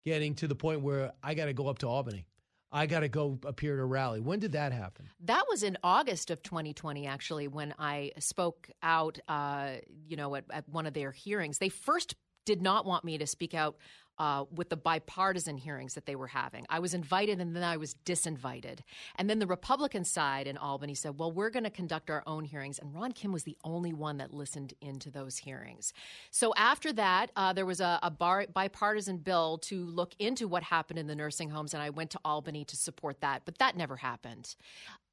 [0.04, 2.26] getting to the point where I got to go up to Albany?
[2.72, 4.20] I got to go appear at a rally.
[4.20, 5.08] When did that happen?
[5.20, 9.76] That was in August of 2020, actually, when I spoke out, uh,
[10.06, 11.58] you know, at, at one of their hearings.
[11.58, 12.14] They first
[12.44, 13.76] did not want me to speak out
[14.18, 16.66] uh, with the bipartisan hearings that they were having.
[16.68, 18.80] I was invited and then I was disinvited.
[19.16, 22.44] And then the Republican side in Albany said, well, we're going to conduct our own
[22.44, 22.78] hearings.
[22.78, 25.92] And Ron Kim was the only one that listened into those hearings.
[26.30, 30.62] So after that, uh, there was a, a bar, bipartisan bill to look into what
[30.62, 31.74] happened in the nursing homes.
[31.74, 33.42] And I went to Albany to support that.
[33.44, 34.56] But that never happened.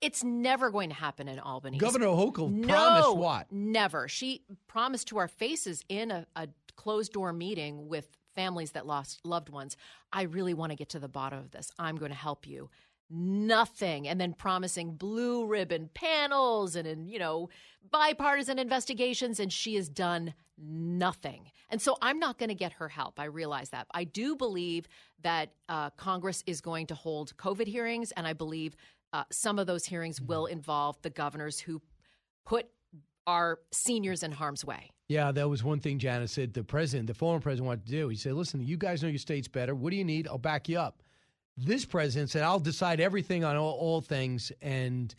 [0.02, 1.78] It's never going to happen in Albany.
[1.78, 3.52] Governor Hochul no, promised what?
[3.52, 4.08] Never.
[4.08, 9.26] She promised to our faces in a, a closed door meeting with families that lost
[9.26, 9.78] loved ones.
[10.12, 11.72] I really want to get to the bottom of this.
[11.80, 12.70] I'm going to help you.
[13.10, 14.08] Nothing.
[14.08, 17.50] And then promising blue ribbon panels and, and you know,
[17.92, 19.40] bipartisan investigations.
[19.40, 21.52] And she has done nothing.
[21.70, 23.20] And so I'm not going to get her help.
[23.20, 23.88] I realize that.
[23.94, 24.88] I do believe
[25.22, 28.12] that uh, Congress is going to hold COVID hearings.
[28.12, 28.76] And I believe
[29.14, 31.82] uh, some of those hearings will involve the governors who
[32.46, 32.68] put
[33.28, 34.92] our seniors in harm's way.
[35.08, 38.08] Yeah, that was one thing Janice said the president, the former president, wanted to do.
[38.10, 39.76] He said, listen, you guys know your states better.
[39.76, 40.28] What do you need?
[40.28, 41.04] I'll back you up.
[41.58, 44.52] This president said, I'll decide everything on all, all things.
[44.62, 45.14] And,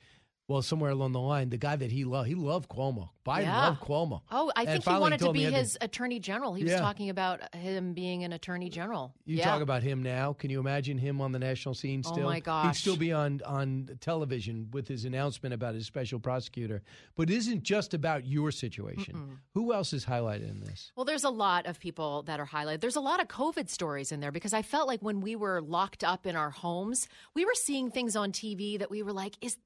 [0.48, 3.10] well, somewhere along the line, the guy that he loved, he loved Cuomo.
[3.26, 3.66] Biden Yeah.
[3.66, 4.22] loved Cuomo.
[4.30, 6.54] Oh, I And think he wanted to be his attorney general.
[6.54, 6.78] He was Yeah.
[6.78, 9.12] talking about him being an attorney general.
[9.24, 9.44] You yeah.
[9.46, 10.32] talk about him now.
[10.34, 12.26] Can you imagine him on the national scene Oh, still?
[12.26, 16.84] my He'd still be on, on television with his announcement about his special prosecutor.
[17.16, 19.14] But it isn't just about your situation.
[19.14, 19.38] Mm-mm.
[19.54, 20.92] Who else is highlighted in this?
[20.94, 22.80] Well, there's a lot of people that are highlighted.
[22.80, 25.60] There's a lot of COVID stories in there because I felt like when we were
[25.60, 29.34] locked up in our homes, we were seeing things on TV that we were like,
[29.40, 29.56] is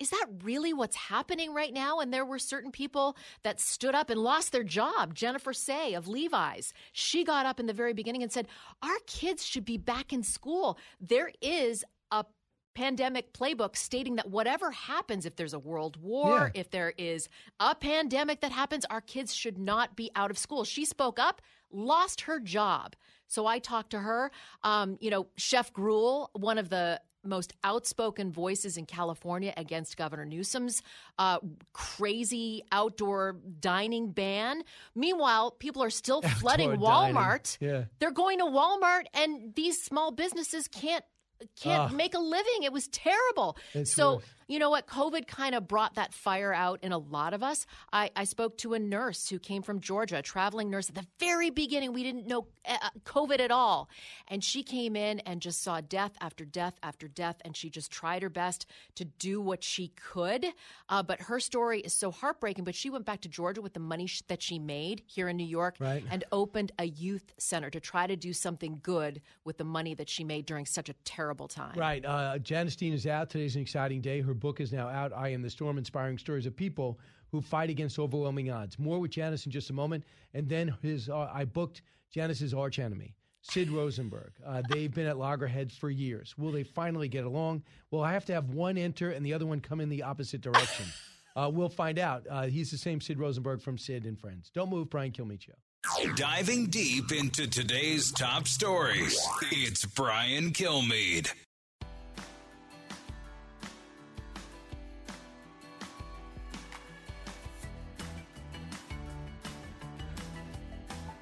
[0.00, 1.98] is that really what's happening right now?
[2.00, 5.14] And there were certain people that stood up and lost their job.
[5.14, 8.48] Jennifer Sey of Levi's, she got up in the very beginning and said,
[8.82, 10.78] Our kids should be back in school.
[11.00, 12.24] There is a
[12.74, 17.74] pandemic playbook stating that whatever happens, if there's a world war, if there is a
[17.74, 20.62] pandemic that happens, our kids should not be out of school.
[20.64, 21.42] She spoke up,
[21.72, 22.94] lost her job.
[23.26, 24.30] So I talked to her.
[24.62, 30.24] Um, you know, Chef Gruel, one of the most outspoken voices in California against Governor
[30.24, 30.82] Newsom's
[31.18, 31.38] uh,
[31.72, 34.62] crazy outdoor dining ban.
[34.94, 37.16] Meanwhile, people are still flooding Outdoor dining.
[37.16, 37.58] Walmart.
[37.60, 37.84] Yeah.
[37.98, 41.04] They're going to Walmart, and these small businesses can't
[41.60, 41.92] can't Ugh.
[41.92, 42.64] make a living.
[42.64, 43.56] It was terrible.
[43.84, 44.24] So worse.
[44.48, 44.86] You know what?
[44.86, 47.66] COVID kind of brought that fire out in a lot of us.
[47.92, 50.88] I, I spoke to a nurse who came from Georgia, a traveling nurse.
[50.88, 53.90] At the very beginning, we didn't know uh, COVID at all.
[54.28, 57.36] And she came in and just saw death after death after death.
[57.44, 58.64] And she just tried her best
[58.94, 60.46] to do what she could.
[60.88, 62.64] Uh, but her story is so heartbreaking.
[62.64, 65.36] But she went back to Georgia with the money sh- that she made here in
[65.36, 66.02] New York Right.
[66.10, 70.08] and opened a youth center to try to do something good with the money that
[70.08, 71.78] she made during such a terrible time.
[71.78, 72.02] Right.
[72.02, 73.28] Uh, Janice Dean is out.
[73.28, 74.22] Today's an exciting day.
[74.22, 75.12] Her book is now out.
[75.12, 76.98] I Am the Storm Inspiring Stories of People
[77.30, 78.78] Who Fight Against Overwhelming Odds.
[78.78, 80.04] More with Janice in just a moment.
[80.34, 81.82] And then his, uh, I booked
[82.12, 84.32] Janice's arch enemy, Sid Rosenberg.
[84.46, 86.36] Uh, they've been at loggerheads for years.
[86.38, 87.62] Will they finally get along?
[87.90, 90.40] Well, I have to have one enter and the other one come in the opposite
[90.40, 90.86] direction.
[91.36, 92.26] Uh, we'll find out.
[92.28, 94.50] Uh, he's the same Sid Rosenberg from Sid and Friends.
[94.54, 95.52] Don't move, Brian Kilmeade Show.
[96.16, 99.18] Diving deep into today's top stories,
[99.52, 101.30] it's Brian Kilmeade.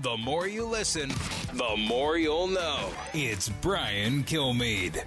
[0.06, 1.08] The more you listen,
[1.54, 2.92] the more you'll know.
[3.12, 5.02] It's Brian Kilmeade.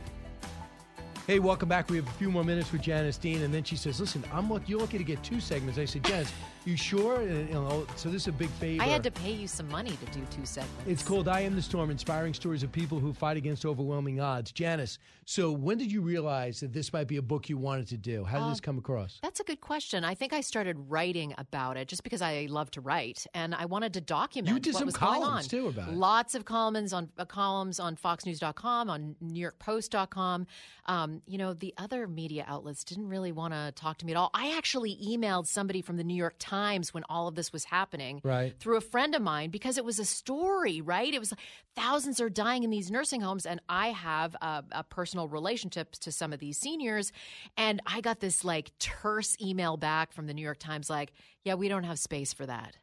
[1.26, 1.90] Hey, welcome back.
[1.90, 4.52] We have a few more minutes with Janice Dean, and then she says, "Listen, I'm
[4.52, 6.34] look, you're lucky to get two segments." I said, "Janice,
[6.66, 8.84] you sure?" You know, so this is a big favor.
[8.84, 10.84] I had to pay you some money to do two segments.
[10.88, 14.52] It's called "I Am the Storm: Inspiring Stories of People Who Fight Against Overwhelming Odds."
[14.52, 17.98] Janice, so when did you realize that this might be a book you wanted to
[17.98, 18.24] do?
[18.26, 19.20] How did Um, this come across?
[19.22, 20.04] That's a good question.
[20.04, 23.66] I think I started writing about it just because I love to write, and I
[23.66, 25.50] wanted to document You did what some was going columns, on.
[25.50, 25.96] too, about it.
[25.96, 30.48] Lots of columns on uh, columns on FoxNews.com, on NewYorkPost.com.
[30.88, 34.18] Um, you know, the other media outlets didn't really want to talk to me at
[34.18, 34.30] all.
[34.34, 38.22] I actually emailed somebody from the New York Times when all of this was happening,
[38.24, 38.58] Right.
[38.60, 41.14] through a friend of mine because it was a story, right?
[41.14, 41.34] It was
[41.76, 46.12] thousands are dying in these nursing homes, and I have a, a personal relationship to
[46.12, 47.12] some of these seniors,
[47.58, 51.12] and I got this like terse email back from the New York Times, like,
[51.44, 52.78] "Yeah, we don't have space for that."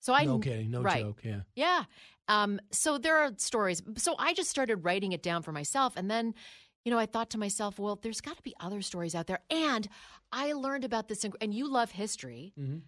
[0.00, 1.02] So I no kidding, no right.
[1.02, 1.20] joke.
[1.24, 1.40] Yeah.
[1.54, 1.84] Yeah.
[2.28, 3.82] Um, so there are stories.
[3.96, 5.96] So I just started writing it down for myself.
[5.96, 6.34] And then,
[6.86, 9.40] you know, I thought to myself, well, there's got to be other stories out there.
[9.50, 9.88] And
[10.30, 12.52] I learned about this, and you love history.
[12.58, 12.78] Mm-hmm.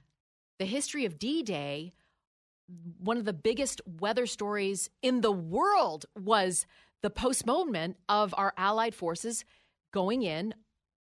[0.60, 1.92] The history of D Day,
[3.00, 6.64] one of the biggest weather stories in the world was
[7.02, 9.44] the postponement of our Allied forces
[9.92, 10.54] going in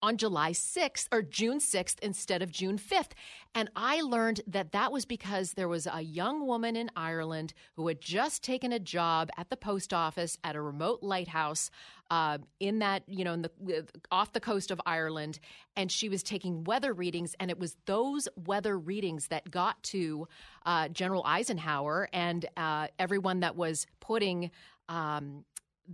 [0.01, 3.11] on July 6th or June 6th instead of June 5th.
[3.53, 7.87] And I learned that that was because there was a young woman in Ireland who
[7.87, 11.71] had just taken a job at the post office at a remote lighthouse
[12.11, 15.39] uh, in that, you know, in the, off the coast of Ireland.
[15.75, 17.35] And she was taking weather readings.
[17.39, 20.27] And it was those weather readings that got to
[20.65, 24.51] uh, General Eisenhower and uh, everyone that was putting.
[24.87, 25.45] Um,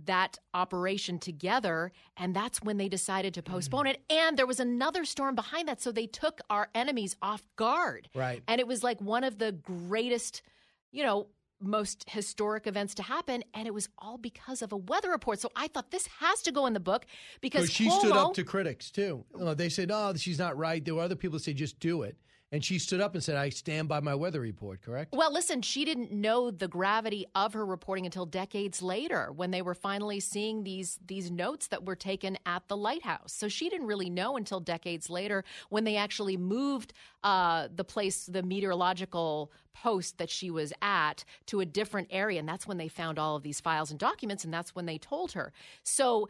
[0.04, 3.46] that operation together and that's when they decided to mm.
[3.46, 7.42] postpone it and there was another storm behind that so they took our enemies off
[7.56, 8.42] guard Right.
[8.48, 10.42] and it was like one of the greatest
[10.90, 11.26] you know
[11.60, 15.50] most historic events to happen and it was all because of a weather report so
[15.54, 17.06] i thought this has to go in the book
[17.40, 19.24] because she stood up to critics too.
[19.38, 22.16] They said, "Oh, she's not right." There were other people that said, "Just do it,"
[22.52, 25.12] and she stood up and said, "I stand by my weather report." Correct?
[25.12, 29.62] Well, listen, she didn't know the gravity of her reporting until decades later when they
[29.62, 33.32] were finally seeing these these notes that were taken at the lighthouse.
[33.32, 36.92] So she didn't really know until decades later when they actually moved
[37.24, 42.48] uh, the place, the meteorological post that she was at, to a different area, and
[42.48, 45.32] that's when they found all of these files and documents, and that's when they told
[45.32, 45.52] her.
[45.82, 46.28] So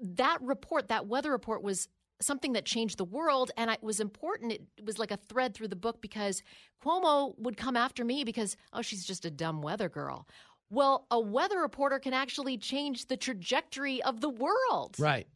[0.00, 1.88] that report, that weather report, was
[2.20, 5.68] something that changed the world and it was important it was like a thread through
[5.68, 6.42] the book because
[6.84, 10.26] cuomo would come after me because oh she's just a dumb weather girl
[10.70, 15.26] well a weather reporter can actually change the trajectory of the world Right.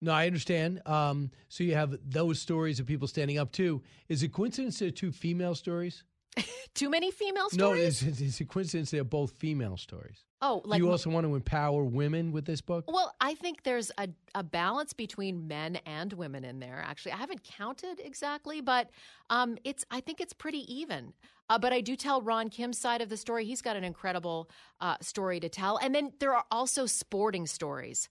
[0.00, 0.82] No, I understand.
[0.86, 3.82] Um, so you have those stories of people standing up too.
[4.10, 6.04] Is it coincidence they're two female stories?
[6.74, 10.24] too many female stories No, is it a coincidence they're both female stories?
[10.42, 12.84] oh like you also want to empower women with this book?
[12.86, 16.84] Well, I think there's a, a balance between men and women in there.
[16.86, 18.90] Actually, I haven't counted exactly, but
[19.30, 21.12] um, it's I think it's pretty even.
[21.48, 23.44] Uh, but I do tell Ron Kim's side of the story.
[23.44, 24.50] He's got an incredible
[24.80, 28.08] uh, story to tell, and then there are also sporting stories.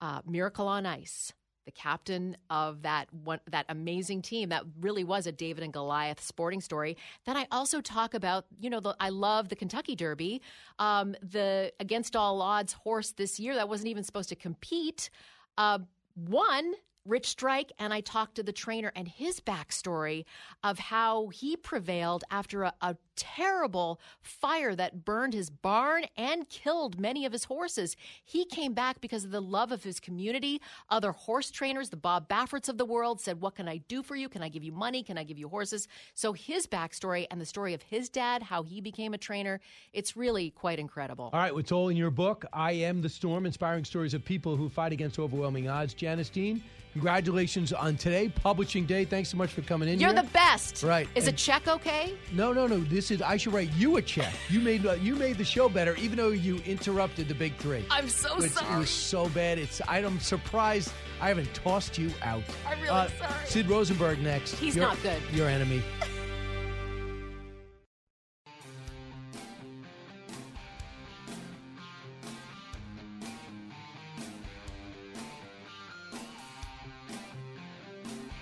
[0.00, 1.32] Uh, Miracle on Ice,
[1.70, 6.20] the captain of that one, that amazing team that really was a David and Goliath
[6.20, 6.96] sporting story.
[7.26, 10.42] Then I also talk about, you know, the, I love the Kentucky Derby,
[10.80, 15.10] um, the against all odds horse this year that wasn't even supposed to compete.
[15.56, 15.78] Uh,
[16.16, 16.74] won
[17.04, 20.24] Rich Strike, and I talked to the trainer and his backstory
[20.64, 26.98] of how he prevailed after a, a terrible fire that burned his barn and killed
[26.98, 27.96] many of his horses.
[28.24, 30.60] He came back because of the love of his community.
[30.88, 34.16] Other horse trainers, the Bob Bafferts of the world, said, What can I do for
[34.16, 34.28] you?
[34.28, 35.02] Can I give you money?
[35.02, 35.86] Can I give you horses?
[36.14, 39.60] So his backstory and the story of his dad, how he became a trainer,
[39.92, 41.30] it's really quite incredible.
[41.32, 42.46] All right, it's all in your book.
[42.52, 45.92] I am the storm, inspiring stories of people who fight against overwhelming odds.
[45.92, 49.04] Janice Dean, congratulations on today, publishing day.
[49.04, 50.00] Thanks so much for coming in.
[50.00, 50.22] You're here.
[50.22, 50.82] the best.
[50.82, 51.08] Right.
[51.14, 52.14] Is a check okay?
[52.32, 52.78] No, no, no.
[52.78, 53.22] This is.
[53.22, 54.32] I should write you a check.
[54.48, 57.84] You made uh, you made the show better, even though you interrupted the big three.
[57.90, 59.58] I'm so It's- It was so bad.
[59.58, 59.80] It's.
[59.88, 62.42] I'm surprised I haven't tossed you out.
[62.66, 63.32] I'm really Uh, sorry.
[63.46, 64.54] Sid Rosenberg next.
[64.56, 65.20] He's Your- not good.
[65.32, 65.82] Your enemy.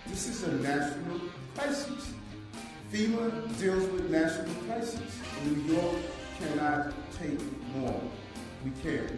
[0.07, 1.18] This is a national crisis.
[2.93, 5.01] FEMA deals with national crises.
[5.45, 5.97] New York
[6.39, 7.39] cannot take
[7.77, 8.01] more.
[8.65, 9.11] We can't.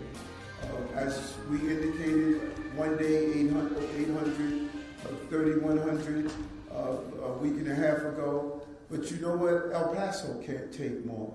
[0.62, 4.70] Uh, as we indicated, one day 800, 800
[5.04, 6.30] uh, 3,100
[6.72, 6.76] uh,
[7.22, 8.60] a week and a half ago.
[8.90, 9.72] But you know what?
[9.72, 11.32] El Paso can't take more.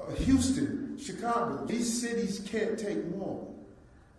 [0.00, 3.46] Uh, Houston, Chicago, these cities can't take more.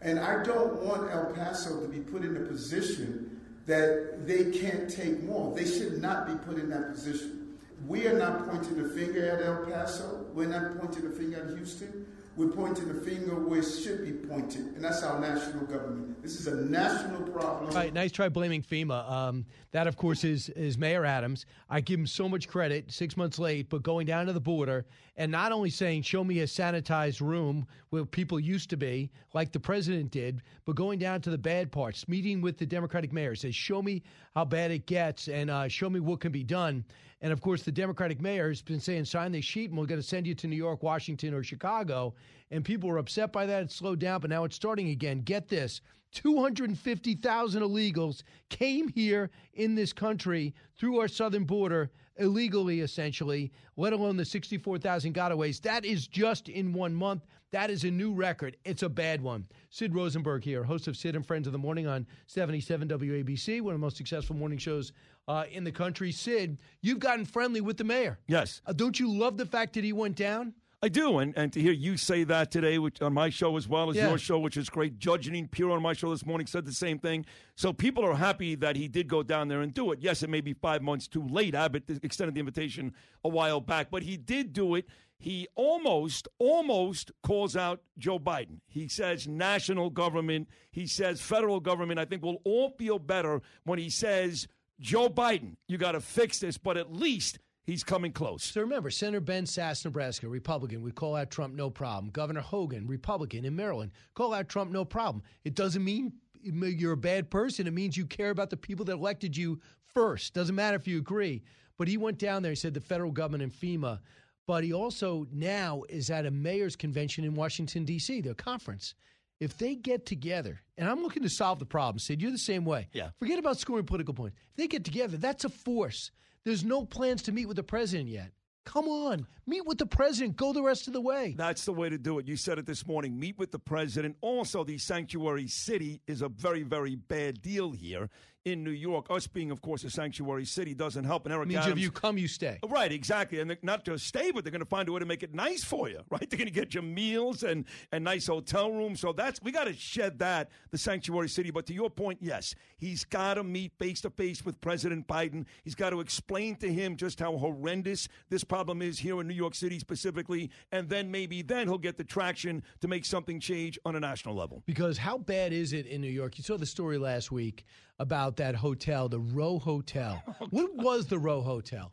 [0.01, 4.89] And I don't want El Paso to be put in a position that they can't
[4.89, 5.53] take more.
[5.55, 7.39] They should not be put in that position.
[7.88, 10.26] We are not pointing the finger at El Paso.
[10.34, 12.06] We're not pointing the finger at Houston.
[12.39, 16.22] We're pointing the finger where it should be pointed, and that's our national government.
[16.23, 17.69] This is a national problem.
[17.69, 19.11] All right, nice try blaming FEMA.
[19.11, 21.45] Um, that, of course, is is Mayor Adams.
[21.69, 22.93] I give him so much credit.
[22.93, 24.85] Six months late, but going down to the border
[25.18, 29.51] and not only saying, "Show me a sanitized room where people used to be," like
[29.51, 33.35] the president did, but going down to the bad parts, meeting with the Democratic mayor,
[33.35, 34.01] says, "Show me
[34.34, 36.85] how bad it gets, and uh, show me what can be done."
[37.22, 40.02] And of course, the Democratic mayor has been saying, "Sign this sheet, and we're going
[40.02, 42.14] to send you to New York, Washington, or Chicago."
[42.52, 43.64] And people were upset by that.
[43.64, 45.22] It slowed down, but now it's starting again.
[45.22, 45.82] Get this
[46.14, 54.18] 250,000 illegals came here in this country through our southern border illegally, essentially, let alone
[54.18, 55.62] the 64,000 gotaways.
[55.62, 57.26] That is just in one month.
[57.52, 58.58] That is a new record.
[58.64, 59.48] It's a bad one.
[59.72, 63.74] Sid Rosenberg here, host of Sid and Friends of the Morning on 77 WABC, one
[63.74, 64.91] of the most successful morning shows
[65.28, 66.12] uh, in the country.
[66.12, 68.20] Sid, you've gotten friendly with the mayor.
[68.28, 68.62] Yes.
[68.68, 70.54] Uh, don't you love the fact that he went down?
[70.81, 73.68] I do, and, and to hear you say that today which, on my show as
[73.68, 74.07] well as Yeah.
[74.07, 74.97] your show, which is great.
[74.97, 77.26] Judge Jeanine Pirro on my show this morning said the same thing.
[77.56, 79.99] So people are happy that he did go down there and do it.
[80.01, 81.53] Yes, it may be five months too late.
[81.53, 82.93] Abbott extended the invitation
[83.26, 84.85] a while back, but he did do it.
[85.18, 88.61] He almost, almost calls out Joe Biden.
[88.65, 90.47] He says national government.
[90.72, 91.99] He says federal government.
[91.99, 94.47] I think we'll all feel better when he says,
[94.80, 97.38] Joe Biden, you got to fix this, but at least
[97.70, 98.44] he's coming close.
[98.44, 102.12] So remember, Senator Ben Sasse, Nebraska, Republican, would call out Trump no problem.
[102.12, 105.24] Governor Hogan, Republican in Maryland, call out Trump no problem.
[105.44, 107.68] It doesn't mean you're a bad person.
[107.68, 109.60] It means you care about the people that elected you
[109.94, 110.34] first.
[110.34, 111.44] Doesn't matter if you agree.
[111.78, 112.52] But he went down there.
[112.52, 114.00] He said the federal government and FEMA.
[114.48, 118.22] But he also now is at a mayor's convention in Washington D.C.
[118.22, 118.96] Their conference.
[119.40, 122.66] If they get together, and I'm looking to solve the problem, Sid, you're the same
[122.66, 122.90] way.
[122.91, 123.12] Yeah.
[123.20, 124.36] Forget about scoring political points.
[124.50, 126.12] If they get together, that's a force.
[126.45, 128.32] There's no plans to meet with the president yet.
[128.66, 130.38] Come on, meet with the president.
[130.38, 131.34] Go the rest of the way.
[131.36, 132.28] That's the way to do it.
[132.28, 133.20] You said it this morning.
[133.20, 134.16] Meet with the president.
[134.22, 138.10] Also, the sanctuary city is a very, very bad deal here
[138.45, 139.07] in New York.
[139.10, 141.26] Us being, of course, a sanctuary city doesn't help.
[141.26, 142.60] And Eric means Adams, if you come, you stay.
[142.68, 143.40] Right, exactly.
[143.40, 145.64] And not just stay, but they're going to find a way to make it nice
[145.64, 146.30] for you, right?
[146.30, 148.99] They're going to get you meals and, and nice hotel rooms.
[148.99, 151.52] So that's, we got to shed that, the sanctuary city.
[151.52, 155.45] But to your point, yes, he's got to meet face to face with President Biden.
[155.64, 159.34] He's got to explain to him just how horrendous this problem is here in New
[159.34, 160.49] York City specifically.
[160.72, 164.36] And then maybe then he'll get the traction to make something change on a national
[164.36, 164.64] level.
[164.66, 166.38] Because how bad is it in New York?
[166.38, 167.66] You saw the story last week
[167.99, 170.21] about that hotel, the Row Hotel.
[170.49, 171.91] what was the Row Hotel?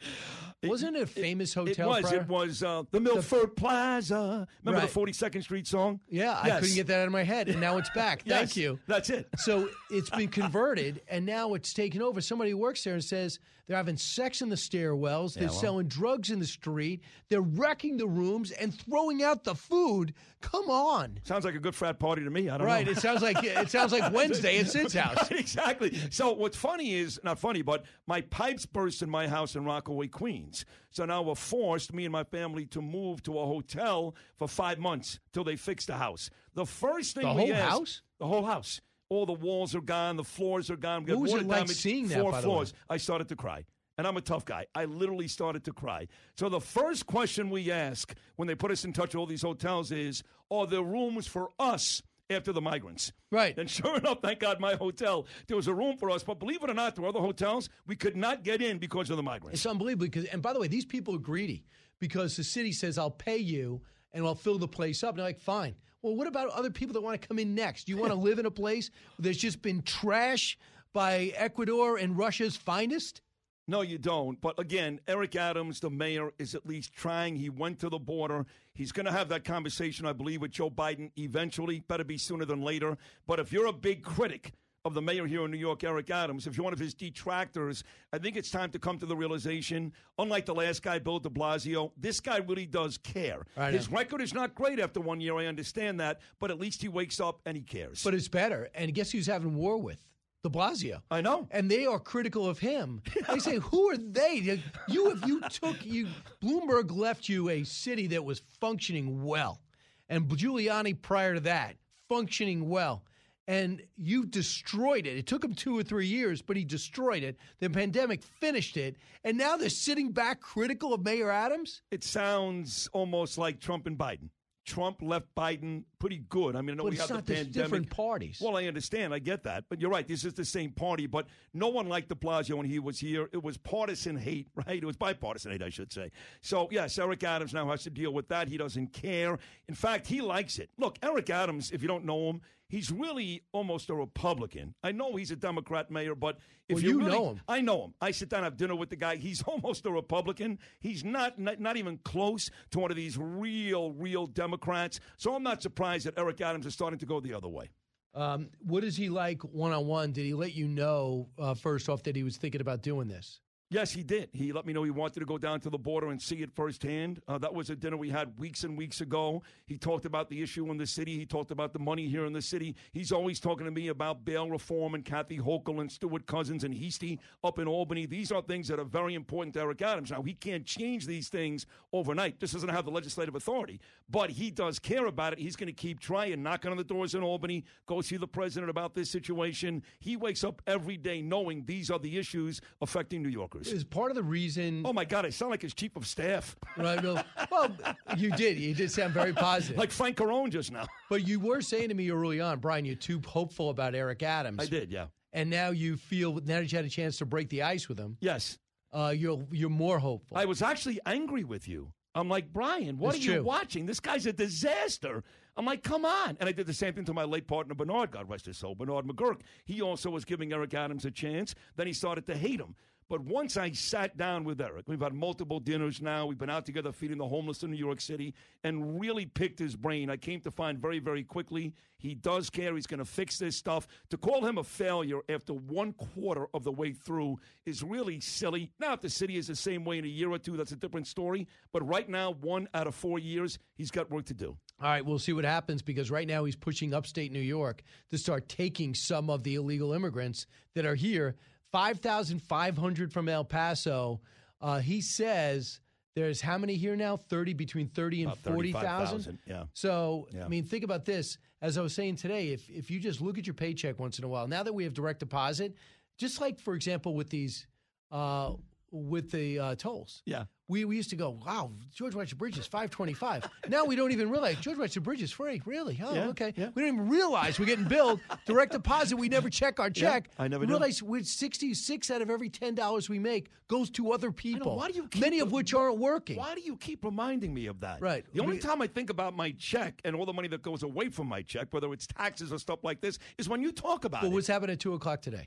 [0.63, 1.93] Wasn't it a famous hotel?
[1.95, 2.11] It was.
[2.11, 2.21] prior?
[2.23, 4.49] It was uh, the Milford Plaza.
[4.65, 4.93] Remember Right.
[4.93, 6.01] the 42nd Street song?
[6.09, 8.21] Yeah, I couldn't get that out of my head, and now it's back.
[8.21, 8.79] Thank Yes, you.
[8.87, 9.29] That's it.
[9.37, 12.21] So it's been converted, and now it's taken over.
[12.21, 15.59] Somebody works there and says they're having sex in the stairwells, they're Yeah, well.
[15.61, 20.15] selling drugs in the street, they're wrecking the rooms and throwing out the food.
[20.41, 21.19] Come on.
[21.25, 22.49] Sounds like a good frat party to me.
[22.49, 22.91] I don't Right, know.
[22.93, 22.97] Right.
[22.99, 25.31] It sounds like it sounds like Wednesday at Sid's house.
[25.37, 25.99] Exactly.
[26.11, 30.09] So what's funny is not funny, but my pipes burst in my house in Rockaway,
[30.09, 30.65] Queens.
[30.91, 34.79] So now we're forced, me and my family, to move to a hotel for five
[34.79, 36.31] months till they fix the house.
[36.55, 38.03] The first thing The we whole asked- house?
[38.19, 38.81] the whole house.
[39.09, 41.03] All the walls are gone, the floors are gone.
[41.05, 42.55] We got What was it like damage, seeing that, Four by the way?
[42.55, 42.75] floors.
[42.91, 43.65] I started to cry.
[43.99, 44.67] And I'm a tough guy.
[44.75, 46.09] I literally started to cry.
[46.37, 49.41] So the first question we ask when they put us in touch with all these
[49.43, 53.13] hotels is, are there rooms for us after the migrants?
[53.33, 53.57] Right.
[53.57, 56.23] And sure enough, thank God my hotel, there was a room for us.
[56.23, 59.09] But believe it or not, there were other hotels we could not get in because
[59.09, 59.61] of the migrants.
[59.61, 61.65] It's unbelievable because, and by the way, these people are greedy
[61.99, 63.81] because the city says, "I'll pay you
[64.13, 65.77] and I'll fill the place up." And they're like, "Fine."
[66.07, 67.89] Well, what about other people that want to come in next?
[67.89, 70.57] You want to live in a place that's just been trash
[70.93, 73.23] by Ecuador and Russia's finest?
[73.67, 74.41] No, you don't.
[74.41, 77.35] But again, Eric Adams, the mayor, is at least trying.
[77.35, 78.47] He went to the border.
[78.73, 81.81] He's going to have that conversation, I believe, with Joe Biden eventually.
[81.81, 82.97] Better be sooner than later.
[83.27, 84.53] But if you're a big critic
[84.87, 87.83] of the mayor here in New York, Eric Adams, if you're one of his detractors,
[88.13, 91.29] I think it's time to come to the realization, unlike the last guy, Bill de
[91.29, 93.43] Blasio, this guy really does care.
[93.57, 93.99] I His know.
[93.99, 95.37] record is not great after one year.
[95.37, 96.21] I understand that.
[96.39, 98.03] But at least he wakes up and he cares.
[98.05, 98.69] But it's better.
[98.75, 100.01] And guess who's having war with?
[100.45, 101.01] De Blasio.
[101.11, 101.49] I know.
[101.51, 103.03] And they are critical of him.
[103.29, 104.61] They say, who are they?
[104.87, 106.07] You, if you took, you,
[106.41, 109.61] Bloomberg left you a city that was functioning well.
[110.09, 111.75] And Giuliani prior to that,
[112.09, 113.03] functioning well.
[113.49, 115.17] And you destroyed it.
[115.17, 117.37] It took him two or three years, but he destroyed it.
[117.61, 118.97] The pandemic finished it.
[119.23, 121.83] And now they're sitting back critical of Mayor Adams?
[121.91, 124.31] It sounds almost like Trump and Biden.
[124.67, 126.55] Trump left Biden pretty good.
[126.57, 127.53] I mean, I know But we it's have not the the pandemic.
[127.53, 128.41] different parties.
[128.43, 129.13] Well, I understand.
[129.13, 129.65] I get that.
[129.69, 130.07] But you're right.
[130.07, 131.07] This is the same party.
[131.07, 133.29] But no one liked de Blasio when he was here.
[133.33, 134.83] It was partisan hate, right?
[134.83, 136.11] It was bipartisan hate, I should say.
[136.43, 138.49] So, yes, Eric Adams now has to deal with that.
[138.49, 139.39] He doesn't care.
[139.69, 140.71] In fact, he likes it.
[140.79, 144.75] Look, Eric Adams, if you don't know him, he's really almost a Republican.
[144.83, 146.39] I know he's a Democrat mayor, but
[146.69, 147.41] if Well, you, you really- know him.
[147.47, 147.95] I know him.
[148.01, 149.15] I sit down, have dinner with the guy.
[149.17, 150.59] He's almost a Republican.
[150.81, 154.99] He's not, not not even close to one of these real, real Democrats.
[155.17, 157.71] So I'm not surprised that Eric Adams is starting to go the other way.
[158.15, 160.13] Um, what is he like one on one?
[160.13, 163.41] Did he let you know uh, first off that he was thinking about doing this?
[163.69, 164.29] Yes, he did.
[164.33, 166.53] He let me know he wanted to go down to the border and see it
[166.55, 167.21] firsthand.
[167.27, 169.43] Uh, that was a dinner we had weeks and weeks ago.
[169.67, 171.19] He talked about the issue in the city.
[171.19, 172.77] He talked about the money here in the city.
[172.93, 177.19] He's always talking to me about bail reform and Kathy Hochul and Stewart-Cousins and Heastie
[177.43, 178.07] up in Albany.
[178.07, 180.13] These are things that are very important to Eric Adams.
[180.13, 182.39] Now, he can't change these things overnight.
[182.39, 185.41] This doesn't have the legislative authority, but he does care about it.
[185.41, 188.71] He's going to keep trying, knocking on the doors in Albany, go see the president
[188.71, 189.83] about this situation.
[189.99, 193.56] He wakes up every day knowing these are the issues affecting New Yorkers.
[193.61, 194.83] Is part of the reason?
[194.85, 196.57] Oh my God, I sound like his chief of staff.
[196.77, 197.03] Right?
[197.03, 197.71] Well,
[198.17, 198.59] you did.
[198.59, 199.77] You did sound very positive.
[199.77, 200.87] like Frank Carone just now.
[201.09, 204.59] But you were saying to me early on, Brian, you're too hopeful about Eric Adams.
[204.61, 205.07] I did, yeah.
[205.33, 207.99] And now you feel now that you had a chance to break the ice with
[207.99, 208.17] him.
[208.21, 208.59] Yes.
[208.93, 210.37] Uh, you're you're more hopeful.
[210.39, 211.93] I was actually angry with you.
[212.15, 213.43] I'm like, Brian, what It's are you true.
[213.45, 213.85] watching?
[213.85, 215.23] This guy's a disaster.
[215.59, 216.37] I'm like, come on.
[216.41, 218.75] And I did the same thing to my late partner, Bernard, God rest his soul,
[218.75, 219.41] Bernard McGuirk.
[219.67, 221.55] He also was giving Eric Adams a chance.
[221.77, 222.75] Then he started to hate him.
[223.09, 226.27] But once I sat down with Eric, we've had multiple dinners now.
[226.27, 228.35] We've been out together feeding the homeless in New York City
[228.65, 230.11] and really picked his brain.
[230.11, 232.75] I came to find very, very quickly he does care.
[232.75, 233.87] He's going to fix this stuff.
[234.11, 238.71] To call him a failure after one quarter of the way through is really silly.
[238.79, 240.77] Now, if the city is the same way in a year or two, that's a
[240.77, 241.47] different story.
[241.73, 244.57] But right now, one out of four years, he's got work to do.
[244.81, 248.19] All right, we'll see what happens because right now he's pushing upstate New York to
[248.19, 251.37] start taking some of the illegal immigrants that are here.
[251.73, 254.21] 5,500 from El Paso.
[254.61, 255.81] Uh, he says
[256.15, 257.17] there's how many here now?
[257.17, 259.39] 30, between 30 and 40,000?
[259.47, 259.65] yeah.
[259.75, 260.45] So, Yeah.
[260.45, 261.39] I mean, think about this.
[261.63, 264.25] As I was saying today, if, if you just look at your paycheck once in
[264.25, 265.75] a while, now that we have direct deposit,
[266.19, 267.67] just like, for example, with these,
[268.11, 268.53] uh,
[268.91, 270.23] with the uh, tolls.
[270.27, 270.45] Yeah.
[270.69, 273.49] We, we used to go, wow, George Washington Bridge is 525.
[273.69, 275.63] now we don't even realize George Washington Bridge is free.
[275.65, 276.01] Really?
[276.05, 276.53] Oh, Yeah, okay.
[276.57, 276.71] yeah.
[276.75, 279.17] We don't even realize we're getting billed direct deposit.
[279.17, 280.31] We never check our Yeah, check.
[280.39, 280.73] I never we do.
[280.73, 284.77] realize we're 66 out of every $10 we make goes to other people.
[284.77, 286.37] why do you keep many of which aren't working.
[286.37, 288.01] Why do you keep reminding me of that?
[288.01, 288.25] Right.
[288.35, 291.11] The only time I think about my check and all the money that goes away
[291.11, 294.23] from my check, whether it's taxes or stuff like this, is when you talk about
[294.23, 294.33] But it.
[294.33, 295.47] what's happening at 2 o'clock today?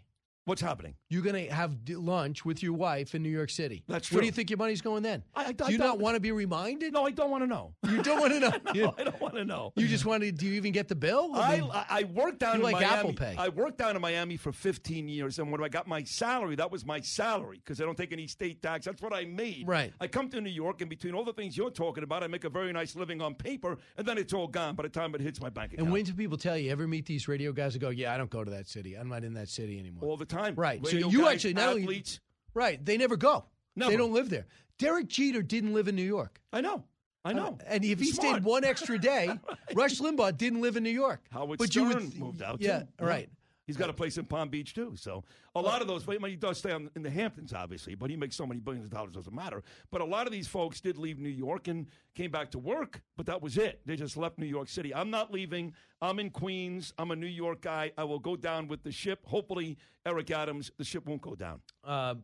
[0.50, 0.96] What's happening?
[1.12, 3.84] You're going to have lunch with your wife in New York City.
[3.88, 4.16] That's true.
[4.16, 5.22] Where do you think your money's going then?
[5.36, 6.92] I- I- do you not don't- want to be reminded?
[6.92, 7.76] No, I don't want to know.
[7.88, 8.52] You don't want to know?
[8.74, 9.74] no, I don't want to know.
[9.76, 11.30] You just want to, do you even get the bill?
[11.36, 12.88] I, mean, I, I worked down in like Miami.
[12.88, 13.36] Apple Pay.
[13.38, 16.72] I worked down in Miami for 15 years, and when I got my salary, that
[16.72, 18.86] was my salary because I don't take any state tax.
[18.86, 19.68] That's what I made.
[19.68, 19.94] Right.
[20.02, 22.44] I come to New York, and between all the things you're talking about, I make
[22.44, 25.22] a very nice living on paper, and then it's all gone by the time it
[25.22, 25.86] hits my bank account.
[25.86, 26.72] and when do people tell you?
[26.72, 28.96] Ever meet these radio guys that go, "Yeah, I don't go to that city.
[28.96, 30.39] I'm not in that city anymore." all the time.
[30.56, 30.80] Right.
[30.84, 32.20] Radio so you guys, actually not only athletes.
[32.54, 33.46] right, they never go.
[33.76, 33.92] Never.
[33.92, 34.48] They don't live there.
[34.78, 36.42] Derek Jeter didn't live in New York.
[36.54, 36.84] I know.
[37.26, 37.58] I know.
[37.60, 38.30] Uh, and if he smart.
[38.30, 39.30] stayed one extra day,
[39.74, 41.22] Rush Limbaugh didn't live in New York.
[41.32, 42.62] Howard but you Stern would, moved out.
[42.62, 43.06] Yeah, too.
[43.06, 43.30] right.
[43.70, 44.94] He's got a place in Palm Beach too.
[44.96, 45.24] So
[45.54, 48.16] a lot of those, well, he does stay on, in the Hamptons, obviously, but he
[48.16, 49.62] makes so many billions of dollars, doesn't matter.
[49.92, 51.86] But a lot of these folks did leave New York and
[52.16, 53.82] came back to work, but that was it.
[53.86, 54.92] They just left New York City.
[54.92, 55.76] I'm not leaving.
[56.02, 56.96] I'm in Queens.
[56.98, 57.92] I'm a New York guy.
[57.96, 59.20] I will go down with the ship.
[59.28, 61.62] Hopefully, Eric Adams, the ship won't go down.
[61.84, 62.16] Uh,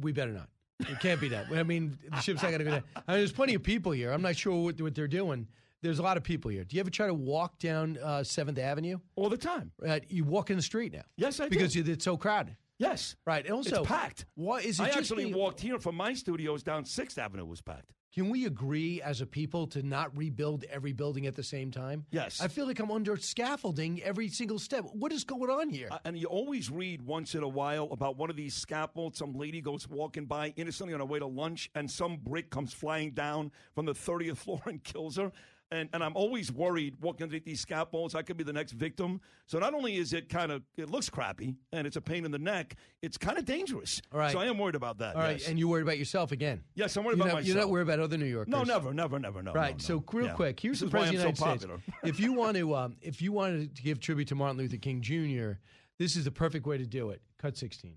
[0.00, 0.48] we better not.
[0.80, 1.48] It can't be that.
[1.54, 2.84] I mean, the ship's not going to go down.
[3.06, 4.12] I mean, there's plenty of people here.
[4.12, 5.46] I'm not sure what, what they're doing.
[5.82, 6.64] There's a lot of people here.
[6.64, 8.98] Do you ever try to walk down uh, Seventh Avenue?
[9.16, 9.72] All the time.
[9.80, 11.02] Right, you walk in the street now.
[11.16, 11.50] Yes, I do.
[11.50, 12.56] because it's so crowded.
[12.78, 13.16] Yes.
[13.26, 13.44] Right.
[13.44, 14.24] And also, it's packed.
[14.36, 14.84] What is it?
[14.84, 17.92] I actually walked here from my studios down Sixth Avenue was packed.
[18.14, 22.06] Can we agree as a people to not rebuild every building at the same time?
[22.10, 22.40] Yes.
[22.40, 24.84] I feel like I'm under scaffolding every single step.
[24.92, 25.88] What is going on here?
[25.90, 29.18] Uh, and you always read once in a while about one of these scaffolds.
[29.18, 32.72] Some lady goes walking by innocently on her way to lunch, and some brick comes
[32.72, 35.30] flying down from the 30th floor and kills her.
[35.70, 39.20] And, and I'm always worried walking underneath these scaffolds, I could be the next victim.
[39.46, 42.30] So not only is it kind of, it looks crappy and it's a pain in
[42.30, 44.00] the neck, it's kind of dangerous.
[44.10, 44.32] All right.
[44.32, 45.14] So I am worried about that.
[45.14, 45.48] All right, yes.
[45.48, 46.62] and you're worried about yourself again.
[46.74, 48.50] Yes, I'm worried you're about not, You're not worried about other New Yorkers.
[48.50, 49.52] No, never, never, never, no.
[49.52, 49.74] right.
[49.74, 50.32] no, So real Yeah.
[50.32, 51.98] quick, here's This the is why I'm president of the so United States.
[52.04, 55.02] if you want to, um, if you wanted to give tribute to Martin Luther King
[55.02, 55.58] Jr.,
[55.98, 57.20] this is the perfect way to do it.
[57.38, 57.94] Cut 16.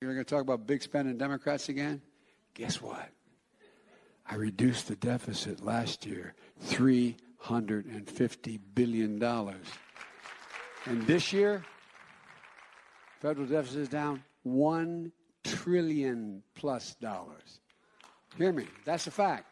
[0.00, 2.00] You're going to talk about big spending Democrats again?
[2.54, 3.10] Guess what?
[4.26, 9.22] I reduced the deficit last year $150 billion.
[10.86, 11.62] And this year,
[13.20, 15.12] federal deficit is down 1
[15.44, 17.60] trillion plus dollars.
[18.36, 19.46] Hear me, that's a fact.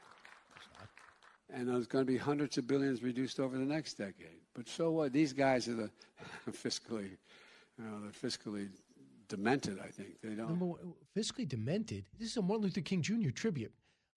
[1.50, 4.40] And there's going to be hundreds of billions reduced over the next decade.
[4.54, 5.12] But so what?
[5.12, 5.90] These guys are the
[6.50, 7.10] fiscally,
[7.78, 8.68] you know, they're fiscally
[9.28, 9.78] demented.
[9.82, 10.76] I think they don't.
[11.16, 12.04] Fiscally demented.
[12.18, 13.30] This is a Martin Luther King Jr.
[13.30, 13.72] tribute.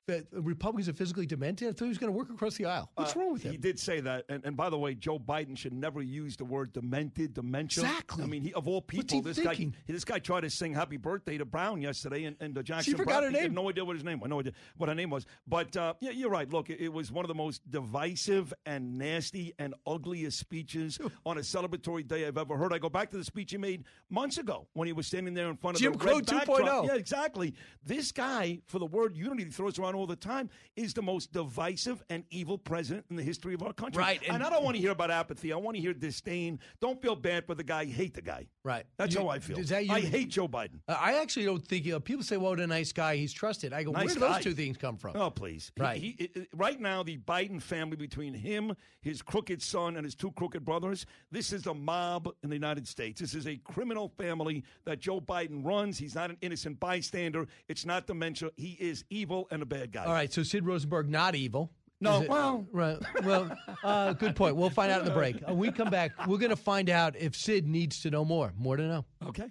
[0.08, 1.68] That the Republicans are physically demented.
[1.70, 2.90] I thought he was going to work across the aisle.
[2.96, 3.52] What's Uh, wrong with him?
[3.52, 6.44] He did say that, and, and by the way, Joe Biden should never use the
[6.44, 7.84] word demented, dementia.
[7.84, 8.24] Exactly.
[8.24, 9.70] I mean, he, of all people, this thinking?
[9.70, 12.96] guy, this guy tried to sing "Happy Birthday" to Brown yesterday, and, and uh, Jackson.
[12.98, 13.54] forgot Brown, her he had name.
[13.54, 14.30] no idea what his name was.
[14.30, 15.26] No idea what her name was.
[15.48, 16.50] But uh, yeah, you're right.
[16.52, 21.38] Look, it, it was one of the most divisive and nasty and ugliest speeches on
[21.38, 22.74] a celebratory day I've ever heard.
[22.74, 25.50] I go back to the speech he made months ago when he was standing there
[25.50, 26.32] in front of Jim the Crow red 2.0.
[26.48, 26.86] backdrop.
[26.88, 27.54] Yeah, exactly.
[27.86, 31.32] This guy, for the word unity he throws around all the time, is the most
[31.34, 34.00] divisive and evil president in the history of our country.
[34.02, 35.52] Right, And, and- I don't want to hear about apathy.
[35.54, 36.60] I want to hear disdain.
[36.80, 37.86] Don't feel bad for the guy.
[37.86, 38.48] Hate the guy.
[38.64, 38.86] Right.
[38.98, 39.58] That's You- how I feel.
[39.60, 40.80] is that you- I hate Joe Biden.
[40.88, 43.16] Uh, I actually don't think you know, people say, "Well, what a nice guy.
[43.18, 44.34] He's trusted." I go, Nice "Where do guy.
[44.36, 45.72] those two things come from?" Oh, please.
[45.78, 46.00] Right.
[46.00, 50.32] He, it- right now, the Biden family, between him, his crooked son, and his two
[50.32, 53.20] crooked brothers, this is a mob in the United States.
[53.20, 55.98] This is a criminal family that Joe Biden runs.
[55.98, 57.48] He's not an innocent bystander.
[57.68, 58.52] It's not dementia.
[58.58, 60.06] He is evil and a bad guy.
[60.06, 61.72] All right, so Sid Rosenberg not evil.
[62.00, 62.98] No, it- well- right.
[63.24, 64.56] Well, uh, good point.
[64.56, 65.42] We'll find out in the break.
[65.48, 66.12] Uh, we come back.
[66.28, 68.54] We're going to find out if Sid needs to know more.
[68.58, 69.06] More to know.
[69.28, 69.50] Okay.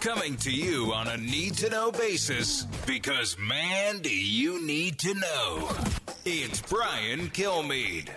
[0.00, 5.14] Coming to you on a need to know basis because, man, do you need to
[5.14, 5.68] know.
[6.24, 8.08] It's Brian Kilmeade.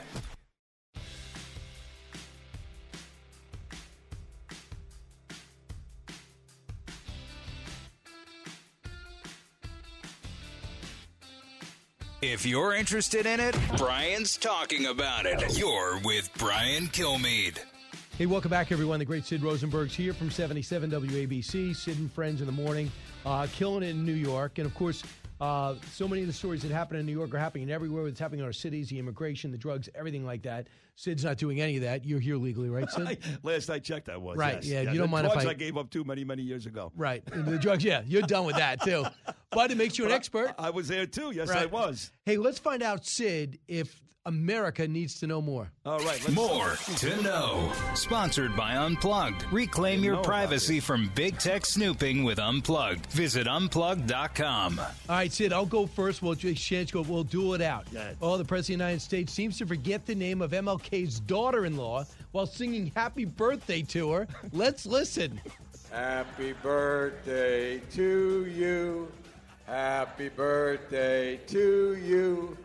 [12.21, 15.57] If you're interested in it, Brian's talking about it.
[15.57, 17.59] You're with Brian Kilmeade.
[18.17, 18.99] Hey, welcome back, everyone.
[18.99, 21.73] The great Sid Rosenberg's here from 77 WABC.
[21.73, 22.91] Sid and Friends in the morning,
[23.25, 24.57] uh, killing it in New York.
[24.57, 25.01] And of course,
[25.39, 28.07] uh, so many of the stories that happen in New York are happening everywhere.
[28.07, 30.67] It's happening in our cities, the immigration, the drugs, everything like that.
[30.95, 32.03] Sid's not doing any of that.
[32.05, 33.19] You're here legally, right, Sid?
[33.43, 34.37] Last I checked, I was.
[34.37, 34.65] Right, yes.
[34.65, 36.65] yeah, you the don't mind if drugs I- I gave up too many, many years
[36.65, 36.91] ago.
[36.97, 37.23] Right.
[37.31, 39.05] And the drugs, yeah, you're done with that too.
[39.51, 40.55] But it makes you an But I- expert.
[40.59, 41.31] I, was there too.
[41.31, 42.11] Yes, I was.
[42.25, 43.99] Hey, let's find out, Sid, if
[44.29, 45.71] America needs to know more.
[45.87, 46.31] All right.
[46.31, 47.71] More to know.
[47.95, 49.43] Sponsored by Unplugged.
[49.51, 53.07] Reclaim your know about privacy from big tech snooping with Unplugged.
[53.07, 54.79] Visit unplugged.com.
[54.79, 56.21] All right, Sid, I'll go first.
[56.21, 57.01] We'll exchange go.
[57.01, 57.87] We'll duel it out.
[58.21, 61.65] Oh, the President of the United States seems to forget the name of MLK's daughter
[61.65, 64.27] in law while singing happy birthday to her.
[64.53, 65.41] Let's listen.
[65.91, 69.11] Happy birthday to you.
[69.65, 72.55] Happy birthday to you.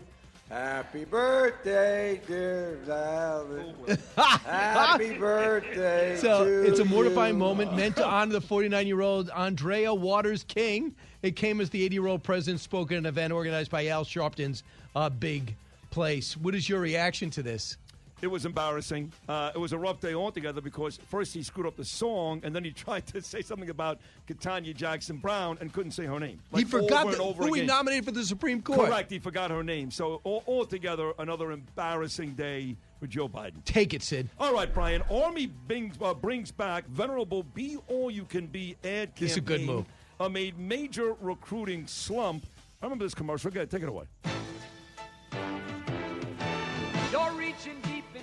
[0.50, 3.98] Happy birthday, dear Valen.
[4.44, 7.38] Happy birthday So to it's a mortifying you.
[7.38, 10.94] moment meant to honor the 49 year old Arndrea Waters King.
[11.22, 14.04] It came as the 80 year old president spoke at an event organized by Al
[14.04, 14.62] Sharpton's
[14.94, 15.56] uh, Big
[15.90, 16.36] Place.
[16.36, 17.78] What is your reaction to this?
[18.22, 19.12] It was embarrassing.
[19.28, 22.54] Uh, it was a rough day altogether because first he screwed up the song, and
[22.54, 26.38] then he tried to say something about Ketanji Jackson Brown and couldn't say her name.
[26.50, 28.88] he Like, forgot over and over who he nominated for the Supreme Court.
[28.88, 29.10] Correct.
[29.10, 29.90] He forgot her name.
[29.90, 33.62] So all, altogether, another embarrassing day for Joe Biden.
[33.64, 34.30] Take it, Sid.
[34.38, 35.02] All right, Brian.
[35.10, 39.14] Army brings, uh, brings back venerable "Be All You Can Be" ad campaign.
[39.18, 39.86] This is a good move.
[40.20, 42.46] Amid major recruiting slump.
[42.80, 43.50] I remember this commercial.
[43.50, 44.04] Go ahead, take it away.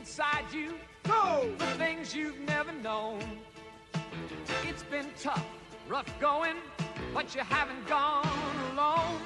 [0.01, 0.73] Inside you.
[1.03, 1.47] Go!
[1.59, 3.21] For things you've never known.
[4.63, 5.45] It's been tough,
[5.87, 6.55] rough going,
[7.13, 8.27] but you haven't gone
[8.73, 9.21] alone.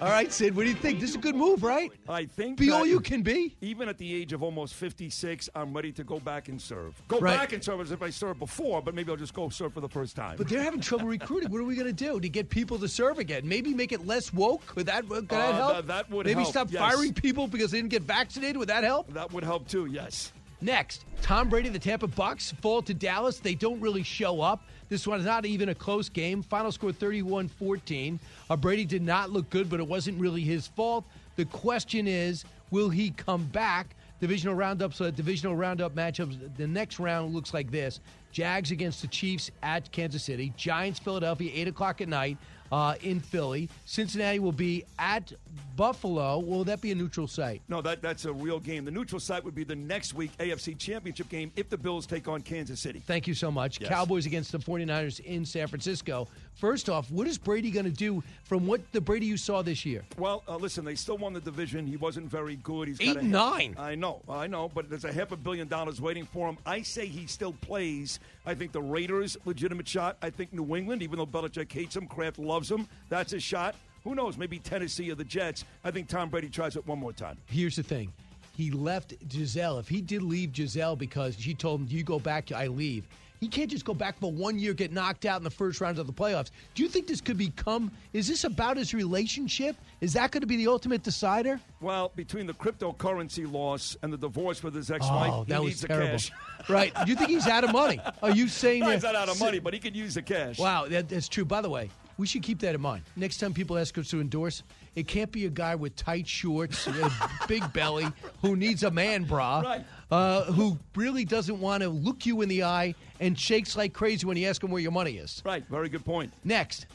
[0.00, 0.98] All right, Sid, what do you think?
[0.98, 1.92] This is a good move, right?
[2.08, 3.54] I think Be all you can be.
[3.60, 6.94] Even at the age of almost 56, I'm ready to go back and serve.
[7.06, 7.36] Go Right.
[7.36, 9.82] back and serve as if I served before, but maybe I'll just go serve for
[9.82, 10.38] the first time.
[10.38, 11.50] But they're having trouble recruiting.
[11.50, 13.46] What are we going to do to get people to serve again?
[13.46, 14.64] Maybe make it less woke.
[14.68, 15.72] Could that, could that Uh, help?
[15.74, 16.34] th- that would help.
[16.34, 16.80] Maybe help, stop yes.
[16.80, 18.56] firing people because they didn't get vaccinated.
[18.56, 19.12] Would that help?
[19.12, 19.84] That would help too.
[19.84, 20.32] Yes.
[20.62, 23.38] Next, Tom Brady, the Tampa Bucs fall to Dallas.
[23.38, 24.62] They don't really show up.
[24.90, 26.42] This is not even a close game.
[26.42, 28.18] Final score 31 14.
[28.50, 31.04] Uh, Brady did not look good, but it wasn't really his fault.
[31.36, 33.94] The question is will he come back?
[34.20, 36.36] Divisional roundup, so divisional roundup matchups.
[36.56, 38.00] The next round looks like this
[38.32, 42.36] Jags against the Chiefs at Kansas City, Giants, Philadelphia, 8 o'clock at night.
[42.72, 43.68] Uh, in Philly.
[43.84, 45.32] Cincinnati will be at
[45.76, 46.38] Buffalo.
[46.38, 47.62] Will that be a neutral site?
[47.68, 48.84] No, that that's a real game.
[48.84, 52.28] The neutral site would be the next week AFC Championship game if the Bills take
[52.28, 53.02] on Kansas City.
[53.06, 53.80] Thank you so much.
[53.80, 53.88] Yes.
[53.88, 56.28] Cowboys against the 49ers in San Francisco.
[56.60, 59.86] First off, what is Brady going to do from what the Brady you saw this
[59.86, 60.04] year?
[60.18, 61.86] Well, uh, listen, they still won the division.
[61.86, 62.86] He wasn't very good.
[62.86, 63.74] He's got Eight a and nine.
[63.78, 66.58] I know, I know, but there's a half a billion dollars waiting for him.
[66.66, 68.20] I say he still plays.
[68.44, 70.18] I think the Raiders, legitimate shot.
[70.20, 72.86] I think New England, even though Belichick hates him, Kraft loves him.
[73.08, 73.74] That's a shot.
[74.04, 74.36] Who knows?
[74.36, 75.64] Maybe Tennessee or the Jets.
[75.82, 77.38] I think Tom Brady tries it one more time.
[77.46, 78.12] Here's the thing.
[78.54, 79.78] He left Gisele.
[79.78, 83.06] If he did leave Gisele because she told him, you go back, I leave.
[83.40, 85.98] He can't just go back for one year, get knocked out in the first round
[85.98, 86.50] of the playoffs.
[86.74, 89.76] Do you think this could become, is this about his relationship?
[90.02, 91.58] Is that going to be the ultimate decider?
[91.80, 95.68] Well, between the cryptocurrency loss and the divorce with his ex-wife, Oh, he that was
[95.70, 96.10] needs the terrible.
[96.10, 96.30] cash.
[96.68, 96.92] right.
[97.04, 97.98] Do you think he's out of money?
[98.22, 98.94] Are you saying No, that?
[98.96, 100.58] he's not out of money, but he could use the cash.
[100.58, 101.46] Wow, that, that's true.
[101.46, 101.88] By the way,
[102.18, 103.04] we should keep that in mind.
[103.16, 104.62] Next time people ask us to endorse,
[104.94, 107.10] it can't be a guy with tight shorts, a
[107.48, 108.06] big belly,
[108.42, 109.86] who needs a man bra, Right.
[110.10, 114.26] Uh, who really doesn't want to look you in the eye and shakes like crazy
[114.26, 115.42] when you ask him where your money is.
[115.44, 115.64] Right.
[115.68, 116.32] Very good point.
[116.44, 116.86] Next.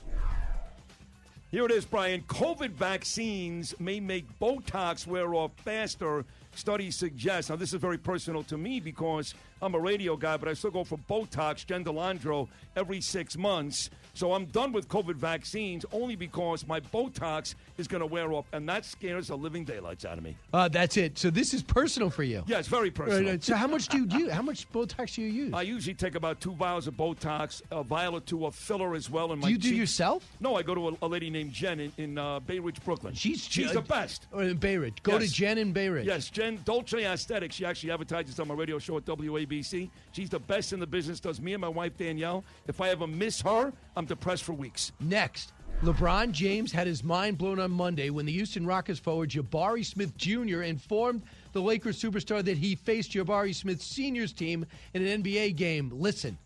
[1.51, 2.21] Here it is, Brian.
[2.23, 6.25] COVID vaccines may make Botox wear off faster.
[6.53, 7.49] Studies suggest.
[7.49, 10.71] Now, this is very personal to me because I'm a radio guy, but I still
[10.71, 13.89] go for Botox, Gendelandro, every six months.
[14.13, 18.45] So I'm done with COVID vaccines only because my Botox is going to wear off,
[18.53, 20.37] and that scares the living daylights out of me.
[20.53, 21.17] Uh, that's it.
[21.17, 22.43] So this is personal for you.
[22.47, 23.31] Yeah, it's very personal.
[23.31, 23.43] Right.
[23.43, 24.29] So how much do you do?
[24.29, 25.53] How much Botox do you use?
[25.53, 29.09] I usually take about two vials of Botox, a vial or two of filler as
[29.09, 29.31] well.
[29.33, 29.77] In my Do you do cheeks.
[29.79, 30.25] yourself?
[30.39, 33.13] No, I go to a, a lady named Jen in, in uh, Bay Ridge, Brooklyn.
[33.13, 34.27] She's she's the best.
[34.31, 35.01] Or in Bay Ridge.
[35.03, 36.05] Go to Jen in Bay Ridge.
[36.07, 37.55] Yes, Jen Dolce Aesthetics.
[37.55, 39.05] She actually advertises on my radio show at
[39.45, 39.89] WABC.
[40.11, 41.19] She's the best in the business.
[41.19, 42.43] Does me and my wife Danielle.
[42.67, 44.91] If I ever miss her, I'm depressed for weeks.
[44.99, 45.53] Next,
[45.83, 50.15] LeBron James had his mind blown on Monday when the Houston Rockets forward Jabari Smith
[50.17, 50.61] Jr.
[50.61, 55.91] informed the Lakers superstar that he faced Jabari Smith Sr.'s team in an NBA game.
[55.93, 56.37] Listen.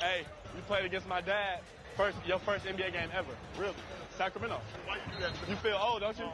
[0.00, 0.24] Hey,
[0.56, 1.60] you played against my dad.
[1.96, 3.30] First, your first NBA game ever.
[3.56, 3.74] Really.
[4.18, 4.60] Sacramento.
[5.48, 6.26] You feel old, don't you?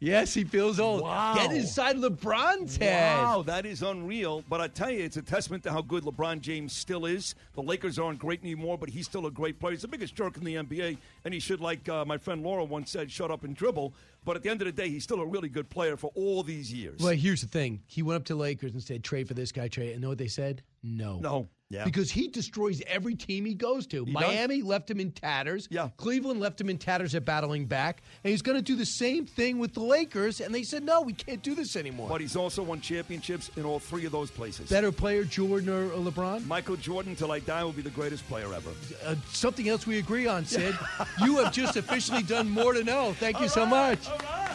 [0.00, 1.02] Yes, he feels old.
[1.02, 1.34] Wow.
[1.34, 3.18] Get inside LeBron's head.
[3.18, 4.44] Wow, that is unreal.
[4.48, 7.34] But I tell you, it's a testament to how good LeBron James still is.
[7.54, 9.72] The Lakers aren't great anymore, but he's still a great player.
[9.72, 12.64] He's the biggest jerk in the NBA, and he should, like uh, my friend Laura
[12.64, 13.92] once said, shut up and dribble.
[14.24, 16.42] But at the end of the day, he's still a really good player for all
[16.42, 17.00] these years.
[17.00, 17.80] Well, here's the thing.
[17.86, 19.92] He went up to Lakers and said, trade for this guy, trade.
[19.92, 20.62] And know what they said?
[20.82, 21.18] No.
[21.18, 21.48] No.
[21.70, 21.84] Yeah.
[21.84, 24.06] Because he destroys every team he goes to.
[24.06, 25.68] He Miami left him in tatters.
[25.70, 25.90] Yeah.
[25.98, 28.02] Cleveland left him in tatters at battling back.
[28.24, 30.40] And he's going to do the same thing with the Lakers.
[30.40, 32.08] And they said, no, we can't do this anymore.
[32.08, 34.70] But he's also won championships in all three of those places.
[34.70, 36.46] Better player, Jordan or, LeBron?
[36.46, 38.70] Michael Jordan, till I die, will be the greatest player ever.
[39.04, 40.74] Uh, something else we agree on, Sid.
[41.22, 43.12] you have just officially done more to know.
[43.14, 44.08] Thank you so much.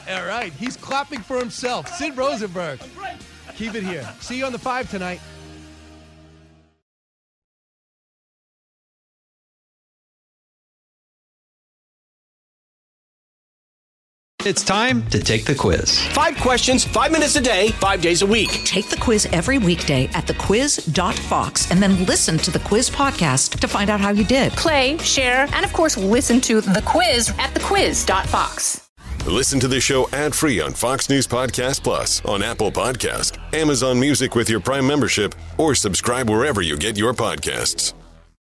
[0.09, 0.51] All right.
[0.53, 1.87] He's clapping for himself.
[1.89, 2.79] Sid Rosenberg.
[3.55, 4.09] Keep it here.
[4.19, 5.21] See you on the five tonight.
[14.45, 16.05] It's time to take the quiz.
[16.07, 18.49] Five questions, five minutes a day, five days a week.
[18.65, 23.67] Take the quiz every weekday at thequiz.fox and then listen to the quiz podcast to
[23.69, 24.51] find out how you did.
[24.51, 28.89] Play, share, and of course, listen to the quiz at thequiz.fox.
[29.27, 33.97] Listen to the show ad free on Fox News Podcast Plus, on Apple Podcast, Amazon
[33.97, 37.93] Music with your Prime membership, or subscribe wherever you get your podcasts.